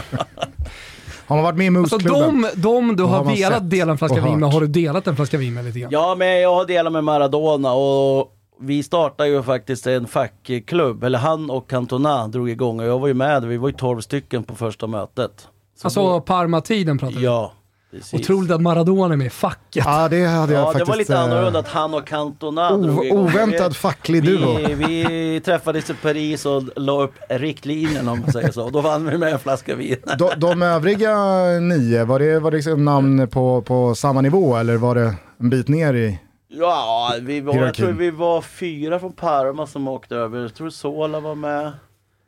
Har 1.28 1.36
man 1.36 1.44
varit 1.44 1.58
med 1.58 1.66
i 1.66 1.68
Så 1.68 1.72
Moose-klubben? 1.96 2.42
de, 2.42 2.62
de 2.62 2.96
du 2.96 3.04
har, 3.04 3.24
har 3.24 3.36
sett 3.36 3.70
dela 3.70 3.92
en 3.92 3.98
flaska 3.98 4.22
vin 4.22 4.40
med, 4.40 4.54
har 4.54 4.62
du 4.62 4.68
delat 4.68 5.08
en 5.08 5.16
flaska 5.16 5.38
vin 5.38 5.54
med 5.54 5.66
lite 5.66 5.80
grann? 5.80 5.92
ja, 5.92 6.16
men 6.16 6.28
jag 6.42 6.56
har 6.56 6.66
delat 6.66 6.94
med 6.94 7.04
Maradona 7.04 7.74
och, 7.74 8.32
Vi 8.60 8.84
startade 8.84 9.30
ju 9.30 9.44
faktiskt 9.44 9.88
en 9.88 10.08
fackklubb, 10.08 11.04
eller 11.04 11.20
han 11.20 11.50
och 11.50 11.70
Cantona 11.70 12.28
drog 12.28 12.50
igång 12.50 12.80
och 12.80 12.86
jag 12.86 13.00
var 13.00 13.08
ju 13.08 13.14
med, 13.14 13.46
vi 13.46 13.58
var 13.58 13.70
ju 13.70 13.76
12 13.76 14.02
stycken 14.02 14.44
på 14.44 14.56
första 14.56 14.88
mötet. 14.88 15.48
Så 15.78 15.88
Alltså 15.88 16.02
då- 16.02 16.22
Parma-tiden 16.22 16.98
pratar 16.98 17.16
vi. 17.20 17.26
Ja, 17.26 17.52
precis. 17.96 18.20
Otroligt 18.22 18.52
att 18.52 18.62
Maradona 18.62 19.14
är 19.14 19.18
med 19.18 19.28
i 19.28 19.30
facket. 19.30 19.86
Ja, 19.86 20.08
det 20.10 20.26
hade 20.26 20.54
jag 20.54 20.62
Ja, 20.62 20.66
faktiskt... 20.66 20.86
det 20.86 20.92
var 20.92 20.98
lite 20.98 21.14
eh, 21.14 21.22
annorlunda 21.24 21.60
att 21.60 21.68
han 21.68 21.94
och 21.94 22.08
Cantona 22.08 22.74
o- 22.74 22.78
drog 22.82 23.06
igång. 23.06 23.20
oväntad 23.20 23.76
facklig 23.76 24.24
duo. 24.24 24.58
Vi, 24.68 24.74
vi 24.74 25.42
träffades 25.46 25.90
i 25.90 25.94
Paris 25.94 26.46
och 26.46 26.64
la 26.76 27.02
upp 27.04 27.14
riktlinjerna 27.30 28.12
om 28.12 28.20
man 28.20 28.32
säger 28.32 28.52
så. 28.52 28.70
Då 28.70 28.82
vann 28.82 29.06
vi 29.10 29.18
med 29.18 29.34
en 29.34 29.40
flaska 29.40 29.76
vin. 29.76 29.96
De, 30.20 30.30
de 30.38 30.62
övriga 30.62 31.16
nio, 31.62 32.06
var 32.06 32.20
det, 32.20 32.40
var 32.40 32.52
det 32.52 32.58
liksom 32.58 32.86
namn 32.86 33.28
på, 33.28 33.62
på 33.62 33.96
samma 33.96 34.22
nivå 34.22 34.56
eller 34.56 34.78
var 34.78 34.96
det 34.96 35.16
en 35.40 35.50
bit 35.50 35.68
ner 35.68 35.94
i? 35.94 36.20
Ja, 36.48 37.14
vi 37.22 37.42
var, 37.42 37.56
jag 37.56 37.74
tror 37.74 37.92
vi 37.92 38.12
var 38.12 38.42
fyra 38.42 39.00
från 39.00 39.14
Parma 39.14 39.68
som 39.68 39.88
åkte 39.88 40.16
över. 40.16 40.40
Jag 40.42 40.54
tror 40.56 40.70
Sola 40.70 41.20
var 41.20 41.36
med, 41.36 41.72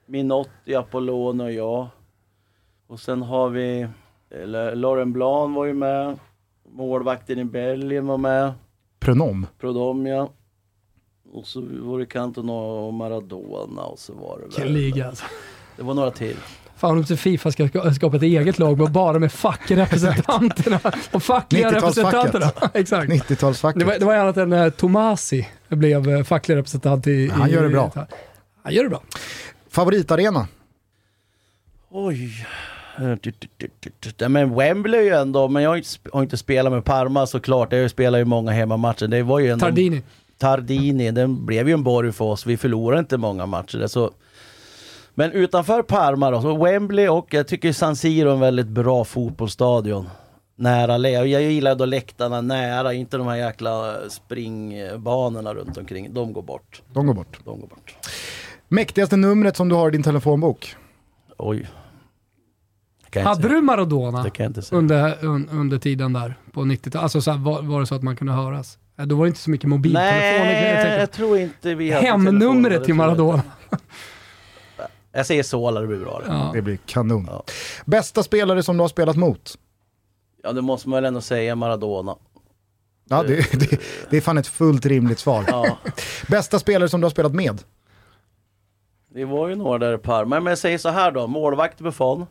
Minotti, 0.05 0.76
Apollon 0.76 1.41
och 1.41 1.51
jag. 1.51 1.88
Och 2.89 2.99
sen 2.99 3.22
har 3.22 3.49
vi, 3.49 3.88
eller 4.32 4.75
Lauren 4.75 5.13
Blanc 5.13 5.55
var 5.55 5.65
ju 5.65 5.73
med, 5.73 6.17
målvakten 6.71 7.39
i 7.39 7.45
Belgien 7.45 8.07
var 8.07 8.17
med, 8.17 8.53
Pronom? 8.99 9.47
Prodomia. 9.59 10.28
Och 11.34 11.47
så 11.47 11.63
var 11.80 11.99
det 11.99 12.05
Cantona 12.05 12.53
och 12.53 12.93
Maradona 12.93 13.82
och 13.82 13.99
så 13.99 14.13
var 14.13 14.38
det 14.38 14.43
Vilken 14.45 14.63
väl, 14.63 14.73
liga 14.73 15.07
alltså. 15.07 15.25
det 15.78 15.84
var 15.84 15.93
några 15.93 16.11
till. 16.11 16.36
Fan 16.75 16.91
om 16.91 16.97
inte 16.97 17.17
Fifa 17.17 17.51
ska 17.51 17.67
ska- 17.67 17.93
skapa 17.93 18.15
ett 18.17 18.23
eget 18.23 18.59
lag 18.59 18.78
med 18.80 18.91
bara 18.91 19.19
med 19.19 19.32
fackrepresentanterna 19.32 20.80
och 21.11 21.23
fackliga 21.23 21.69
90-talsfacket. 21.69 21.73
representanterna. 21.82 22.51
Exakt. 22.73 23.11
90-talsfacket. 23.11 23.80
Det 23.80 23.86
var, 23.86 23.99
det 23.99 24.05
var 24.05 24.15
annat 24.15 24.38
än 24.38 24.53
eh, 24.53 24.69
Tomasi 24.69 25.47
blev 25.69 26.09
eh, 26.09 26.23
facklig 26.23 26.55
representant 26.55 27.07
i... 27.07 27.28
Han 27.30 27.49
i- 27.49 27.53
gör 27.53 27.63
det 27.63 27.69
bra. 27.69 27.91
Han 28.63 28.73
gör 28.73 28.84
det 28.84 28.89
bra. 28.89 29.01
Favoritarena? 29.69 30.47
Oj. 31.89 32.45
Nej, 32.97 34.29
men 34.29 34.55
Wembley 34.55 34.99
är 34.99 35.03
ju 35.03 35.09
ändå, 35.13 35.47
men 35.47 35.63
jag 35.63 35.69
har 35.69 35.77
inte, 35.77 35.89
har 36.13 36.23
inte 36.23 36.37
spelat 36.37 36.73
med 36.73 36.85
Parma 36.85 37.27
såklart. 37.27 37.73
Jag 37.73 37.91
spelar 37.91 38.19
ju 38.19 38.25
många 38.25 38.51
hemmamatcher. 38.51 39.07
Det 39.07 39.23
var 39.23 39.39
ju 39.39 39.49
ändå... 39.49 39.65
Tardini. 39.65 40.01
Tardini, 40.37 41.11
den 41.11 41.45
blev 41.45 41.67
ju 41.67 41.73
en 41.73 41.83
borg 41.83 42.11
för 42.11 42.25
oss. 42.25 42.45
Vi 42.45 42.57
förlorade 42.57 42.99
inte 42.99 43.17
många 43.17 43.45
matcher. 43.45 43.87
Så. 43.87 44.11
Men 45.13 45.31
utanför 45.31 45.83
Parma 45.83 46.31
då, 46.31 46.41
så 46.41 46.63
Wembley 46.63 47.07
och 47.07 47.33
jag 47.33 47.47
tycker 47.47 47.73
San 47.73 47.95
Siro 47.95 48.29
är 48.29 48.33
en 48.33 48.39
väldigt 48.39 48.67
bra 48.67 49.03
fotbollsstadion. 49.03 50.09
Nära, 50.55 51.09
jag 51.09 51.41
gillar 51.41 51.75
då 51.75 51.85
läktarna 51.85 52.41
nära, 52.41 52.93
inte 52.93 53.17
de 53.17 53.27
här 53.27 53.35
jäkla 53.35 53.95
springbanorna 54.09 55.53
runt 55.53 55.77
omkring. 55.77 56.13
De 56.13 56.33
går 56.33 56.41
bort. 56.41 56.81
De 56.93 57.07
går 57.07 57.13
bort. 57.13 57.39
De 57.45 57.59
går 57.59 57.67
bort. 57.67 57.95
Mäktigaste 58.67 59.15
numret 59.15 59.57
som 59.57 59.69
du 59.69 59.75
har 59.75 59.87
i 59.87 59.91
din 59.91 60.03
telefonbok? 60.03 60.75
Oj. 61.37 61.57
Det 61.59 61.61
kan 61.61 61.67
jag 61.67 61.67
inte 61.67 61.67
Hade 63.15 63.47
du 63.47 63.61
Maradona 63.61 64.23
Det 64.23 64.29
kan 64.29 64.43
jag 64.43 64.49
inte 64.49 64.61
säga. 64.61 64.79
under, 64.79 65.25
un, 65.25 65.49
under 65.51 65.77
tiden 65.79 66.13
där 66.13 66.35
på 66.51 66.61
90-talet? 66.61 66.95
Alltså 67.03 67.21
så 67.21 67.31
här, 67.31 67.37
var, 67.37 67.61
var 67.61 67.79
det 67.79 67.85
så 67.85 67.95
att 67.95 68.03
man 68.03 68.15
kunde 68.15 68.33
höras? 68.33 68.77
Eh, 68.99 69.05
Då 69.05 69.15
var 69.15 69.25
det 69.25 69.27
inte 69.27 69.39
så 69.39 69.49
mycket 69.49 69.69
mobiltelefoner. 69.69 70.43
Nej, 70.45 70.85
jag 70.91 71.01
jag 71.01 71.11
tror 71.11 71.37
inte 71.37 71.75
vi 71.75 71.91
hade 71.91 72.05
Hemnumret 72.07 72.83
till 72.83 72.95
tror 72.95 73.07
jag. 73.07 73.17
Maradona. 73.17 73.43
Jag 75.11 75.25
säger 75.25 75.43
Sola, 75.43 75.81
det 75.81 75.87
blir 75.87 75.97
bra 75.99 76.19
det. 76.25 76.31
Ja. 76.33 76.51
Det 76.53 76.61
blir 76.61 76.77
kanon. 76.85 77.27
Ja. 77.31 77.43
Bästa 77.85 78.23
spelare 78.23 78.63
som 78.63 78.77
du 78.77 78.83
har 78.83 78.87
spelat 78.87 79.15
mot? 79.15 79.57
Ja, 80.43 80.51
det 80.53 80.61
måste 80.61 80.89
man 80.89 80.97
väl 80.97 81.05
ändå 81.05 81.21
säga 81.21 81.55
Maradona. 81.55 82.15
Ja, 83.09 83.23
det, 83.23 83.51
det, 83.59 83.79
det 84.09 84.17
är 84.17 84.21
fan 84.21 84.37
ett 84.37 84.47
fullt 84.47 84.85
rimligt 84.85 85.19
svar. 85.19 85.45
Ja, 85.47 85.77
Bästa 86.27 86.59
spelare 86.59 86.89
som 86.89 87.01
du 87.01 87.05
har 87.05 87.09
spelat 87.11 87.33
med? 87.33 87.61
det 89.13 89.25
var 89.25 89.47
ju 89.47 89.55
några 89.55 89.77
där 89.77 89.95
i 89.95 89.97
Parma. 89.97 90.39
Men 90.39 90.51
jag 90.51 90.57
säger 90.57 90.77
så 90.77 90.89
här 90.89 91.11
då, 91.11 91.27
målvakt 91.27 91.79
Buffon, 91.79 92.25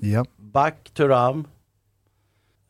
Ja. 0.00 0.24
back 0.36 0.90
Thuram, 0.94 1.46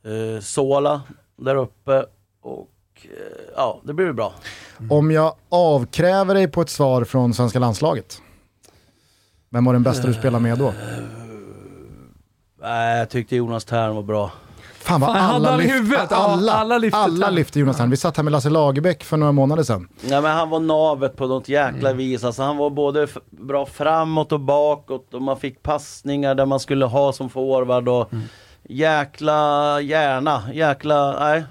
eh, 0.05 0.41
Sola 0.41 1.03
där 1.37 1.57
uppe 1.57 2.07
och 2.41 2.71
eh, 3.05 3.11
ja, 3.57 3.81
det 3.85 3.95
blir 3.95 4.07
väl 4.07 4.15
bra. 4.15 4.35
Om 4.91 5.11
jag 5.11 5.35
avkräver 5.49 6.35
dig 6.35 6.49
på 6.49 6.63
ett 6.63 6.71
svar 6.71 7.05
från 7.05 7.35
svenska 7.35 7.59
landslaget? 7.59 8.23
Vem 9.51 9.65
var 9.65 9.73
den 9.73 9.83
bästa 9.83 10.07
du 10.07 10.15
spelade 10.15 10.43
med 10.43 10.59
då? 10.59 10.75
Nej, 12.61 12.99
jag 12.99 13.11
tyckte 13.11 13.37
Jonas 13.37 13.65
Thern 13.65 13.95
var 13.95 14.03
bra. 14.03 14.33
Fan 14.83 15.01
vad 15.01 15.11
Fan, 15.17 15.25
alla, 15.25 15.51
han 15.51 15.61
i 15.61 15.63
lyft, 15.63 15.75
huvudet. 15.75 16.07
Ja, 16.11 16.17
alla, 16.17 16.53
alla 16.53 16.79
lyfte 16.79 16.99
alla 16.99 17.31
lyfte 17.31 17.61
Jonas 17.61 17.77
Thern. 17.77 17.91
Vi 17.91 17.97
satt 17.97 18.17
här 18.17 18.25
med 18.25 18.31
Lasse 18.33 18.51
Lagerbäck 18.51 19.05
för 19.05 19.17
några 19.17 19.33
månader 19.33 19.63
sedan. 19.63 19.89
Nej 20.01 20.23
men 20.23 20.31
han 20.37 20.51
var 20.51 20.61
navet 20.61 21.17
på 21.17 21.27
något 21.27 21.49
jäkla 21.49 21.89
Mm. 21.91 21.97
vis. 21.97 22.25
Alltså 22.25 22.43
han 22.43 22.57
var 22.57 22.71
både 22.71 23.07
bra 23.31 23.67
framåt 23.67 24.33
och 24.33 24.41
bakåt 24.41 25.15
och 25.15 25.23
man 25.23 25.37
fick 25.37 25.63
passningar 25.63 26.35
där 26.35 26.47
man 26.47 26.61
skulle 26.61 26.85
ha 26.85 27.13
som 27.13 27.31
forward 27.31 27.89
och 27.89 28.13
Mm. 28.13 28.25
jäkla 28.69 29.81
hjärna, 29.81 30.43
jäkla, 30.53 31.21
nej. 31.21 31.45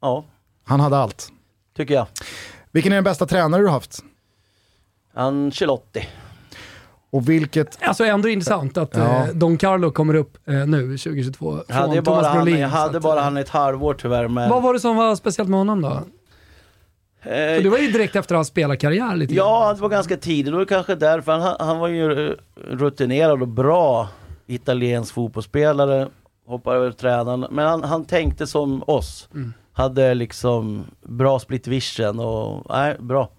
Ja, 0.00 0.24
Han 0.64 0.80
hade 0.80 0.98
allt. 0.98 1.28
tycker 1.76 1.94
jag. 1.94 2.06
Vilken 2.72 2.92
är 2.92 2.96
den 2.96 3.04
bästa 3.04 3.26
tränare 3.26 3.60
du 3.62 3.66
har 3.66 3.72
haft? 3.74 3.98
Ancelotti. 5.14 6.08
Och 7.14 7.28
vilket... 7.28 7.78
Alltså 7.82 8.04
ändå 8.04 8.28
intressant 8.28 8.76
att 8.76 8.96
Ja. 8.96 9.26
eh, 9.26 9.34
Don 9.34 9.58
Carlo 9.58 9.90
kommer 9.90 10.14
upp 10.14 10.48
eh, 10.48 10.54
nu 10.54 10.98
2022 10.98 11.58
Jag 11.68 11.74
hade, 11.74 11.94
från 11.94 12.04
bara 12.04 12.14
Thomas 12.14 12.26
han, 12.26 12.36
Brolin. 12.44 12.60
jag 12.60 12.70
så 12.70 12.76
hade 12.76 12.96
att, 12.96 13.02
bara 13.02 13.18
eh, 13.18 13.24
han 13.24 13.36
ett 13.36 13.48
halvår 13.48 13.94
tyvärr 13.94 14.28
men... 14.28 14.50
Vad 14.50 14.62
var 14.62 14.74
det 14.74 14.80
som 14.80 14.96
var 14.96 15.16
speciellt 15.16 15.50
med 15.50 15.58
honom 15.58 15.82
då? 15.82 16.02
För 17.22 17.62
det 17.62 17.68
var 17.70 17.78
ju 17.78 17.86
direkt 17.92 18.16
efter 18.16 18.34
hans 18.34 18.48
spelarkarriär 18.48 19.16
lite 19.16 19.34
grann. 19.34 19.46
Ja, 19.46 19.72
det 19.74 19.80
var 19.82 19.88
ganska 19.88 20.16
tidigt. 20.16 20.52
Det 20.52 20.58
var 20.58 20.64
kanske 20.64 20.94
därför. 20.94 21.32
Han, 21.32 21.56
han 21.60 21.78
var 21.78 21.88
ju 21.88 22.36
rutinerad 22.70 23.42
och 23.42 23.48
bra 23.48 24.08
italiensk 24.46 25.14
fotbollsspelare. 25.14 26.08
Hoppade 26.46 26.76
över 26.76 26.90
tränaren. 26.90 27.46
Men 27.50 27.66
han, 27.66 27.82
han 27.84 28.04
tänkte 28.04 28.46
som 28.46 28.82
oss. 28.86 29.28
Hade 29.72 30.14
liksom 30.14 30.84
bra 31.02 31.38
split 31.38 31.66
vision 31.66 32.20
och 32.20 32.66
nej, 32.68 32.96
bra. 33.00 33.30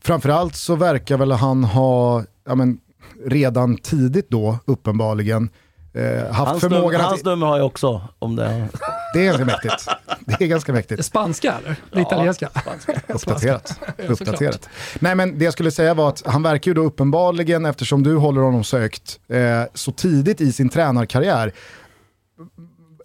Framförallt 0.00 0.56
så 0.56 0.74
verkar 0.76 1.16
väl 1.16 1.32
han 1.32 1.64
ha, 1.64 2.22
ja 2.46 2.54
men, 2.54 2.78
redan 3.26 3.76
tidigt 3.76 4.30
då 4.30 4.58
uppenbarligen, 4.64 5.50
eh, 5.94 6.32
haft 6.32 6.36
Hans, 6.36 6.62
num 6.62 6.70
förmågan 6.70 7.00
att... 7.00 7.06
hans 7.06 7.24
nummer 7.24 7.46
har 7.46 7.56
jag 7.56 7.66
också. 7.66 8.08
Om 8.18 8.36
det 8.36 8.68
Det 9.14 9.20
är 9.20 9.24
ganska 9.26 9.44
mäktigt. 9.44 9.88
Det 10.26 10.44
är 10.44 10.48
ganska 10.48 10.72
mäktigt. 10.72 11.04
Spanska 11.04 11.54
eller? 11.58 11.76
Det 11.92 12.00
italienska? 12.00 12.48
Uppdaterat. 13.08 13.80
Uppdaterat. 14.08 14.68
Nej 14.98 15.14
men 15.14 15.38
det 15.38 15.44
jag 15.44 15.52
skulle 15.52 15.70
säga 15.70 15.94
var 15.94 16.08
att 16.08 16.22
han 16.26 16.42
verkar 16.42 16.70
ju 16.70 16.74
då 16.74 16.82
uppenbarligen, 16.82 17.66
eftersom 17.66 18.02
du 18.02 18.16
håller 18.16 18.40
honom 18.40 18.64
så 18.64 18.78
högt, 18.78 19.20
eh, 19.28 19.62
så 19.74 19.92
tidigt 19.92 20.40
i 20.40 20.52
sin 20.52 20.68
tränarkarriär, 20.68 21.52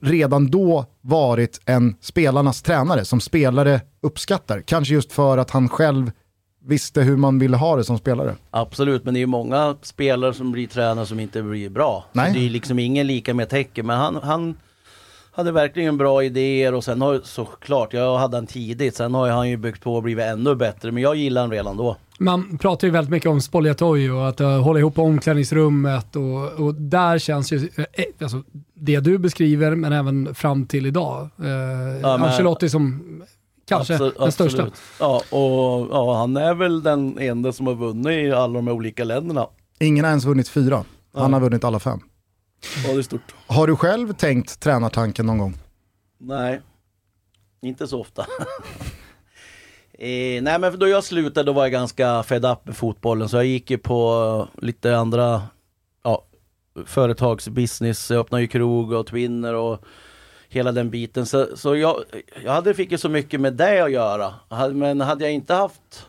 redan 0.02 0.52
då 0.52 0.86
varit 1.02 1.62
en 1.66 1.96
spelarnas 2.02 2.62
tränare 2.62 3.06
som 3.06 3.22
spelare 3.22 3.82
uppskattar. 4.02 4.62
Kanske 4.62 4.94
just 4.94 5.12
för 5.12 5.38
att 5.38 5.52
han 5.52 5.70
själv 5.70 6.12
visste 6.70 7.02
hur 7.02 7.18
man 7.18 7.40
ville 7.40 7.58
ha 7.58 7.76
det 7.76 7.84
som 7.84 7.98
spelare. 7.98 8.36
Absolut, 8.52 9.06
men 9.06 9.14
det 9.14 9.18
är 9.18 9.22
ju 9.22 9.26
många 9.28 9.76
spelare 9.82 10.34
som 10.34 10.52
blir 10.52 10.68
tränare 10.68 11.06
som 11.06 11.20
inte 11.20 11.42
blir 11.42 11.70
bra. 11.70 12.06
Så 12.14 12.20
Nej. 12.20 12.34
det 12.34 12.40
är 12.40 12.44
ju 12.44 12.50
liksom 12.50 12.80
ingen 12.80 13.08
lika 13.08 13.34
med 13.34 13.50
tecken, 13.50 13.86
men 13.86 13.98
han, 13.98 14.16
han 14.24 14.56
hade 15.32 15.52
verkligen 15.52 15.98
bra 15.98 16.24
idéer 16.24 16.74
och 16.74 16.84
sen 16.84 17.02
har 17.02 17.22
såklart, 17.24 17.94
jag 17.94 18.18
hade 18.18 18.38
han 18.38 18.48
tidigt, 18.48 18.96
sen 18.96 19.14
har 19.14 19.30
han 19.30 19.50
ju 19.50 19.58
byggt 19.58 19.84
på 19.84 19.96
och 19.96 20.04
blivit 20.04 20.26
ännu 20.26 20.56
bättre, 20.56 20.92
men 20.92 21.04
jag 21.04 21.16
gillar 21.16 21.42
han 21.42 21.52
redan 21.52 21.78
då. 21.78 21.98
Man 22.20 22.58
pratar 22.58 22.88
ju 22.88 22.92
väldigt 22.92 23.12
mycket 23.12 23.30
om 23.30 23.42
Spogliatoi 23.42 24.10
och 24.10 24.30
att 24.30 24.42
uh, 24.42 24.48
hålla 24.48 24.80
ihop 24.80 25.00
omklädningsrummet 25.00 26.16
och, 26.16 26.66
och 26.66 26.76
där 26.76 27.20
känns 27.20 27.52
ju, 27.52 27.70
eh, 27.76 27.86
eh, 27.94 28.06
alltså, 28.22 28.44
det 28.74 29.00
du 29.00 29.18
beskriver 29.18 29.76
men 29.76 29.94
även 29.94 30.36
fram 30.36 30.66
till 30.66 30.86
idag, 30.86 31.22
uh, 31.40 31.46
men- 31.46 32.06
Ancelotti 32.06 32.70
som 32.70 33.04
kanske 33.70 33.94
Absolut, 33.94 34.18
den 34.18 34.32
största. 34.32 34.68
Ja, 35.00 35.22
och 35.30 35.88
ja, 35.92 36.18
han 36.18 36.38
är 36.38 36.54
väl 36.54 36.84
den 36.84 37.18
enda 37.20 37.54
som 37.54 37.68
har 37.68 37.76
vunnit 37.76 38.08
i 38.08 38.32
alla 38.32 38.54
de 38.54 38.68
här 38.68 38.74
olika 38.74 39.04
länderna. 39.04 39.48
Ingen 39.80 40.06
har 40.06 40.10
ens 40.10 40.26
vunnit 40.26 40.50
fyra. 40.50 40.86
Han 41.14 41.34
har 41.34 41.40
vunnit 41.40 41.64
alla 41.64 41.80
fem. 41.80 42.00
Ja, 42.86 42.94
det 42.94 43.00
är 43.00 43.02
stort. 43.02 43.36
Har 43.48 43.68
du 43.68 43.76
själv 43.76 44.14
tänkt 44.14 44.60
tränartanken 44.60 45.26
någon 45.26 45.38
gång? 45.38 45.58
Nej, 46.18 46.62
inte 47.62 47.88
så 47.88 48.02
ofta. 48.02 48.22
eh, 49.94 50.42
nej 50.42 50.60
men 50.60 50.80
då 50.80 50.88
jag 50.88 51.04
slutade 51.04 51.46
då 51.46 51.54
var 51.54 51.64
jag 51.64 51.72
ganska 51.72 52.24
fed 52.24 52.46
up 52.46 52.66
med 52.66 52.78
fotbollen 52.78 53.30
så 53.30 53.38
jag 53.38 53.46
gick 53.46 53.72
ju 53.72 53.78
på 53.78 54.48
lite 54.62 54.98
andra 54.98 55.42
ja, 56.04 56.26
företagsbusiness. 56.86 58.12
Jag 58.12 58.20
öppnade 58.20 58.42
ju 58.42 58.48
krog 58.48 58.92
och 58.92 59.08
Twinner 59.08 59.54
och 59.54 59.84
hela 60.50 60.72
den 60.72 60.90
biten. 60.90 61.26
Så, 61.26 61.48
så 61.56 61.76
jag, 61.76 61.96
jag 62.44 62.52
hade, 62.52 62.74
fick 62.74 62.92
ju 62.92 62.98
så 62.98 63.10
mycket 63.10 63.42
med 63.42 63.54
det 63.54 63.80
att 63.84 63.92
göra. 63.92 64.34
Men 64.74 65.02
hade 65.02 65.24
jag 65.24 65.34
inte 65.34 65.54
haft 65.54 66.06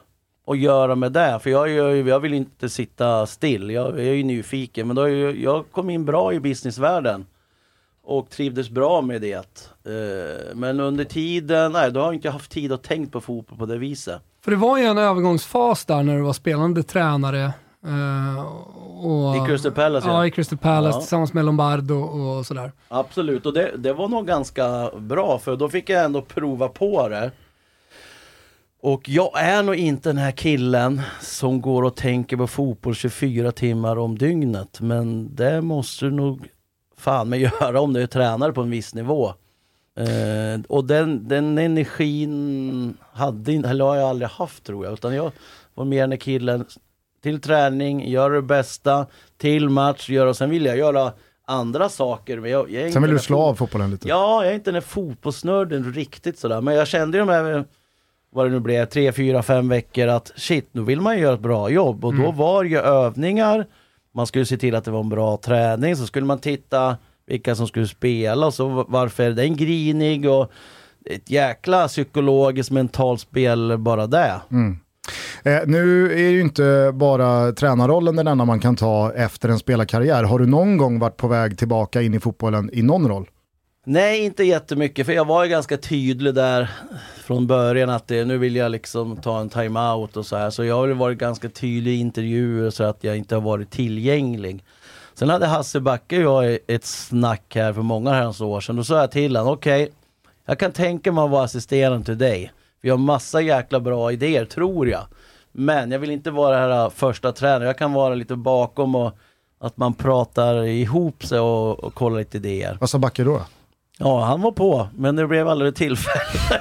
att 0.46 0.58
göra 0.58 0.94
med 0.94 1.12
det, 1.12 1.38
för 1.42 1.50
jag, 1.50 1.68
jag, 1.70 1.96
ju- 1.96 2.08
jag 2.08 2.20
vill 2.20 2.34
inte 2.34 2.68
sitta 2.68 3.26
still. 3.26 3.70
Jag, 3.70 3.88
jag 3.90 4.06
är 4.06 4.12
ju 4.12 4.22
nyfiken, 4.22 4.86
men 4.86 4.96
då 4.96 5.08
jag, 5.08 5.36
jag 5.36 5.64
kom 5.72 5.90
in 5.90 6.04
bra 6.04 6.32
i 6.32 6.40
businessvärlden 6.40 7.26
och 8.04 8.30
trivdes 8.30 8.70
bra 8.70 9.00
med 9.02 9.20
det. 9.20 9.34
Eh, 9.84 10.54
men 10.56 10.80
under 10.80 11.04
tiden, 11.04 11.72
nej 11.72 11.92
då 11.92 12.00
har 12.00 12.06
jag 12.06 12.14
inte 12.14 12.30
haft 12.30 12.50
tid 12.50 12.72
att 12.72 12.82
tänka 12.82 13.10
på 13.10 13.20
fotboll 13.20 13.58
på 13.58 13.66
det 13.66 13.78
viset. 13.78 14.22
För 14.44 14.50
det 14.50 14.56
var 14.56 14.78
ju 14.78 14.84
en 14.84 14.98
övergångsfas 14.98 15.84
där 15.84 16.02
när 16.02 16.16
du 16.16 16.22
var 16.22 16.32
spelande 16.32 16.82
tränare 16.82 17.52
eh, 17.86 18.44
och, 19.04 19.36
I 19.36 19.40
Crystal 19.48 19.72
Palace 19.72 20.08
Ja, 20.08 20.12
ja. 20.14 20.26
i 20.26 20.30
Crystal 20.30 20.58
Palace 20.58 20.96
Ja. 20.96 21.00
tillsammans 21.00 21.32
med 21.32 21.44
Lombardo 21.44 21.94
och 21.94 22.46
sådär. 22.46 22.72
Absolut, 22.88 23.46
och 23.46 23.52
det, 23.52 23.72
det 23.76 23.92
var 23.92 24.08
nog 24.08 24.26
ganska 24.26 24.90
bra 24.96 25.38
för 25.38 25.56
då 25.56 25.68
fick 25.68 25.88
jag 25.88 26.04
ändå 26.04 26.22
prova 26.22 26.68
på 26.68 27.08
det. 27.08 27.30
Och 28.82 29.08
jag 29.08 29.30
är 29.34 29.62
nog 29.62 29.74
inte 29.76 30.08
den 30.08 30.18
här 30.18 30.30
killen 30.32 31.00
som 31.20 31.60
går 31.60 31.82
och 31.82 31.96
tänker 31.96 32.36
på 32.36 32.46
fotboll 32.46 32.94
24 32.94 33.52
timmar 33.52 33.96
om 33.98 34.18
dygnet. 34.18 34.80
Men 34.80 35.34
det 35.34 35.60
måste 35.60 36.04
du 36.04 36.10
nog 36.10 36.48
fan 36.96 37.28
med 37.28 37.40
göra 37.60 37.80
om 37.80 37.92
du 37.92 38.02
är 38.02 38.06
tränare 38.06 38.52
på 38.52 38.60
en 38.62 38.70
viss 38.70 38.94
nivå. 38.94 39.28
Eh, 39.96 40.60
och 40.68 40.84
den, 40.84 41.28
den 41.28 41.58
energin 41.58 42.96
hade, 43.12 43.52
eller 43.52 43.84
har 43.84 43.96
jag 43.96 44.08
aldrig 44.10 44.30
haft 44.30 44.64
tror 44.64 44.84
jag. 44.84 44.92
Utan 44.94 45.14
jag 45.14 45.32
var 45.74 45.84
mer 45.84 46.00
den 46.00 46.10
här 46.10 46.18
killen 46.18 46.64
till 47.22 47.40
träning, 47.40 48.08
gör 48.08 48.30
det 48.30 48.42
bästa, 48.42 49.06
till 49.38 49.68
match, 49.68 50.08
gör 50.10 50.26
och 50.26 50.36
sen 50.36 50.50
vill 50.50 50.64
jag 50.64 50.78
göra 50.78 51.12
andra 51.46 51.88
saker. 51.88 52.40
Men 52.40 52.50
jag, 52.50 52.70
jag 52.70 52.92
Sen 52.92 53.02
vill 53.02 53.10
du 53.10 53.18
slå 53.18 53.40
av 53.40 53.54
fotbollen 53.54 53.90
lite. 53.90 54.08
Ja, 54.08 54.44
jag 54.44 54.50
är 54.50 54.54
inte 54.54 54.70
den 54.70 54.74
här 54.74 54.80
fotbollsnörden 54.80 55.92
riktigt 55.92 56.38
sådär. 56.38 56.60
Men 56.60 56.74
jag 56.74 56.88
kände 56.88 57.18
ju 57.18 57.24
de 57.24 57.32
här, 57.32 57.64
vad 58.32 58.46
det 58.46 58.50
nu 58.50 58.60
blev, 58.60 58.84
tre, 58.86 59.12
fyra, 59.12 59.42
fem 59.42 59.68
veckor 59.68 60.08
att 60.08 60.32
shit, 60.36 60.68
nu 60.72 60.82
vill 60.82 61.00
man 61.00 61.16
ju 61.16 61.22
göra 61.22 61.34
ett 61.34 61.40
bra 61.40 61.70
jobb. 61.70 62.04
Och 62.04 62.14
då 62.14 62.30
var 62.30 62.64
ju 62.64 62.78
övningar, 62.78 63.66
man 64.14 64.26
skulle 64.26 64.46
se 64.46 64.56
till 64.56 64.74
att 64.74 64.84
det 64.84 64.90
var 64.90 65.00
en 65.00 65.08
bra 65.08 65.36
träning, 65.36 65.96
så 65.96 66.06
skulle 66.06 66.26
man 66.26 66.38
titta 66.38 66.96
vilka 67.26 67.54
som 67.54 67.66
skulle 67.66 67.86
spela 67.88 68.46
och 68.46 68.54
så 68.54 68.84
varför 68.88 69.22
är 69.22 69.30
den 69.30 69.56
grinig 69.56 70.30
och 70.30 70.52
ett 71.04 71.30
jäkla 71.30 71.88
psykologiskt 71.88 72.70
mentalt 72.70 73.20
spel 73.20 73.78
bara 73.78 74.06
det. 74.06 74.40
Eh, 75.42 75.60
nu 75.66 76.12
är 76.12 76.30
ju 76.30 76.40
inte 76.40 76.90
bara 76.94 77.52
tränarrollen 77.52 78.16
den 78.16 78.26
enda 78.26 78.44
man 78.44 78.60
kan 78.60 78.76
ta 78.76 79.12
efter 79.12 79.48
en 79.48 79.58
spelarkarriär. 79.58 80.24
Har 80.24 80.38
du 80.38 80.46
någon 80.46 80.76
gång 80.76 80.98
varit 80.98 81.16
på 81.16 81.28
väg 81.28 81.58
tillbaka 81.58 82.02
in 82.02 82.14
i 82.14 82.20
fotbollen 82.20 82.70
i 82.72 82.82
någon 82.82 83.08
roll? 83.08 83.28
Nej, 83.86 84.24
inte 84.24 84.44
jättemycket, 84.44 85.06
för 85.06 85.12
jag 85.12 85.24
var 85.24 85.44
ju 85.44 85.50
ganska 85.50 85.76
tydlig 85.76 86.34
där 86.34 86.70
från 87.24 87.46
början 87.46 87.90
att 87.90 88.08
det, 88.08 88.24
nu 88.24 88.38
vill 88.38 88.56
jag 88.56 88.70
liksom 88.70 89.16
ta 89.16 89.40
en 89.40 89.48
time-out 89.48 90.16
och 90.16 90.26
så 90.26 90.36
här. 90.36 90.50
Så 90.50 90.64
jag 90.64 90.74
har 90.74 90.86
väl 90.86 90.96
varit 90.96 91.18
ganska 91.18 91.48
tydlig 91.48 91.92
i 91.92 91.96
intervjuer 91.96 92.70
så 92.70 92.84
att 92.84 93.04
jag 93.04 93.16
inte 93.16 93.34
har 93.34 93.42
varit 93.42 93.70
tillgänglig. 93.70 94.64
Sen 95.14 95.28
hade 95.28 95.46
Hasse 95.46 95.80
Backe 95.80 96.26
och 96.26 96.44
jag 96.44 96.58
ett 96.66 96.84
snack 96.84 97.54
här 97.54 97.72
för 97.72 97.82
många 97.82 98.12
herrans 98.12 98.40
år 98.40 98.60
sedan. 98.60 98.76
Då 98.76 98.84
sa 98.84 99.00
jag 99.00 99.10
till 99.10 99.36
honom, 99.36 99.52
okej, 99.52 99.92
jag 100.46 100.58
kan 100.58 100.72
tänka 100.72 101.12
mig 101.12 101.24
att 101.24 101.30
vara 101.30 101.44
assisterande 101.44 102.04
till 102.04 102.18
dig. 102.18 102.52
Vi 102.82 102.90
har 102.90 102.98
massa 102.98 103.40
jäkla 103.40 103.80
bra 103.80 104.12
idéer, 104.12 104.44
tror 104.44 104.88
jag. 104.88 105.02
Men 105.52 105.90
jag 105.90 105.98
vill 105.98 106.10
inte 106.10 106.30
vara 106.30 106.58
här 106.58 106.90
första 106.90 107.32
tränaren. 107.32 107.66
Jag 107.66 107.78
kan 107.78 107.92
vara 107.92 108.14
lite 108.14 108.36
bakom 108.36 108.94
och 108.94 109.12
att 109.60 109.76
man 109.76 109.94
pratar 109.94 110.64
ihop 110.64 111.24
sig 111.24 111.38
och, 111.38 111.84
och 111.84 111.94
kollar 111.94 112.18
lite 112.18 112.36
idéer. 112.36 112.76
Vad 112.80 112.90
sa 112.90 112.98
Backe 112.98 113.24
då? 113.24 113.42
Ja, 113.98 114.24
han 114.24 114.42
var 114.42 114.52
på, 114.52 114.88
men 114.96 115.16
det 115.16 115.26
blev 115.26 115.48
aldrig 115.48 115.74
tillfälle. 115.74 116.60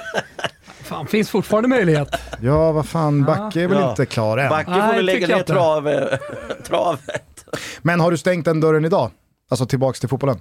Fan, 0.82 1.06
finns 1.06 1.30
fortfarande 1.30 1.68
möjlighet. 1.68 2.08
Ja, 2.40 2.72
vad 2.72 2.86
fan, 2.88 3.24
Backe 3.24 3.60
är 3.62 3.68
väl 3.68 3.78
Ja. 3.78 3.90
inte 3.90 4.06
klar 4.06 4.38
än. 4.38 4.48
Backe 4.48 4.70
får 4.72 4.92
väl 4.94 5.04
lägga 5.04 5.26
ner 5.36 5.42
trav, 5.42 5.90
travet. 6.66 7.44
Men 7.82 8.00
har 8.00 8.10
du 8.10 8.18
stängt 8.18 8.44
den 8.44 8.60
dörren 8.60 8.84
idag? 8.84 9.10
Alltså 9.50 9.66
tillbaks 9.66 10.00
till 10.00 10.08
fotbollen? 10.08 10.38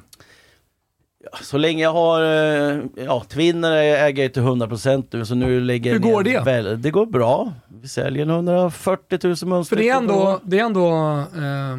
Så 1.42 1.58
länge 1.58 1.84
jag 1.84 1.94
har, 1.94 2.22
eh, 2.24 2.80
ja, 2.96 3.24
Twinner 3.30 3.72
äger 3.72 4.24
jag 4.24 4.34
till 4.34 4.42
100% 4.44 5.08
nu, 5.12 5.26
så 5.26 5.36
nu 5.36 5.60
lägger 5.60 5.94
jag 5.94 6.00
Hur 6.00 6.12
går 6.14 6.24
ner 6.24 6.34
det? 6.34 6.44
Väl, 6.46 6.82
det 6.82 6.92
går 6.92 7.06
bra. 7.06 7.54
Vi 7.82 7.88
säljer 7.88 8.26
140 8.26 9.20
000 9.24 9.36
mönster. 9.46 9.76
För 9.76 9.84
det 9.84 9.90
är 9.90 9.98
ändå, 9.98 10.40
det 10.44 10.60
är 10.60 10.64
ändå 10.64 10.88
eh, 11.36 11.78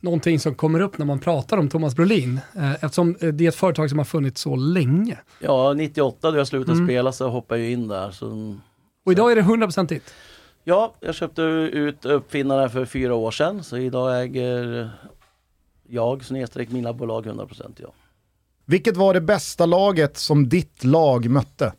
någonting 0.00 0.40
som 0.40 0.54
kommer 0.54 0.80
upp 0.80 0.98
när 0.98 1.06
man 1.06 1.18
pratar 1.18 1.56
om 1.58 1.68
Thomas 1.68 1.96
Brolin. 1.96 2.40
Eh, 2.56 2.72
eftersom 2.72 3.16
eh, 3.20 3.28
det 3.28 3.44
är 3.44 3.48
ett 3.48 3.54
företag 3.54 3.88
som 3.90 3.98
har 3.98 4.04
funnits 4.04 4.40
så 4.40 4.56
länge. 4.56 5.18
Ja, 5.38 5.72
98 5.72 6.30
då 6.30 6.36
jag 6.38 6.46
slutade 6.46 6.72
Mm. 6.72 6.86
spela 6.86 7.12
så 7.12 7.28
hoppade 7.28 7.60
jag 7.60 7.70
in 7.70 7.88
där. 7.88 8.10
Så, 8.10 8.56
Och 9.06 9.12
idag 9.12 9.32
är 9.32 9.36
det 9.36 9.42
100% 9.42 9.86
ditt. 9.88 10.14
ja, 10.64 10.94
jag 11.00 11.14
köpte 11.14 11.42
ut 11.42 12.04
uppfinnaren 12.04 12.70
för 12.70 12.84
fyra 12.84 13.14
år 13.14 13.30
sedan, 13.30 13.62
så 13.64 13.76
idag 13.76 14.22
äger 14.22 14.90
jag 15.88 16.24
snedstreck 16.24 16.70
mina 16.70 16.92
bolag 16.92 17.26
100% 17.26 17.72
ja. 17.76 17.88
Vilket 18.72 18.96
var 18.96 19.14
det 19.14 19.20
bästa 19.20 19.66
laget 19.66 20.16
som 20.16 20.48
ditt 20.48 20.84
lag 20.84 21.28
mötte? 21.30 21.72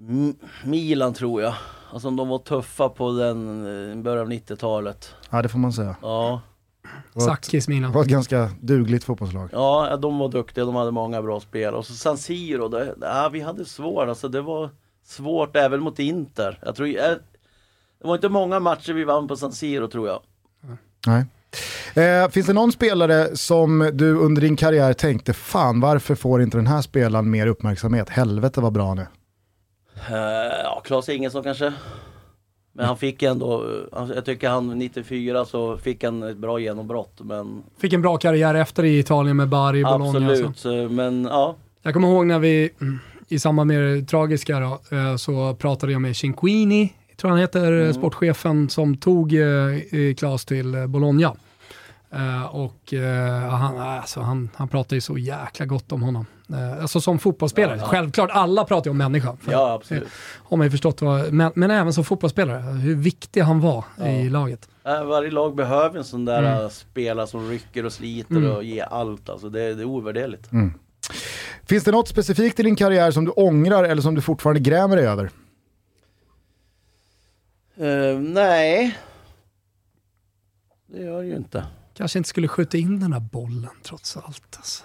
M- 0.00 0.34
Milan 0.64 1.14
tror 1.14 1.42
jag. 1.42 1.54
Alltså 1.92 2.10
de 2.10 2.28
var 2.28 2.38
tuffa 2.38 2.88
på 2.88 3.12
den 3.12 3.66
eh, 3.90 3.96
början 4.02 4.26
av 4.26 4.32
90-talet. 4.32 5.14
Ja, 5.30 5.42
det 5.42 5.48
får 5.48 5.58
man 5.58 5.72
säga. 5.72 5.96
Ja. 6.02 6.40
Det 7.14 7.20
Sakis 7.20 7.66
det 7.66 7.72
Milan. 7.72 7.92
var 7.92 8.02
ett 8.02 8.08
ganska 8.08 8.50
dugligt 8.60 9.04
fotbollslag. 9.04 9.48
ja, 9.52 9.96
de 10.02 10.18
var 10.18 10.28
duktiga, 10.28 10.64
de 10.64 10.74
hade 10.74 10.90
många 10.90 11.22
bra 11.22 11.40
spel. 11.40 11.74
Och 11.74 11.86
så 11.86 11.92
San 11.94 12.18
Siro, 12.18 12.68
det, 12.68 12.94
ja, 13.00 13.28
vi 13.32 13.40
hade 13.40 13.64
svårt. 13.64 14.08
Alltså 14.08 14.28
det 14.28 14.40
var 14.42 14.70
svårt 15.04 15.56
även 15.56 15.80
mot 15.80 15.98
Inter. 15.98 16.58
Jag 16.62 16.76
tror, 16.76 16.88
jag, 16.88 17.10
det 18.00 18.06
var 18.06 18.14
inte 18.14 18.28
många 18.28 18.60
matcher 18.60 18.92
vi 18.92 19.04
vann 19.04 19.28
på 19.28 19.36
San 19.36 19.52
Siro 19.52 19.88
tror 19.88 20.08
jag. 20.08 20.20
Nej. 21.06 21.24
Eh, 21.94 22.28
finns 22.30 22.46
det 22.46 22.52
någon 22.52 22.72
spelare 22.72 23.36
som 23.36 23.90
du 23.94 24.14
under 24.14 24.42
din 24.42 24.56
karriär 24.56 24.92
tänkte, 24.92 25.32
fan 25.32 25.80
varför 25.80 26.14
får 26.14 26.42
inte 26.42 26.58
den 26.58 26.66
här 26.66 26.82
spelaren 26.82 27.30
mer 27.30 27.46
uppmärksamhet? 27.46 28.08
Helvete 28.08 28.60
vad 28.60 28.72
bra 28.72 28.88
han 28.88 28.98
är. 28.98 29.06
Eh, 30.10 30.52
ja, 30.64 30.82
Claes 30.84 31.08
Ingesson 31.08 31.42
kanske. 31.42 31.72
Men 32.72 32.86
han 32.86 32.96
fick 32.96 33.22
ändå, 33.22 33.64
eh, 33.96 34.08
jag 34.14 34.24
tycker 34.24 34.48
han 34.48 34.78
94 34.78 35.44
så 35.44 35.76
fick 35.78 36.04
han 36.04 36.22
ett 36.22 36.36
bra 36.36 36.58
genombrott. 36.58 37.20
Men 37.20 37.62
Fick 37.80 37.92
en 37.92 38.02
bra 38.02 38.16
karriär 38.16 38.54
efter 38.54 38.84
i 38.84 38.98
Italien 38.98 39.36
med 39.36 39.48
Bari, 39.48 39.82
Bologna. 39.84 40.06
absolut, 40.06 40.46
Alltså. 40.46 40.62
så, 40.88 40.88
men 40.94 41.24
ja. 41.24 41.56
Jag 41.82 41.94
kommer 41.94 42.08
ihåg 42.08 42.26
när 42.26 42.38
vi, 42.38 42.70
mm, 42.80 42.98
i 43.28 43.38
samband 43.38 43.68
med 43.68 43.82
det 43.82 44.02
tragiska 44.06 44.60
då, 44.60 44.96
eh, 44.96 45.16
så 45.16 45.54
pratade 45.54 45.92
jag 45.92 46.00
med 46.02 46.16
Cinquini, 46.16 46.92
tror 47.16 47.30
han 47.30 47.40
heter, 47.40 47.72
Mm. 47.72 47.86
eh, 47.88 47.92
sportchefen 47.94 48.68
som 48.68 48.96
tog 48.96 49.32
eh, 49.34 49.40
eh, 49.40 50.14
Klas 50.14 50.44
till 50.44 50.74
eh, 50.74 50.86
Bologna. 50.86 51.32
Eh, 52.12 52.44
och 52.56 52.94
eh, 52.94 53.48
han, 53.50 53.78
alltså, 53.78 54.20
han, 54.20 54.50
han 54.54 54.68
pratade 54.68 54.94
ju 54.94 55.00
så 55.00 55.18
jäkla 55.18 55.66
gott 55.66 55.92
om 55.92 56.02
honom. 56.02 56.26
Eh, 56.50 56.82
alltså 56.82 57.00
som 57.00 57.18
fotbollsspelare. 57.18 57.76
Ja, 57.76 57.82
ja. 57.82 57.88
Självklart, 57.88 58.30
alla 58.32 58.64
pratar 58.64 58.84
ju 58.86 58.90
om 58.90 58.98
människan. 58.98 59.36
Ja, 59.50 59.72
absolut. 59.72 60.08
Har 60.44 60.56
man 60.56 60.66
ju 60.66 60.70
förstått 60.70 61.02
vad, 61.02 61.32
men, 61.32 61.52
men 61.54 61.70
även 61.70 61.92
som 61.92 62.04
fotbollsspelare, 62.04 62.58
hur 62.62 62.94
viktig 62.94 63.40
han 63.40 63.60
var 63.60 63.84
Ja. 63.98 64.06
i 64.06 64.28
laget. 64.30 64.68
Varje 64.84 65.30
lag 65.30 65.56
behöver 65.56 65.98
en 65.98 66.04
sån 66.04 66.24
där 66.24 66.56
Mm. 66.58 66.70
spelare 66.70 67.26
som 67.26 67.48
rycker 67.50 67.86
och 67.86 67.92
sliter 67.92 68.36
Mm. 68.36 68.50
och 68.50 68.64
ger 68.64 68.84
allt. 68.84 69.28
Alltså 69.28 69.48
det, 69.48 69.74
det 69.74 69.82
är 69.82 69.86
ovärderligt. 69.86 70.48
Finns 71.68 71.84
det 71.84 71.90
något 71.90 72.08
specifikt 72.08 72.60
i 72.60 72.62
din 72.62 72.76
karriär 72.76 73.10
som 73.10 73.24
du 73.24 73.30
ångrar 73.30 73.84
eller 73.84 74.02
som 74.02 74.14
du 74.14 74.20
fortfarande 74.20 74.60
grämer 74.60 74.96
dig 74.96 75.06
över? 75.06 75.30
Eh, 77.76 78.18
nej. 78.18 78.98
Det 80.86 80.98
gör 81.02 81.22
det 81.22 81.28
ju 81.28 81.36
inte. 81.36 81.66
Kanske 81.94 82.18
inte 82.18 82.28
skulle 82.28 82.48
skjuta 82.48 82.76
in 82.78 83.00
den 83.00 83.12
här 83.12 83.20
bollen 83.20 83.70
trots 83.82 84.16
allt. 84.16 84.56
Alltså. 84.56 84.84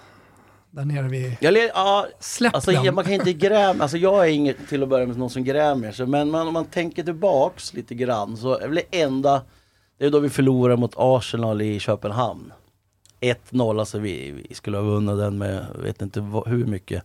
Där 0.71 0.85
nere 0.85 1.07
vid... 1.07 1.37
Jag 1.41 1.53
le- 1.53 1.71
ja, 1.73 2.07
Släpp 2.19 2.55
alltså, 2.55 2.71
den. 2.71 2.95
man 2.95 3.03
kan 3.03 3.13
inte 3.13 3.33
gräma, 3.33 3.83
alltså 3.83 3.97
jag 3.97 4.27
är 4.27 4.31
inget 4.31 4.67
till 4.69 4.83
att 4.83 4.89
börja 4.89 5.05
med 5.07 5.17
någon 5.17 5.29
som 5.29 5.43
grämer 5.43 5.91
sig. 5.91 6.05
Men 6.05 6.31
man, 6.31 6.47
om 6.47 6.53
man 6.53 6.65
tänker 6.65 7.03
tillbaks 7.03 7.73
lite 7.73 7.95
grann 7.95 8.37
så 8.37 8.57
är 8.59 8.67
det 8.67 9.01
enda, 9.01 9.41
det 9.97 10.05
är 10.05 10.09
då 10.11 10.19
vi 10.19 10.29
förlorade 10.29 10.79
mot 10.79 10.93
Arsenal 10.97 11.61
i 11.61 11.79
Köpenhamn. 11.79 12.53
1-0, 13.19 13.79
alltså 13.79 13.99
vi, 13.99 14.31
vi 14.49 14.55
skulle 14.55 14.77
ha 14.77 14.83
vunnit 14.83 15.17
den 15.17 15.37
med, 15.37 15.65
jag 15.75 15.81
vet 15.83 16.01
inte 16.01 16.21
vad, 16.21 16.47
hur 16.47 16.65
mycket. 16.65 17.03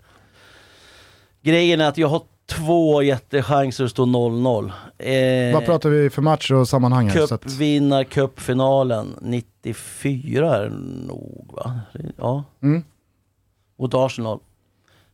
Grejen 1.43 1.81
är 1.81 1.89
att 1.89 1.99
jag 1.99 2.09
har 2.09 2.23
två 2.47 3.03
jättechanser 3.03 3.85
att 3.85 3.91
stå 3.91 4.05
0-0. 4.05 4.73
Eh, 4.99 5.55
Vad 5.55 5.65
pratar 5.65 5.91
vi 5.91 6.11
för 6.11 6.23
match 6.23 6.51
och 6.51 6.69
sammanhang 6.69 7.09
här? 7.09 7.27
Så 7.27 7.35
att, 7.35 7.43
Cupvinnar 7.43 8.05
cupfinalen 8.05 9.15
94 9.21 10.57
är 10.57 10.63
det 10.65 11.07
nog 11.07 11.51
va? 11.57 11.81
Ja. 12.17 12.45
Mm. 12.63 12.85
Mot 13.79 13.95
Arsenal. 13.95 14.39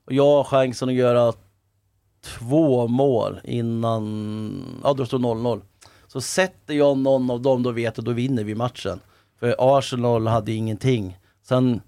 Och 0.07 0.13
jag 0.13 0.25
har 0.37 0.45
chansen 0.45 0.89
att 0.89 0.95
göra 0.95 1.33
två 2.25 2.89
mål 2.89 3.41
innan, 3.45 4.81
ja 4.85 4.93
då 4.95 5.07
står 5.07 5.19
0-0. 5.19 5.61
Så 6.07 6.21
sätter 6.21 6.75
jag 6.75 6.99
någon 6.99 7.31
av 7.31 7.43
dem, 7.43 7.63
då 7.63 7.71
vet 7.71 7.97
jag, 7.97 8.05
då 8.05 8.13
vinner 8.13 8.45
vi 8.45 8.55
matchen. 8.55 9.01
För 9.41 9.55
Arsenal 9.79 10.27
hade 10.27 10.53
ingenting. 10.53 11.19
Sen, 11.43 11.81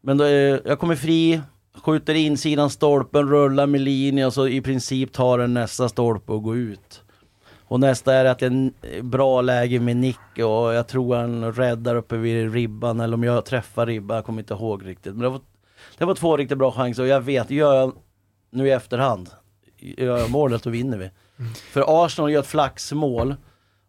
men 0.00 0.16
då 0.18 0.24
är, 0.24 0.62
jag 0.64 0.78
kommer 0.78 0.96
fri, 0.96 1.40
skjuter 1.74 2.14
insidan 2.14 2.70
stolpen, 2.70 3.28
rullar 3.28 3.66
med 3.66 3.80
linje 3.80 4.26
och 4.26 4.34
så 4.34 4.48
i 4.48 4.60
princip 4.60 5.12
tar 5.12 5.38
den 5.38 5.54
nästa 5.54 5.88
stolpe 5.88 6.32
och 6.32 6.42
går 6.42 6.56
ut. 6.56 7.02
Och 7.64 7.80
nästa 7.80 8.14
är 8.14 8.24
att 8.24 8.38
det 8.38 8.46
är 8.46 8.50
en 8.50 8.74
bra 9.02 9.40
läge 9.40 9.80
med 9.80 9.96
nick 9.96 10.18
och 10.36 10.74
jag 10.74 10.88
tror 10.88 11.16
han 11.16 11.52
räddar 11.52 11.96
uppe 11.96 12.16
vid 12.16 12.52
ribban 12.52 13.00
eller 13.00 13.14
om 13.14 13.24
jag 13.24 13.44
träffar 13.44 13.86
ribban, 13.86 14.14
jag 14.14 14.24
kommer 14.24 14.42
inte 14.42 14.54
ihåg 14.54 14.86
riktigt. 14.86 15.12
Men 15.12 15.22
det 15.22 15.28
var 15.28 15.40
Det 15.98 16.04
var 16.04 16.14
två 16.14 16.36
riktigt 16.36 16.58
bra 16.58 16.72
chanser 16.72 17.02
och 17.02 17.08
jag 17.08 17.20
vet, 17.20 17.50
gör 17.50 17.74
jag 17.74 17.92
nu 18.50 18.68
i 18.68 18.70
efterhand, 18.70 19.30
gör 19.78 20.18
jag 20.18 20.30
målet 20.30 20.62
då 20.62 20.70
vinner 20.70 20.98
vi. 20.98 21.10
För 21.54 22.04
Arsenal 22.04 22.30
gör 22.32 22.40
ett 22.40 22.46
flaxmål 22.46 23.34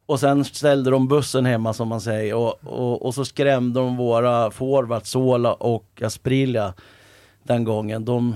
och 0.05 0.19
sen 0.19 0.45
ställde 0.45 0.91
de 0.91 1.07
bussen 1.07 1.45
hemma 1.45 1.73
som 1.73 1.87
man 1.87 2.01
säger 2.01 2.35
och, 2.35 2.63
och, 2.63 3.05
och 3.05 3.15
så 3.15 3.25
skrämde 3.25 3.79
de 3.79 3.97
våra 3.97 4.51
forwards 4.51 5.09
Sola 5.09 5.53
och 5.53 6.01
Asprilla 6.05 6.73
den 7.43 7.63
gången. 7.63 8.05
De, 8.05 8.35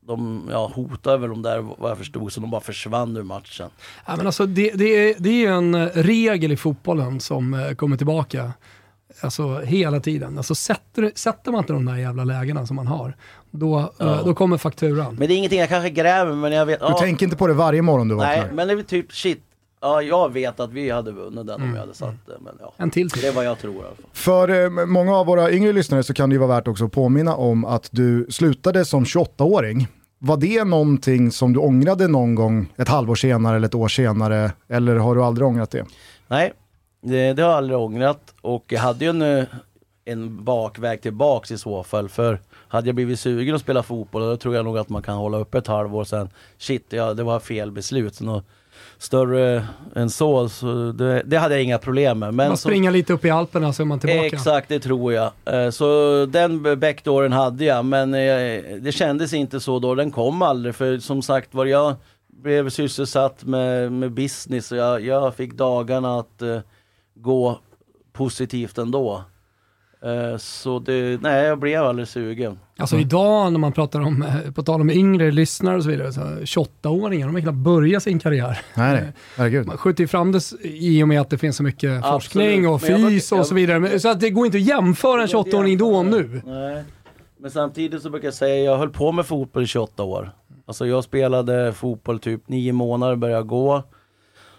de 0.00 0.48
ja, 0.50 0.72
hotade 0.74 1.18
väl 1.18 1.30
de 1.30 1.42
där 1.42 1.60
vad 1.78 1.90
jag 1.90 1.98
förstod 1.98 2.32
så 2.32 2.40
de 2.40 2.50
bara 2.50 2.60
försvann 2.60 3.16
ur 3.16 3.22
matchen. 3.22 3.70
Ja, 4.06 4.16
men 4.16 4.26
alltså, 4.26 4.46
det, 4.46 4.70
det, 4.70 4.84
är, 4.84 5.14
det 5.18 5.46
är 5.46 5.52
en 5.52 5.88
regel 5.88 6.52
i 6.52 6.56
fotbollen 6.56 7.20
som 7.20 7.54
eh, 7.54 7.70
kommer 7.70 7.96
tillbaka 7.96 8.52
alltså, 9.20 9.60
hela 9.60 10.00
tiden. 10.00 10.36
Alltså, 10.36 10.54
sätter, 10.54 11.12
sätter 11.14 11.52
man 11.52 11.58
inte 11.60 11.72
de 11.72 11.84
där 11.84 11.96
jävla 11.96 12.24
lägena 12.24 12.66
som 12.66 12.76
man 12.76 12.86
har, 12.86 13.16
då, 13.50 13.78
eh, 13.78 13.86
Ja. 13.98 14.22
då 14.24 14.34
kommer 14.34 14.58
fakturan. 14.58 15.14
Men 15.14 15.28
det 15.28 15.34
är 15.34 15.36
ingenting 15.36 15.60
jag 15.60 15.68
kanske 15.68 15.90
gräver 15.90 16.32
men 16.32 16.52
jag 16.52 16.66
vet... 16.66 16.80
Du 16.80 16.86
ja, 16.86 16.98
tänker 16.98 17.26
inte 17.26 17.36
på 17.36 17.46
det 17.46 17.54
varje 17.54 17.82
morgon 17.82 18.08
du 18.08 18.16
Nej, 18.16 18.40
vaknar? 18.40 18.54
men 18.54 18.68
det 18.68 18.74
är 18.74 18.82
typ 18.82 19.12
shit. 19.12 19.42
Ja, 19.86 20.02
jag 20.02 20.32
vet 20.32 20.60
att 20.60 20.72
vi 20.72 20.90
hade 20.90 21.12
vunnit 21.12 21.46
den 21.46 21.62
om 21.62 21.72
vi 21.72 21.78
hade 21.78 21.94
satt 21.94 22.26
det. 22.26 22.32
Men 22.40 22.54
ja, 22.60 22.72
En 22.76 22.90
till. 22.90 23.08
det 23.08 23.26
är 23.26 23.32
vad 23.32 23.44
jag 23.44 23.58
tror 23.58 23.74
i 23.74 23.78
alla 23.78 23.86
fall. 23.86 24.04
För 24.12 24.80
eh, 24.80 24.86
många 24.86 25.16
av 25.16 25.26
våra 25.26 25.50
yngre 25.50 25.72
lyssnare 25.72 26.02
så 26.02 26.14
kan 26.14 26.28
det 26.30 26.34
ju 26.34 26.38
vara 26.38 26.48
värt 26.48 26.68
också 26.68 26.84
att 26.84 26.92
påminna 26.92 27.34
om 27.36 27.64
att 27.64 27.88
du 27.92 28.26
slutade 28.30 28.84
som 28.84 29.04
28-åring. 29.04 29.88
Var 30.18 30.36
det 30.36 30.64
någonting 30.64 31.30
som 31.30 31.52
du 31.52 31.60
ångrade 31.60 32.08
någon 32.08 32.34
gång 32.34 32.72
ett 32.76 32.88
halvår 32.88 33.14
senare 33.14 33.56
eller 33.56 33.66
ett 33.66 33.74
år 33.74 33.88
senare? 33.88 34.52
Eller 34.68 34.96
har 34.96 35.14
du 35.14 35.22
aldrig 35.24 35.46
ångrat 35.48 35.70
det? 35.70 35.84
Nej, 36.28 36.52
det, 37.02 37.32
det 37.32 37.42
har 37.42 37.50
jag 37.50 37.56
aldrig 37.58 37.78
ångrat 37.78 38.34
och 38.40 38.64
jag 38.68 38.80
hade 38.80 39.04
ju 39.04 39.08
en, 39.10 39.22
eh, 39.22 39.44
en 40.04 40.44
bakväg 40.44 41.02
tillbaks 41.02 41.50
i 41.50 41.58
så 41.58 41.82
fall. 41.82 42.08
För 42.08 42.40
hade 42.68 42.88
jag 42.88 42.94
blivit 42.94 43.20
sugen 43.20 43.54
att 43.54 43.60
spela 43.60 43.82
fotboll 43.82 44.22
då 44.22 44.36
tror 44.36 44.54
jag 44.54 44.64
nog 44.64 44.78
att 44.78 44.88
man 44.88 45.02
kan 45.02 45.16
hålla 45.16 45.38
upp 45.38 45.54
ett 45.54 45.66
halvår 45.66 46.04
sen. 46.04 46.28
Shit, 46.58 46.86
ja, 46.88 47.14
det 47.14 47.22
var 47.22 47.40
fel 47.40 47.70
beslut. 47.72 48.14
Så 48.14 48.42
större 48.98 49.66
än 49.94 50.10
så, 50.10 50.48
så 50.48 50.92
det, 50.92 51.22
det 51.26 51.36
hade 51.36 51.54
jag 51.54 51.64
inga 51.64 51.78
problem 51.78 52.18
med. 52.18 52.34
Men 52.34 52.48
Man 52.48 52.56
så- 52.56 52.68
springer 52.68 52.90
lite 52.90 53.12
upp 53.12 53.24
i 53.24 53.30
Alperna 53.30 53.72
så 53.72 53.82
är 53.82 53.84
man 53.84 53.98
tillbaka. 54.00 54.26
Exakt, 54.26 54.68
det 54.68 54.80
tror 54.80 55.12
jag. 55.12 55.30
Eh, 55.44 55.70
Så 55.70 56.26
den 56.26 56.80
backdooren 56.80 57.32
hade 57.32 57.64
jag, 57.64 57.84
men 57.84 58.14
eh, 58.14 58.62
det 58.80 58.92
kändes 58.94 59.32
inte 59.34 59.60
så 59.60 59.78
då. 59.78 59.94
Den 59.94 60.10
kom 60.10 60.42
aldrig, 60.42 60.74
för 60.74 60.98
som 60.98 61.22
sagt 61.22 61.54
var 61.54 61.66
jag 61.66 61.94
blev 62.42 62.70
sysselsatt 62.70 63.44
med, 63.44 63.92
med 63.92 64.12
business 64.12 64.72
och 64.72 64.78
jag, 64.78 65.00
jag 65.04 65.34
fick 65.34 65.52
dagarna 65.54 66.18
att 66.18 66.42
eh, 66.42 66.58
gå 67.14 67.58
positivt 68.12 68.78
ändå. 68.78 69.22
Eh, 70.04 70.36
Så 70.38 70.78
det, 70.78 71.20
nej, 71.22 71.44
jag 71.46 71.58
blev 71.58 71.82
aldrig 71.82 72.08
sugen. 72.08 72.58
Alltså 72.78 72.96
idag 72.96 73.52
när 73.52 73.58
man 73.58 73.72
pratar 73.72 74.00
om, 74.00 74.22
eh, 74.22 74.52
på 74.52 74.62
tal 74.62 74.80
om 74.80 74.90
yngre 74.90 75.30
lyssnare 75.30 75.76
och 75.76 75.82
så 75.82 75.88
vidare, 75.88 76.12
så 76.12 76.20
28-åringar, 76.20 77.26
de 77.26 77.34
har 77.34 77.42
knappt 77.42 77.56
börjat 77.58 78.02
sin 78.02 78.18
karriär. 78.18 78.58
Nej. 78.74 79.12
Herregud. 79.36 79.66
Man 79.66 79.76
skjuter 79.76 80.04
ju 80.04 80.08
fram 80.08 80.32
det 80.32 80.40
i 80.62 81.02
och 81.02 81.08
med 81.08 81.20
att 81.20 81.30
det 81.30 81.38
finns 81.38 81.56
så 81.56 81.62
mycket 81.62 81.90
Absolut. 82.04 82.12
forskning 82.12 82.68
och 82.68 82.82
fys 82.82 83.32
och 83.32 83.46
så 83.46 83.54
vidare. 83.54 83.78
Men- 83.78 84.00
Så 84.00 84.08
att 84.08 84.20
det 84.20 84.30
går 84.30 84.46
inte 84.46 84.58
att 84.58 84.64
jämföra 84.64 85.22
en 85.22 85.28
28-åring 85.28 85.78
då 85.78 85.96
och 85.96 86.06
nu. 86.06 86.42
Nej. 86.46 86.84
Men 87.38 87.50
samtidigt 87.50 88.02
så 88.02 88.10
brukar 88.10 88.26
jag 88.28 88.34
säga, 88.34 88.64
jag 88.64 88.78
höll 88.78 88.90
på 88.90 89.12
med 89.12 89.26
fotboll 89.26 89.62
i 89.62 89.66
28 89.66 90.02
år. 90.02 90.30
Alltså 90.66 90.86
jag 90.86 91.04
spelade 91.04 91.72
fotboll 91.72 92.18
typ 92.18 92.48
nio 92.48 92.72
månader, 92.72 93.16
började 93.16 93.42
gå. 93.42 93.82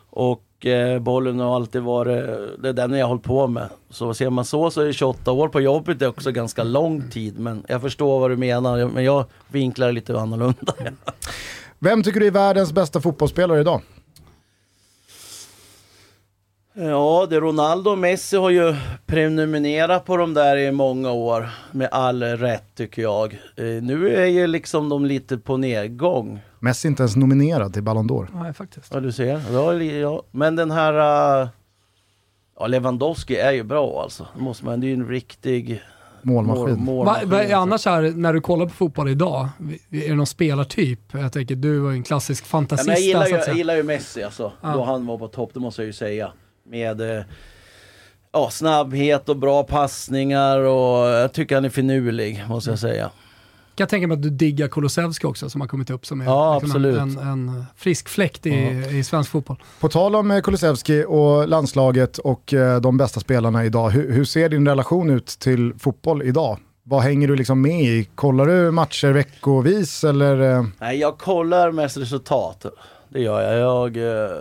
Och 0.10 0.44
eh, 0.66 1.00
bollen 1.00 1.40
har 1.40 1.56
alltid 1.56 1.82
varit, 1.82 2.26
det 2.62 2.70
är 2.70 2.74
den 2.74 2.94
jag 2.94 3.06
har 3.06 3.08
hållit 3.08 3.24
på 3.24 3.48
med. 3.48 3.70
Så 3.90 4.14
ser 4.14 4.30
man 4.30 4.46
så 4.46 4.72
så 4.72 4.82
är 4.82 4.92
28 4.92 5.32
år 5.32 5.48
på 5.48 5.62
jobbet 5.62 6.02
är 6.02 6.08
också 6.08 6.32
ganska 6.32 6.64
lång 6.64 7.10
tid. 7.10 7.40
Men 7.40 7.64
jag 7.68 7.82
förstår 7.82 8.20
vad 8.20 8.32
du 8.32 8.38
menar, 8.38 8.88
men 8.88 9.04
jag 9.04 9.26
vinklar 9.48 9.92
lite 9.92 10.20
annorlunda. 10.20 10.74
Vem 11.80 12.04
tycker 12.04 12.20
du 12.20 12.28
är 12.28 12.32
världens 12.32 12.74
bästa 12.74 13.02
fotbollsspelare 13.02 13.60
idag? 13.60 13.82
Ja, 16.80 17.28
det 17.30 17.40
Ronaldo 17.40 17.92
och 17.92 17.98
Messi 17.98 18.38
har 18.38 18.50
ju 18.50 18.76
prenumererat 19.06 20.06
på 20.06 20.18
de 20.18 20.34
där 20.34 20.58
i 20.58 20.72
många 20.72 21.12
år. 21.12 21.50
Med 21.72 21.90
all 21.92 22.24
rätt 22.24 22.76
tycker 22.76 23.02
jag. 23.02 23.34
Eh, 23.34 23.66
nu 23.66 24.16
är 24.16 24.26
ju 24.26 24.48
liksom 24.48 24.90
de 24.90 25.06
lite 25.06 25.38
på 25.38 25.58
nedgång. 25.58 26.40
Messi 26.60 26.88
är 26.88 26.90
inte 26.90 27.04
ens 27.04 27.16
nominerad 27.16 27.74
till 27.74 27.84
Ballon 27.84 28.10
d'Or. 28.10 28.28
Nej, 28.34 28.54
faktiskt. 28.54 28.94
Ja, 28.94 29.00
du 29.00 29.12
ser. 29.12 29.42
Ja, 29.52 29.74
ja. 29.74 30.24
Men 30.32 30.56
den 30.56 30.72
här... 30.72 30.94
Uh, 31.42 31.48
ja, 32.60 32.68
Lewandowski 32.68 33.36
är 33.36 33.52
ju 33.52 33.64
bra 33.64 34.02
alltså. 34.04 34.28
Det 34.36 34.42
måste 34.42 34.66
man, 34.66 34.80
det 34.80 34.88
är 34.88 34.90
ju 34.90 34.94
en 34.94 35.08
riktig 35.08 35.84
Målmaskin. 36.22 36.80
mål, 36.80 37.06
Va, 37.06 37.14
målmaskin. 37.14 37.30
va, 37.30 37.56
annars 37.56 37.86
här, 37.86 38.02
när 38.16 38.34
du 38.34 38.42
kollar 38.42 38.66
på 38.66 38.74
fotboll 38.74 39.10
idag, 39.10 39.48
är 39.92 40.10
det 40.10 40.16
någon 40.16 40.28
spelartyp? 40.28 41.00
Jag 41.12 41.34
tänker, 41.34 41.56
du 41.56 41.80
var 41.80 41.90
ju 41.90 41.96
en 41.96 42.04
klassisk 42.04 42.44
ja, 42.44 42.48
fantasista 42.48 42.92
men 42.92 42.96
jag, 42.96 43.04
gillar 43.08 43.28
ju, 43.28 43.36
jag 43.48 43.58
gillar 43.58 43.76
ju 43.76 43.84
Messi 43.84 44.24
alltså. 44.24 44.52
Ja. 44.62 44.74
Då 44.74 44.84
han 44.84 45.06
var 45.06 45.18
på 45.18 45.28
topp, 45.28 45.50
det 45.54 45.60
måste 45.60 45.82
jag 45.82 45.88
ju 45.88 45.94
säga. 45.94 46.32
Med 46.70 47.02
eh, 47.02 47.24
ja, 48.32 48.50
snabbhet 48.50 49.30
och 49.30 49.38
bra 49.38 49.64
passningar 49.64 50.60
och 50.60 51.08
jag 51.08 51.34
tycker 51.34 51.56
han 51.56 51.66
är 51.66 51.70
finurlig, 51.70 52.46
måste 52.48 52.70
jag 52.70 52.80
säga. 52.80 53.04
Kan 53.76 53.84
jag 53.84 53.90
tänka 53.90 54.08
mig 54.08 54.16
att 54.16 54.22
du 54.22 54.30
diggar 54.30 54.68
Kulusevski 54.68 55.28
också 55.28 55.50
som 55.50 55.62
har 55.62 55.68
kommit 55.68 55.90
upp 55.90 56.06
som 56.06 56.22
är 56.22 56.26
Ja, 56.26 56.60
liksom 56.60 56.86
en, 56.86 57.18
en, 57.18 57.66
frisk 57.76 58.10
fläkt 58.10 58.46
i, 58.46 58.86
i 58.92 59.04
svensk 59.04 59.32
fotboll. 59.32 59.64
På 59.80 59.90
tal 59.90 60.16
om 60.16 60.32
eh, 60.32 60.42
Kulusevski 60.42 61.06
och 61.08 61.48
landslaget 61.48 62.18
och 62.18 62.54
eh, 62.54 62.82
de 62.82 62.98
bästa 62.98 63.20
spelarna 63.20 63.66
idag, 63.66 63.90
hur, 63.90 64.12
hur 64.12 64.26
ser 64.26 64.50
din 64.50 64.68
relation 64.68 65.10
ut 65.10 65.28
till 65.28 65.74
fotboll 65.80 66.24
idag? 66.24 66.60
Vad 66.84 67.02
hänger 67.02 67.28
du 67.28 67.36
liksom 67.36 67.62
med 67.62 67.84
i? 67.84 68.10
Kollar 68.16 68.46
du 68.46 68.72
matcher 68.72 69.08
veckovis 69.08 70.04
eller? 70.04 70.66
Nej, 70.80 70.98
jag 70.98 71.18
kollar 71.18 71.72
mest 71.72 71.98
resultat. 71.98 72.66
Det 73.10 73.20
gör 73.22 73.42
jag. 73.42 73.58
Jag 73.96 74.24
eh, 74.26 74.38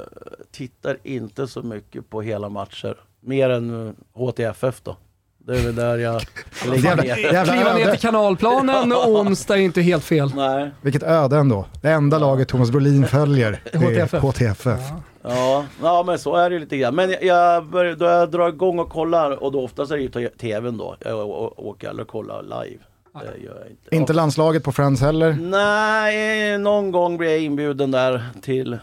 tittar 0.50 0.96
inte 1.02 1.46
så 1.46 1.62
mycket 1.62 2.10
på 2.10 2.22
hela 2.22 2.48
matcher. 2.48 2.96
Mer 3.20 3.50
än 3.50 3.86
eh, 3.88 3.92
HTFF 4.12 4.80
då. 4.82 4.96
Det 5.38 5.58
är 5.58 5.62
väl 5.62 5.74
där 5.74 5.98
jag 5.98 6.22
lägger 6.66 6.96
ner. 6.96 7.16
jävla 7.16 7.52
Kliva 7.52 7.74
ner 7.74 7.90
till 7.90 8.00
kanalplanen 8.00 8.92
onsdag 9.06 9.56
är 9.56 9.60
inte 9.60 9.82
helt 9.82 10.04
fel. 10.04 10.30
Nej. 10.34 10.70
Vilket 10.80 11.02
öde 11.02 11.36
ändå. 11.36 11.66
Det 11.82 11.90
enda 11.90 12.18
laget 12.18 12.48
Thomas 12.48 12.70
Brolin 12.70 13.06
följer 13.08 13.60
det 13.72 13.78
är 13.78 14.02
HTFF. 14.02 14.22
HTFF. 14.22 14.80
Ja, 15.22 15.64
ja, 15.82 16.02
men 16.06 16.18
så 16.18 16.36
är 16.36 16.50
det 16.50 16.54
ju 16.54 16.60
lite 16.60 16.76
grann. 16.76 16.94
Men 16.94 17.10
jag, 17.10 17.24
jag 17.24 17.66
börjar, 17.66 17.94
då 17.94 18.04
jag 18.04 18.30
drar 18.30 18.48
igång 18.48 18.78
och 18.78 18.90
kollar 18.90 19.42
och 19.42 19.52
då 19.52 19.64
oftast 19.64 19.92
är 19.92 19.96
det 19.96 20.20
ju 20.20 20.28
tvn 20.28 20.78
då. 20.78 20.96
Jag 21.04 21.28
åker 21.58 21.88
aldrig 21.88 22.06
och 22.06 22.12
kollar 22.12 22.42
live. 22.42 22.82
Det 23.20 23.44
gör 23.44 23.58
jag 23.60 23.70
inte. 23.70 23.96
Inte 23.96 24.12
landslaget 24.12 24.64
på 24.64 24.72
Friends 24.72 25.00
heller. 25.00 25.32
Nej, 25.40 26.58
någon 26.58 26.90
gång 26.90 27.16
blir 27.18 27.30
jag 27.30 27.40
inbjuden 27.40 27.90
där 27.90 28.24
till 28.42 28.78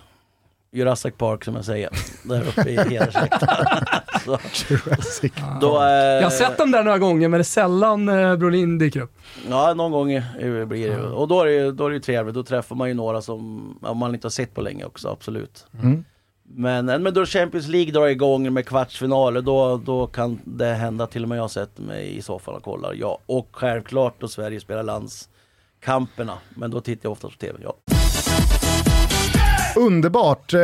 Jurassic 0.72 1.14
Park 1.18 1.44
som 1.44 1.56
jag 1.56 1.66
säger. 1.66 1.90
Där 2.24 2.42
uppe 2.48 2.70
i 2.70 2.74
Jurassic. 2.94 3.30
då, 5.62 5.82
eh, 5.82 5.88
Jag 5.90 6.24
har 6.24 6.30
sett 6.30 6.58
dem 6.58 6.72
där 6.72 6.84
några 6.84 6.98
gånger 6.98 7.28
men 7.28 7.38
det 7.38 7.42
är 7.42 7.44
sällan 7.44 8.10
eh, 8.10 8.36
Brolin 8.36 8.78
dyker 8.78 9.00
upp. 9.02 9.12
Ja, 9.50 9.74
någon 9.74 9.92
gång 9.92 10.12
eh, 10.12 10.66
blir 10.66 10.90
det 10.90 11.02
Och 11.02 11.28
då 11.28 11.42
är 11.42 11.46
det, 11.46 11.52
ju- 11.54 11.72
då 11.72 11.86
är 11.86 11.90
det 11.90 11.96
ju 11.96 12.02
trevligt. 12.02 12.36
Då 12.36 12.44
träffar 12.44 12.76
man 12.76 12.88
ju 12.88 12.94
några 12.94 13.22
som 13.22 13.64
man 13.96 14.14
inte 14.16 14.26
har 14.26 14.32
sett 14.32 14.54
på 14.56 14.62
länge 14.62 14.86
också, 14.86 15.10
absolut. 15.10 15.66
Mm. 15.84 16.06
Men, 16.56 16.86
men 16.86 17.14
då 17.14 17.26
Champions 17.26 17.68
League 17.68 17.92
drar 17.92 18.08
igång 18.08 18.54
med 18.54 18.66
kvartsfinaler, 18.66 19.42
då, 19.42 19.78
då 19.78 20.08
kan 20.08 20.40
det 20.44 20.74
hända 20.74 21.08
till 21.08 21.24
och 21.24 21.30
med 21.30 21.38
jag 21.38 21.52
sätter 21.52 21.82
mig 21.82 22.18
i 22.18 22.22
soffan 22.22 22.56
och 22.56 22.64
kollar. 22.64 22.94
Ja, 22.94 23.20
och 23.26 23.48
självklart 23.52 24.16
då 24.20 24.28
Sverige 24.28 24.60
spelar 24.60 24.84
landskamperna. 24.84 26.38
Men 26.56 26.72
då 26.72 26.82
tittar 26.82 27.06
jag 27.06 27.12
ofta 27.12 27.28
på 27.30 27.36
TV, 27.36 27.60
ja. 27.64 27.93
Underbart. 29.76 30.54
Eh, 30.54 30.60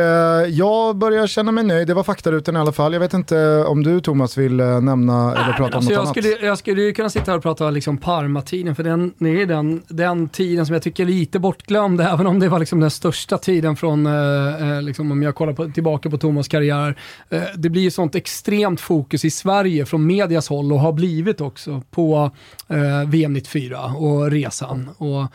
Jag 0.48 0.96
börjar 0.96 1.26
känna 1.26 1.52
mig 1.52 1.64
nöjd. 1.64 1.86
Det 1.88 1.94
var 1.94 2.02
faktarutan 2.02 2.56
i 2.56 2.58
alla 2.58 2.72
fall. 2.72 2.92
Jag 2.92 3.00
vet 3.00 3.14
inte 3.14 3.64
om 3.64 3.82
du 3.82 4.00
Thomas 4.00 4.36
vill 4.38 4.60
eh, 4.60 4.80
nämna 4.80 5.34
eller 5.34 5.52
prata 5.52 5.62
om 5.62 5.64
Alltså 5.64 5.80
något 5.80 5.90
jag, 5.90 6.00
annat. 6.00 6.10
skulle, 6.10 6.46
jag 6.46 6.58
skulle 6.58 6.82
ju 6.82 6.92
kunna 6.92 7.10
sitta 7.10 7.30
här 7.30 7.36
och 7.36 7.42
prata 7.42 7.70
liksom 7.70 7.96
Parma-tiden, 7.98 8.74
för 8.74 8.82
den, 8.82 9.12
det 9.18 9.42
är 9.42 9.46
den, 9.46 9.82
den 9.88 10.28
tiden 10.28 10.66
som 10.66 10.72
jag 10.72 10.82
tycker 10.82 11.02
är 11.02 11.06
lite 11.06 11.38
bortglömd, 11.38 12.00
även 12.12 12.26
om 12.26 12.40
det 12.40 12.48
var 12.48 12.58
liksom 12.58 12.80
den 12.80 12.90
största 12.90 13.38
tiden 13.38 13.76
från, 13.76 14.06
eh, 14.06 14.70
eh, 14.76 14.82
liksom 14.82 15.12
om 15.12 15.22
jag 15.22 15.34
kollar 15.34 15.52
på, 15.52 15.68
tillbaka 15.68 16.10
på 16.10 16.18
Thomas 16.18 16.48
karriär. 16.48 16.96
Eh, 17.30 17.42
det 17.56 17.70
blir 17.70 17.82
ju 17.82 17.90
sånt 17.90 18.14
extremt 18.14 18.80
fokus 18.80 19.24
i 19.24 19.30
Sverige 19.30 19.86
från 19.86 20.06
medias 20.06 20.48
håll 20.48 20.72
och 20.72 20.80
har 20.80 20.92
blivit 20.92 21.40
också 21.40 21.82
på 21.90 22.30
eh, 22.68 23.08
VM 23.08 23.32
94 23.32 23.84
och 23.84 24.30
resan. 24.30 24.88
Och 24.98 25.26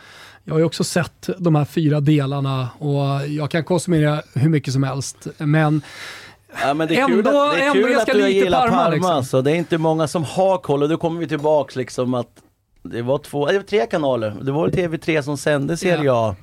jag 0.46 0.54
har 0.54 0.58
ju 0.58 0.64
också 0.64 0.84
sett 0.84 1.28
de 1.38 1.54
här 1.54 1.64
fyra 1.64 2.00
delarna 2.00 2.68
och 2.78 3.28
jag 3.28 3.50
kan 3.50 3.64
konsumera 3.64 4.22
hur 4.34 4.48
mycket 4.48 4.72
som 4.72 4.82
helst, 4.82 5.26
men 5.38 5.82
Ja, 6.62 6.74
men 6.74 6.88
det 6.88 6.96
är 7.00 7.06
kul 7.08 7.18
Ändå- 7.18 7.30
att, 7.42 7.52
det 7.56 7.62
är 7.62 7.66
ändå 7.66 7.72
kul 7.82 7.92
ganska 7.92 8.12
att 8.12 8.18
du 8.18 8.24
lite 8.24 8.30
gillar 8.38 8.68
Parma, 8.68 8.88
liksom. 8.88 9.24
Så 9.24 9.40
det 9.40 9.50
är 9.50 9.54
inte 9.54 9.78
många 9.78 10.08
som 10.08 10.24
har 10.24 10.58
koll 10.58 10.82
och 10.82 10.88
då 10.88 10.96
kommer 10.96 11.20
vi 11.20 11.28
tillbaks 11.28 11.76
liksom 11.76 12.14
att 12.14 12.28
det 12.82 13.02
var 13.02 13.18
två, 13.18 13.38
var 13.40 13.62
tre 13.62 13.86
kanaler. 13.86 14.36
Det 14.42 14.52
var 14.52 14.68
TV3 14.68 15.22
som 15.22 15.36
sände 15.38 15.76
Serie 15.76 16.12
A 16.12 16.36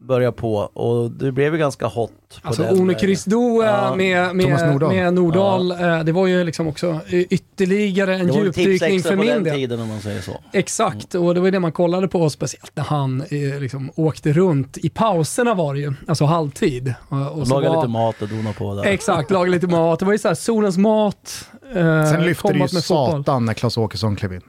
börja 0.00 0.32
på 0.32 0.54
och 0.56 1.10
det 1.10 1.32
blev 1.32 1.52
ju 1.52 1.58
ganska 1.58 1.86
hot. 1.86 2.10
På 2.42 2.48
Alltså 2.48 2.62
den 2.62 2.72
One 2.72 2.84
vägen. 2.86 3.00
Kryssdo 3.00 3.62
Ja. 3.64 3.94
med, 3.96 4.28
Thomas 4.30 4.60
med, 4.62 4.72
Nordahl. 4.72 4.94
med 4.94 5.14
Nordahl, 5.14 5.70
eh, 5.70 5.98
det 6.04 6.12
var 6.12 6.26
ju 6.26 6.44
liksom 6.44 6.66
också 6.68 6.86
eh, 7.08 7.20
ytterligare 7.20 8.14
en 8.16 8.32
djupdykning 8.34 9.02
för 9.02 9.16
min 9.16 9.44
del. 9.44 9.54
tiden 9.56 9.80
om 9.80 9.88
man 9.88 10.00
säger 10.00 10.20
så. 10.20 10.32
Exakt, 10.52 11.14
och 11.14 11.34
det 11.34 11.40
var 11.40 11.46
ju 11.46 11.50
det 11.50 11.60
man 11.60 11.72
kollade 11.72 12.08
på, 12.08 12.30
speciellt 12.30 12.72
när 12.76 12.84
han 12.84 13.20
eh, 13.22 13.60
liksom 13.60 13.90
åkte 13.96 14.32
runt. 14.32 14.76
I 14.78 14.88
pauserna 14.90 15.54
var 15.54 15.74
det 15.74 15.80
ju, 15.80 15.92
alltså 16.08 16.24
halvtid. 16.24 16.94
Och, 17.08 17.38
och 17.40 17.46
så 17.48 17.54
Laga 17.54 17.68
var- 17.68 17.76
lite 17.76 17.88
mat 17.88 18.22
och 18.22 18.28
dona 18.28 18.52
på 18.52 18.74
där. 18.74 18.84
Exakt, 18.84 19.30
laga 19.30 19.50
lite 19.50 19.66
mat. 19.66 19.98
Det 19.98 20.04
var 20.04 20.12
ju 20.12 20.18
såhär, 20.18 20.34
solens 20.34 20.76
mat, 20.78 21.48
eh, 21.74 21.74
Sen 22.12 22.24
lyfte 22.24 22.48
det 22.48 22.54
ju 22.54 22.60
med 22.60 22.70
fotboll. 22.70 22.82
satan 23.22 23.44
när 23.44 23.54
Klas 23.54 23.76
Åkesson 23.78 24.16
klev 24.16 24.32
in. 24.32 24.40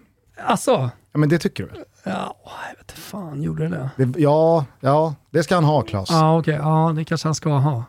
Alltså, 0.45 0.89
Ja, 1.12 1.20
men 1.20 1.30
det 1.30 1.38
tycker 1.38 1.64
du 1.64 1.70
väl? 1.70 1.80
ja, 2.03 2.36
jag 2.45 2.78
vet 2.78 2.91
inte 2.91 3.01
fan, 3.01 3.43
gjorde 3.43 3.68
det 3.68 3.89
det? 3.97 4.20
Ja, 4.20 4.66
ja, 4.80 5.16
det 5.32 5.43
ska 5.43 5.55
han 5.55 5.64
ha 5.64 5.82
Klas. 5.82 6.10
Ja, 6.12 6.39
okej, 6.39 6.55
ja 6.55 6.93
det 6.95 7.05
kanske 7.05 7.28
han 7.28 7.36
ska 7.36 7.49
ha. 7.49 7.84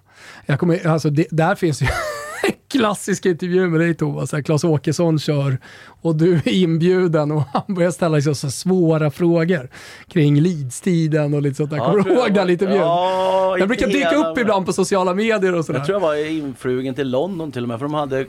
Jag 0.47 0.61
kommer, 0.61 0.87
alltså, 0.87 1.11
det, 1.11 1.27
där 1.31 1.55
finns 1.55 1.83
ju 1.83 1.87
en 1.87 2.53
klassisk 2.71 3.27
intervju 3.27 3.68
med 3.68 3.81
dig 3.81 3.95
Thomas, 3.95 4.31
där 4.31 4.43
Claes 4.43 4.64
Åkesson 4.64 5.18
kör 5.18 5.59
och 6.03 6.16
du 6.16 6.35
är 6.35 6.49
inbjuden 6.49 7.31
och 7.33 7.43
han 7.53 7.75
börjar 7.75 7.91
ställa 7.91 8.16
liksom 8.16 8.35
så 8.35 8.51
svåra 8.51 9.11
frågor 9.11 9.71
kring 10.09 10.41
Leeds-tiden 10.41 11.35
och 11.35 11.43
lite 11.43 11.55
sånt 11.57 11.71
där. 11.71 11.77
Ja, 11.77 11.91
Kommer 11.91 12.05
du 12.05 12.11
ihåg 12.12 12.35
den 12.35 12.51
intervjun? 12.51 12.79
Ja, 12.79 13.57
Den 13.59 13.68
brukar 13.68 13.87
dyka 13.87 14.14
upp 14.16 14.39
ibland 14.39 14.66
på 14.66 14.73
sociala 14.73 15.14
medier 15.14 15.55
och 15.55 15.64
sådär. 15.64 15.79
Jag 15.79 15.87
tror 15.87 15.97
jag 15.97 16.01
var 16.01 16.31
influgen 16.31 16.95
till 16.95 17.11
London 17.11 17.53
till 17.53 17.62
och 17.62 17.68
med, 17.68 17.79
för 17.79 17.87
de 17.87 17.95
hade, 17.95 18.27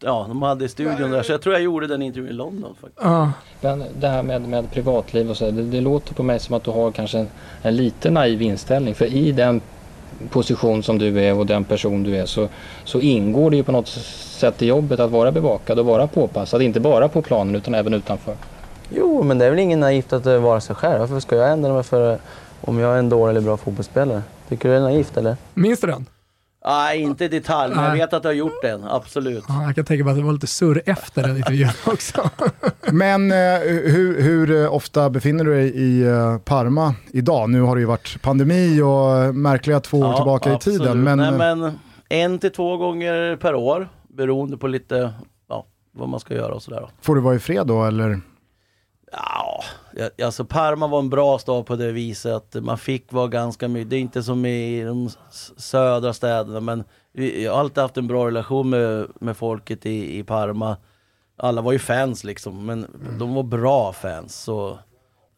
ja, 0.00 0.24
de 0.28 0.42
hade 0.42 0.68
studion 0.68 1.10
där. 1.10 1.22
Så 1.22 1.32
jag 1.32 1.42
tror 1.42 1.54
jag 1.54 1.62
gjorde 1.62 1.86
den 1.86 2.02
intervjun 2.02 2.30
i 2.30 2.32
London 2.32 2.74
faktiskt. 2.80 3.02
Ja. 3.02 3.32
Men 3.60 3.84
det 4.00 4.08
här 4.08 4.22
med, 4.22 4.48
med 4.48 4.70
privatliv 4.70 5.30
och 5.30 5.36
så, 5.36 5.50
det, 5.50 5.62
det 5.62 5.80
låter 5.80 6.14
på 6.14 6.22
mig 6.22 6.38
som 6.38 6.54
att 6.54 6.64
du 6.64 6.70
har 6.70 6.90
kanske 6.90 7.18
en, 7.18 7.28
en 7.62 7.76
lite 7.76 8.10
naiv 8.10 8.42
inställning. 8.42 8.94
För 8.94 9.04
i 9.04 9.32
den 9.32 9.60
position 10.30 10.82
som 10.82 10.98
du 10.98 11.20
är 11.20 11.38
och 11.38 11.46
den 11.46 11.64
person 11.64 12.02
du 12.02 12.16
är 12.16 12.26
så, 12.26 12.48
så 12.84 13.00
ingår 13.00 13.50
det 13.50 13.56
ju 13.56 13.62
på 13.62 13.72
något 13.72 13.88
sätt 13.88 14.62
i 14.62 14.66
jobbet 14.66 15.00
att 15.00 15.10
vara 15.10 15.32
bevakad 15.32 15.78
och 15.78 15.86
vara 15.86 16.06
påpassad. 16.06 16.62
Inte 16.62 16.80
bara 16.80 17.08
på 17.08 17.22
planen 17.22 17.54
utan 17.54 17.74
även 17.74 17.94
utanför. 17.94 18.34
Jo, 18.94 19.22
men 19.22 19.38
det 19.38 19.44
är 19.44 19.50
väl 19.50 19.58
ingen 19.58 19.80
naivt 19.80 20.12
att 20.12 20.26
eh, 20.26 20.38
vara 20.38 20.60
sig 20.60 20.76
själv. 20.76 21.00
Varför 21.00 21.20
ska 21.20 21.36
jag 21.36 21.52
ändra 21.52 21.72
mig 21.72 21.82
för 21.82 22.12
eh, 22.12 22.18
om 22.60 22.78
jag 22.78 22.94
är 22.94 22.98
en 22.98 23.08
dålig 23.08 23.30
eller 23.30 23.40
bra 23.40 23.56
fotbollsspelare? 23.56 24.22
Tycker 24.48 24.68
du 24.68 24.74
det 24.74 24.80
är 24.80 24.82
naivt 24.82 25.16
eller? 25.16 25.36
Minns 25.54 25.80
du 25.80 25.86
den? 25.86 26.06
Nej, 26.64 27.00
inte 27.00 27.24
i 27.24 27.28
detalj, 27.28 27.74
men 27.74 27.84
jag 27.84 27.92
vet 27.92 28.12
att 28.12 28.24
jag 28.24 28.30
har 28.30 28.34
gjort 28.34 28.62
den, 28.62 28.84
absolut. 28.84 29.44
Ja, 29.48 29.62
jag 29.64 29.74
kan 29.74 29.84
tänka 29.84 30.04
mig 30.04 30.10
att 30.10 30.18
det 30.18 30.24
var 30.24 30.32
lite 30.32 30.46
surr 30.46 30.82
efter 30.86 31.22
den 31.22 31.36
intervjun 31.36 31.68
också. 31.86 32.30
Men 32.92 33.30
eh, 33.32 33.36
hur, 33.84 34.22
hur 34.22 34.62
eh, 34.64 34.74
ofta 34.74 35.10
befinner 35.10 35.44
du 35.44 35.54
dig 35.54 35.76
i 35.76 36.02
eh, 36.02 36.38
Parma 36.38 36.94
idag? 37.12 37.50
Nu 37.50 37.60
har 37.60 37.76
det 37.76 37.80
ju 37.80 37.86
varit 37.86 38.22
pandemi 38.22 38.80
och 38.80 39.34
märkliga 39.34 39.80
två 39.80 39.98
år 39.98 40.14
tillbaka 40.14 40.52
absolut. 40.54 40.80
i 40.80 40.82
tiden. 40.84 41.02
Men, 41.02 41.18
Nej, 41.18 41.28
eh, 41.28 41.56
men 41.56 41.78
en 42.08 42.38
till 42.38 42.52
två 42.52 42.76
gånger 42.76 43.36
per 43.36 43.54
år, 43.54 43.88
beroende 44.08 44.56
på 44.56 44.66
lite 44.68 45.12
ja, 45.48 45.66
vad 45.92 46.08
man 46.08 46.20
ska 46.20 46.34
göra 46.34 46.54
och 46.54 46.62
sådär. 46.62 46.88
får 47.02 47.14
du 47.14 47.20
vara 47.20 47.34
i 47.34 47.38
fred 47.38 47.66
då 47.66 47.84
eller? 47.84 48.20
Ja, 49.12 49.62
alltså 50.24 50.44
Parma 50.44 50.86
var 50.86 50.98
en 50.98 51.10
bra 51.10 51.38
stad 51.38 51.66
på 51.66 51.76
det 51.76 51.92
viset 51.92 52.32
att 52.32 52.64
man 52.64 52.78
fick 52.78 53.12
vara 53.12 53.28
ganska 53.28 53.68
mycket, 53.68 53.90
det 53.90 53.96
är 53.96 54.00
inte 54.00 54.22
som 54.22 54.46
i 54.46 54.84
de 54.84 55.10
södra 55.56 56.12
städerna 56.12 56.60
men 56.60 56.84
vi- 57.12 57.44
jag 57.44 57.52
har 57.52 57.60
alltid 57.60 57.78
haft 57.82 57.96
en 57.96 58.06
bra 58.06 58.26
relation 58.26 58.70
med, 58.70 59.06
med 59.20 59.36
folket 59.36 59.86
i, 59.86 60.18
i 60.18 60.22
Parma. 60.24 60.76
Alla 61.36 61.62
var 61.62 61.72
ju 61.72 61.78
fans 61.78 62.24
liksom, 62.24 62.66
men 62.66 62.86
de 63.18 63.34
var 63.34 63.42
bra 63.42 63.92
fans 63.92 64.42
så 64.42 64.78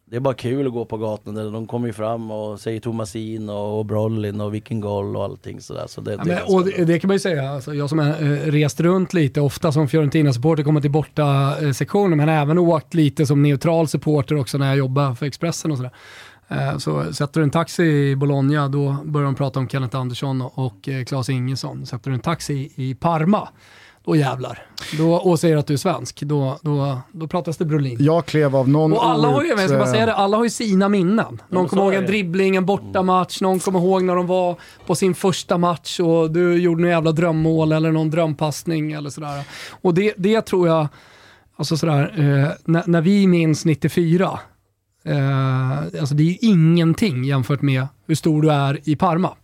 det 0.05 0.15
är 0.15 0.19
bara 0.19 0.33
kul 0.33 0.67
att 0.67 0.73
gå 0.73 0.85
på 0.85 0.97
gatan 0.97 1.35
de 1.53 1.67
kommer 1.67 1.87
ju 1.87 1.93
fram 1.93 2.31
och 2.31 2.59
säger 2.59 2.79
Tomasin 2.79 3.49
och, 3.49 3.85
Brollin 3.85 4.41
och 4.41 4.53
vilken 4.53 4.79
goal 4.79 5.15
och 5.15 5.23
allting 5.23 5.61
sådär. 5.61 5.85
Så 5.87 6.01
det, 6.01 6.11
Ja, 6.11 6.23
men, 6.25 6.37
och 6.47 6.65
det, 6.65 6.85
det 6.85 6.99
kan 6.99 7.07
man 7.07 7.15
ju 7.15 7.19
säga, 7.19 7.49
alltså, 7.49 7.73
jag 7.73 7.89
som 7.89 7.99
har 7.99 8.07
eh, 8.07 8.51
rest 8.51 8.79
runt 8.79 9.13
lite, 9.13 9.41
ofta 9.41 9.71
som 9.71 9.87
Fiorentina-supporter, 9.87 10.63
kommer 10.63 10.81
till 10.81 10.91
borta 10.91 11.55
eh, 11.61 11.71
sektionen, 11.71 12.17
men 12.17 12.29
även 12.29 12.57
åkt 12.57 12.93
lite 12.93 13.25
som 13.25 13.43
neutral 13.43 13.87
supporter 13.87 14.35
också 14.35 14.57
när 14.57 14.67
jag 14.67 14.77
jobbar 14.77 15.15
för 15.15 15.25
Expressen 15.25 15.71
och 15.71 15.77
sådär. 15.77 15.91
Eh, 16.47 16.77
så 16.77 17.13
sätter 17.13 17.39
du 17.39 17.43
en 17.43 17.51
taxi 17.51 17.83
i 17.83 18.15
Bologna, 18.15 18.67
då 18.67 18.97
börjar 19.03 19.25
de 19.25 19.35
prata 19.35 19.59
om 19.59 19.69
Kenneth 19.69 19.97
Andersson 19.97 20.41
och 20.41 20.89
eh, 20.89 21.03
Claes 21.03 21.29
Ingesson. 21.29 21.85
Sätter 21.85 22.09
du 22.09 22.15
en 22.15 22.21
taxi 22.21 22.71
i 22.75 22.95
Parma, 22.95 23.49
då 24.05 24.15
jävlar. 24.15 24.65
Då, 24.97 25.13
och 25.13 25.39
säger 25.39 25.57
att 25.57 25.67
du 25.67 25.73
är 25.73 25.77
svensk, 25.77 26.21
då, 26.21 26.59
då, 26.61 27.01
då 27.11 27.27
pratas 27.27 27.57
det 27.57 27.65
Brolin. 27.65 27.97
Jag 27.99 28.25
klev 28.25 28.55
av 28.55 28.69
någon 28.69 28.93
Och 28.93 29.05
alla 29.05 29.27
har 29.27 29.43
ju, 29.43 29.49
jag 29.49 29.59
ska 29.59 29.77
bara 29.77 29.87
säga 29.87 30.05
det, 30.05 30.13
alla 30.13 30.37
har 30.37 30.43
ju 30.43 30.49
sina 30.49 30.89
minnen. 30.89 31.41
Någon 31.49 31.67
kommer 31.67 31.83
ihåg 31.83 31.93
en 31.93 32.05
dribbling, 32.05 32.55
en 32.55 32.65
bortamatch, 32.65 33.41
någon 33.41 33.59
kommer 33.59 33.79
ihåg 33.79 34.03
när 34.03 34.15
de 34.15 34.27
var 34.27 34.55
på 34.85 34.95
sin 34.95 35.15
första 35.15 35.57
match 35.57 35.99
och 35.99 36.31
du 36.31 36.57
gjorde 36.57 36.81
någon 36.81 36.91
jävla 36.91 37.11
drömmål 37.11 37.71
eller 37.71 37.91
någon 37.91 38.09
drömpassning 38.09 38.91
eller 38.91 39.09
sådär. 39.09 39.43
Och 39.81 39.93
det, 39.93 40.13
det 40.17 40.41
tror 40.41 40.67
jag, 40.67 40.87
alltså 41.55 41.77
sådär, 41.77 42.13
eh, 42.17 42.49
när, 42.65 42.83
när 42.85 43.01
vi 43.01 43.27
minns 43.27 43.65
94, 43.65 44.39
eh, 45.05 45.79
alltså 45.79 46.15
det 46.15 46.23
är 46.23 46.27
ju 46.27 46.37
ingenting 46.41 47.23
jämfört 47.23 47.61
med 47.61 47.87
hur 48.07 48.15
stor 48.15 48.41
du 48.41 48.51
är 48.51 48.79
i 48.89 48.95
Parma. 48.95 49.35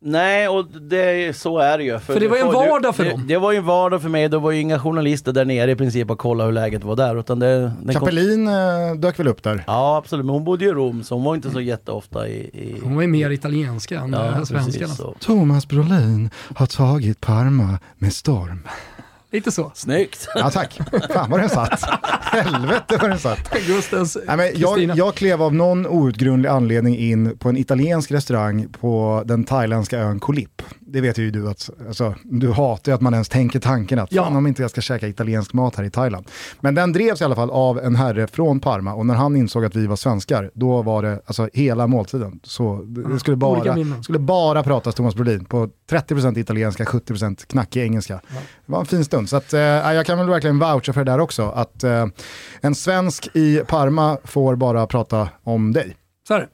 Nej, 0.00 0.48
och 0.48 0.66
det, 0.66 1.36
så 1.36 1.58
är 1.58 1.78
det 1.78 1.84
ju. 1.84 1.98
För 1.98 2.20
det 2.20 2.28
var 2.28 2.36
ju 2.36 2.42
en 2.42 2.52
vardag 2.52 2.96
för 2.96 3.04
det, 3.04 3.10
dem. 3.10 3.26
Det 3.26 3.38
var 3.38 3.52
ju 3.52 3.58
en 3.58 3.64
vardag 3.64 4.02
för 4.02 4.08
mig, 4.08 4.28
det 4.28 4.38
var 4.38 4.50
ju 4.50 4.60
inga 4.60 4.78
journalister 4.78 5.32
där 5.32 5.44
nere 5.44 5.70
i 5.70 5.76
princip 5.76 6.10
och 6.10 6.18
kolla 6.18 6.44
hur 6.44 6.52
läget 6.52 6.84
var 6.84 6.96
där. 6.96 7.20
Utan 7.20 7.38
det, 7.38 7.58
den 7.58 7.72
kom- 7.84 7.92
Kapelin 7.92 8.48
eh, 8.48 8.94
dök 8.96 9.18
väl 9.18 9.28
upp 9.28 9.42
där? 9.42 9.64
Ja 9.66 9.96
absolut, 9.96 10.26
men 10.26 10.32
hon 10.32 10.44
bodde 10.44 10.64
ju 10.64 10.70
i 10.70 10.74
Rom 10.74 11.02
så 11.02 11.14
hon 11.14 11.24
var 11.24 11.34
inte 11.34 11.50
så 11.50 11.60
jätteofta 11.60 12.28
i... 12.28 12.32
i... 12.32 12.76
Hon 12.82 12.94
var 12.94 13.02
ju 13.02 13.08
mer 13.08 13.30
italienska 13.30 14.00
än 14.00 14.12
ja, 14.12 14.32
ja, 14.38 14.44
svenska. 14.44 14.86
Thomas 15.20 15.68
Brolin 15.68 16.30
har 16.54 16.66
tagit 16.66 17.20
Parma 17.20 17.78
med 17.98 18.12
storm. 18.12 18.60
Lite 19.30 19.52
så. 19.52 19.72
Snyggt! 19.74 20.28
Ja 20.34 20.50
tack, 20.50 20.80
fan 21.12 21.30
vad 21.30 21.40
den 21.40 21.48
satt. 21.48 21.80
Helvete 22.22 22.98
vad 23.00 23.10
den 23.10 23.18
satt. 23.18 23.66
Gustens 23.66 24.18
Nej, 24.26 24.36
men 24.36 24.50
jag, 24.54 24.96
jag 24.96 25.14
klev 25.14 25.42
av 25.42 25.54
någon 25.54 25.86
outgrundlig 25.86 26.48
anledning 26.48 26.96
in 26.96 27.38
på 27.38 27.48
en 27.48 27.56
italiensk 27.56 28.10
restaurang 28.10 28.68
på 28.80 29.22
den 29.26 29.44
thailändska 29.44 29.98
ön 29.98 30.20
Koh 30.20 30.34
Lip. 30.34 30.62
Det 30.90 31.00
vet 31.00 31.18
ju 31.18 31.30
du 31.30 31.48
att, 31.50 31.70
alltså, 31.88 32.14
du 32.24 32.52
hatar 32.52 32.92
att 32.92 33.00
man 33.00 33.12
ens 33.14 33.28
tänker 33.28 33.60
tanken 33.60 33.98
att 33.98 34.12
Ja. 34.12 34.24
fan 34.24 34.36
om 34.36 34.46
inte 34.46 34.62
jag 34.62 34.70
ska 34.70 34.80
käka 34.80 35.08
italiensk 35.08 35.52
mat 35.52 35.76
här 35.76 35.84
i 35.84 35.90
Thailand. 35.90 36.26
Men 36.60 36.74
den 36.74 36.92
drevs 36.92 37.20
i 37.20 37.24
alla 37.24 37.34
fall 37.34 37.50
av 37.50 37.78
en 37.78 37.96
herre 37.96 38.26
från 38.26 38.60
Parma 38.60 38.94
och 38.94 39.06
när 39.06 39.14
han 39.14 39.36
insåg 39.36 39.64
att 39.64 39.76
vi 39.76 39.86
var 39.86 39.96
svenskar, 39.96 40.50
då 40.54 40.82
var 40.82 41.02
det 41.02 41.20
alltså 41.26 41.48
hela 41.52 41.86
måltiden. 41.86 42.40
Så 42.42 42.82
det 43.12 43.18
skulle 43.20 43.36
bara, 43.36 43.76
skulle 44.02 44.18
bara 44.18 44.62
pratas 44.62 44.94
Thomas 44.94 45.14
Brolin 45.14 45.44
på 45.44 45.68
30% 45.90 46.38
italienska, 46.38 46.84
70% 46.84 47.46
knackig 47.46 47.82
engelska. 47.82 48.20
Det 48.66 48.72
var 48.72 48.80
en 48.80 48.86
fin 48.86 49.04
stund. 49.04 49.28
Så 49.28 49.36
att, 49.36 49.52
eh, 49.52 49.60
jag 49.60 50.06
kan 50.06 50.18
väl 50.18 50.28
verkligen 50.28 50.58
voucha 50.58 50.92
för 50.92 51.04
det 51.04 51.12
där 51.12 51.20
också. 51.20 51.42
Att 51.42 51.84
eh, 51.84 52.06
en 52.60 52.74
svensk 52.74 53.28
i 53.34 53.62
Parma 53.66 54.18
får 54.24 54.56
bara 54.56 54.86
prata 54.86 55.28
om 55.44 55.72
dig. 55.72 55.96
Så 56.28 56.34
är 56.34 56.40
det. 56.40 56.48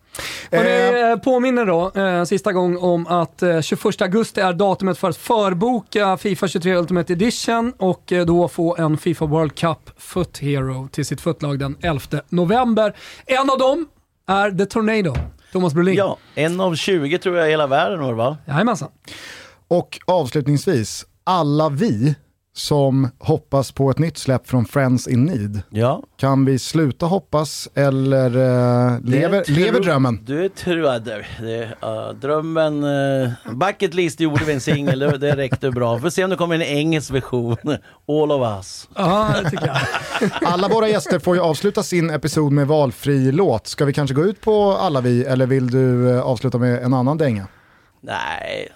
Och 0.59 0.65
det 0.65 1.01
eh, 1.01 1.17
påminner 1.17 1.67
då, 1.67 1.93
eh, 2.01 2.25
sista 2.25 2.53
gång 2.53 2.77
om 2.77 3.07
att 3.07 3.43
eh, 3.43 3.61
21 3.61 4.03
augusti 4.03 4.41
är 4.41 4.53
datumet 4.53 4.99
för 4.99 5.09
att 5.09 5.17
förboka 5.17 6.17
Fifa 6.17 6.49
23 6.49 6.77
Ultimate 6.77 7.13
Edition 7.13 7.73
och 7.79 8.13
eh, 8.13 8.27
då 8.27 8.49
få 8.49 8.77
en 8.77 8.99
Fifa 8.99 9.27
World 9.27 9.55
Cup 9.55 9.91
Foot 9.97 10.39
Hero 10.39 10.89
till 10.89 11.07
sitt 11.07 11.21
footlag 11.21 11.59
den 11.59 11.77
11 11.83 12.01
november. 12.29 12.97
En 13.27 13.51
av 13.51 13.59
dem 13.59 13.87
är 14.27 14.51
The 14.51 14.67
Tornado, 14.67 15.15
Thomas 15.53 15.75
Brolin. 15.75 15.95
Ja, 15.95 16.19
en 16.35 16.61
av 16.61 16.75
20 16.75 17.19
tror 17.19 17.37
jag 17.37 17.47
i 17.49 17.51
hela 17.51 17.67
världen 17.67 18.01
var 18.01 18.09
det, 18.09 18.15
va? 18.15 18.37
Jajamensan. 18.47 18.89
Och 19.69 20.01
avslutningsvis, 20.07 21.07
alla 21.25 21.69
vi 21.69 22.15
som 22.57 23.09
hoppas 23.19 23.73
på 23.73 23.91
ett 23.91 23.99
nytt 23.99 24.19
släpp 24.19 24.47
från 24.47 24.65
Friends 24.65 25.09
in 25.09 25.25
Need. 25.25 25.63
Ja. 25.71 26.03
Kan 26.17 26.45
vi 26.45 26.59
sluta 26.59 27.07
hoppas 27.07 27.69
eller 27.75 28.27
eh, 28.27 29.01
lever, 29.01 29.51
lever 29.51 29.81
drömmen? 29.81 30.21
Du 30.25 30.49
tror 30.49 30.93
jag 30.93 31.03
det, 31.03 31.27
det, 31.41 31.65
uh, 31.87 32.15
drömmen, 32.21 32.85
uh, 32.85 33.31
Bucket 33.53 33.95
List 33.95 34.21
gjorde 34.21 34.45
vi 34.45 34.53
en 34.53 34.61
singel, 34.61 34.99
det, 34.99 35.19
det 35.19 35.37
räckte 35.37 35.71
bra. 35.71 35.99
Får 35.99 36.11
se 36.11 36.25
om 36.25 36.31
det 36.31 36.37
kommer 36.37 36.55
en 36.55 36.63
engelsk 36.63 37.11
version, 37.11 37.57
All 38.09 38.33
of 38.33 38.57
us. 38.57 38.89
Ja, 38.95 39.35
det 39.43 39.51
tycker 39.51 39.67
jag. 39.67 39.79
Alla 40.53 40.69
våra 40.69 40.89
gäster 40.89 41.19
får 41.19 41.37
ju 41.37 41.43
avsluta 41.43 41.83
sin 41.83 42.11
episod 42.11 42.53
med 42.53 42.67
valfri 42.67 43.33
låt. 43.33 43.67
Ska 43.67 43.85
vi 43.85 43.93
kanske 43.93 44.15
gå 44.15 44.25
ut 44.25 44.41
på 44.41 44.73
alla 44.73 45.01
vi 45.01 45.25
eller 45.25 45.47
vill 45.47 45.71
du 45.71 46.11
eh, 46.11 46.21
avsluta 46.21 46.59
med 46.59 46.83
en 46.83 46.95
annan 46.95 47.19
dänga? 47.19 47.47
Nej, 48.01 48.69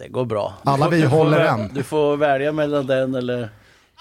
det 0.00 0.08
går 0.08 0.24
bra. 0.24 0.54
Alla 0.64 0.88
vi 0.88 1.04
håller 1.04 1.38
en. 1.40 1.74
Du 1.74 1.82
får 1.82 2.16
välja 2.16 2.52
mellan 2.52 2.86
den 2.86 3.14
eller 3.14 3.48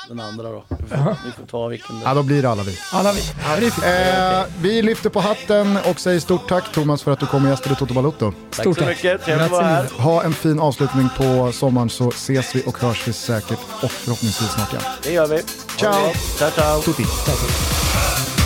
den 0.07 0.19
andra 0.19 0.43
då. 0.51 0.63
Du 0.69 0.75
får, 0.87 1.15
får 1.37 1.45
ta 1.51 1.67
vilken 1.67 1.99
det 1.99 2.05
Ja, 2.05 2.13
då 2.13 2.23
blir 2.23 2.41
det 2.41 2.49
alla 2.49 2.63
vi. 2.63 2.77
Alla 2.93 3.11
vi. 3.13 3.21
Ja, 3.43 3.55
det 3.59 3.65
är 3.65 3.71
fint. 3.71 4.47
Eh, 4.49 4.61
vi 4.61 4.81
lyfter 4.81 5.09
på 5.09 5.19
hatten 5.19 5.77
och 5.89 5.99
säger 5.99 6.19
stort 6.19 6.49
tack 6.49 6.71
Thomas 6.71 7.03
för 7.03 7.11
att 7.11 7.19
du 7.19 7.25
kom 7.25 7.43
och 7.45 7.49
gästade 7.51 7.75
Toto 7.75 7.93
Balotto. 7.93 8.31
Tack 8.49 8.59
Stort 8.61 8.77
så 8.77 8.83
tack. 8.83 8.89
mycket, 8.89 9.25
trevligt 9.25 9.45
att 9.45 9.51
vara 9.51 9.65
här. 9.65 9.87
Ha 9.99 10.23
en 10.23 10.33
fin 10.33 10.59
avslutning 10.59 11.09
på 11.17 11.51
sommaren 11.51 11.89
så 11.89 12.09
ses 12.09 12.55
vi 12.55 12.63
och 12.65 12.77
hörs 12.79 13.07
vi 13.07 13.13
säkert 13.13 13.59
och 13.83 13.91
förhoppningsvis 13.91 14.49
snart 14.49 14.73
igen. 14.73 14.83
Det 15.03 15.11
gör 15.11 15.27
vi. 15.27 15.35
Ha 15.35 15.41
Ciao. 15.77 15.91
det 15.93 16.07
gott. 16.07 16.15
Ciao, 16.37 16.51
ciao. 16.51 16.81
Tutti. 16.81 18.38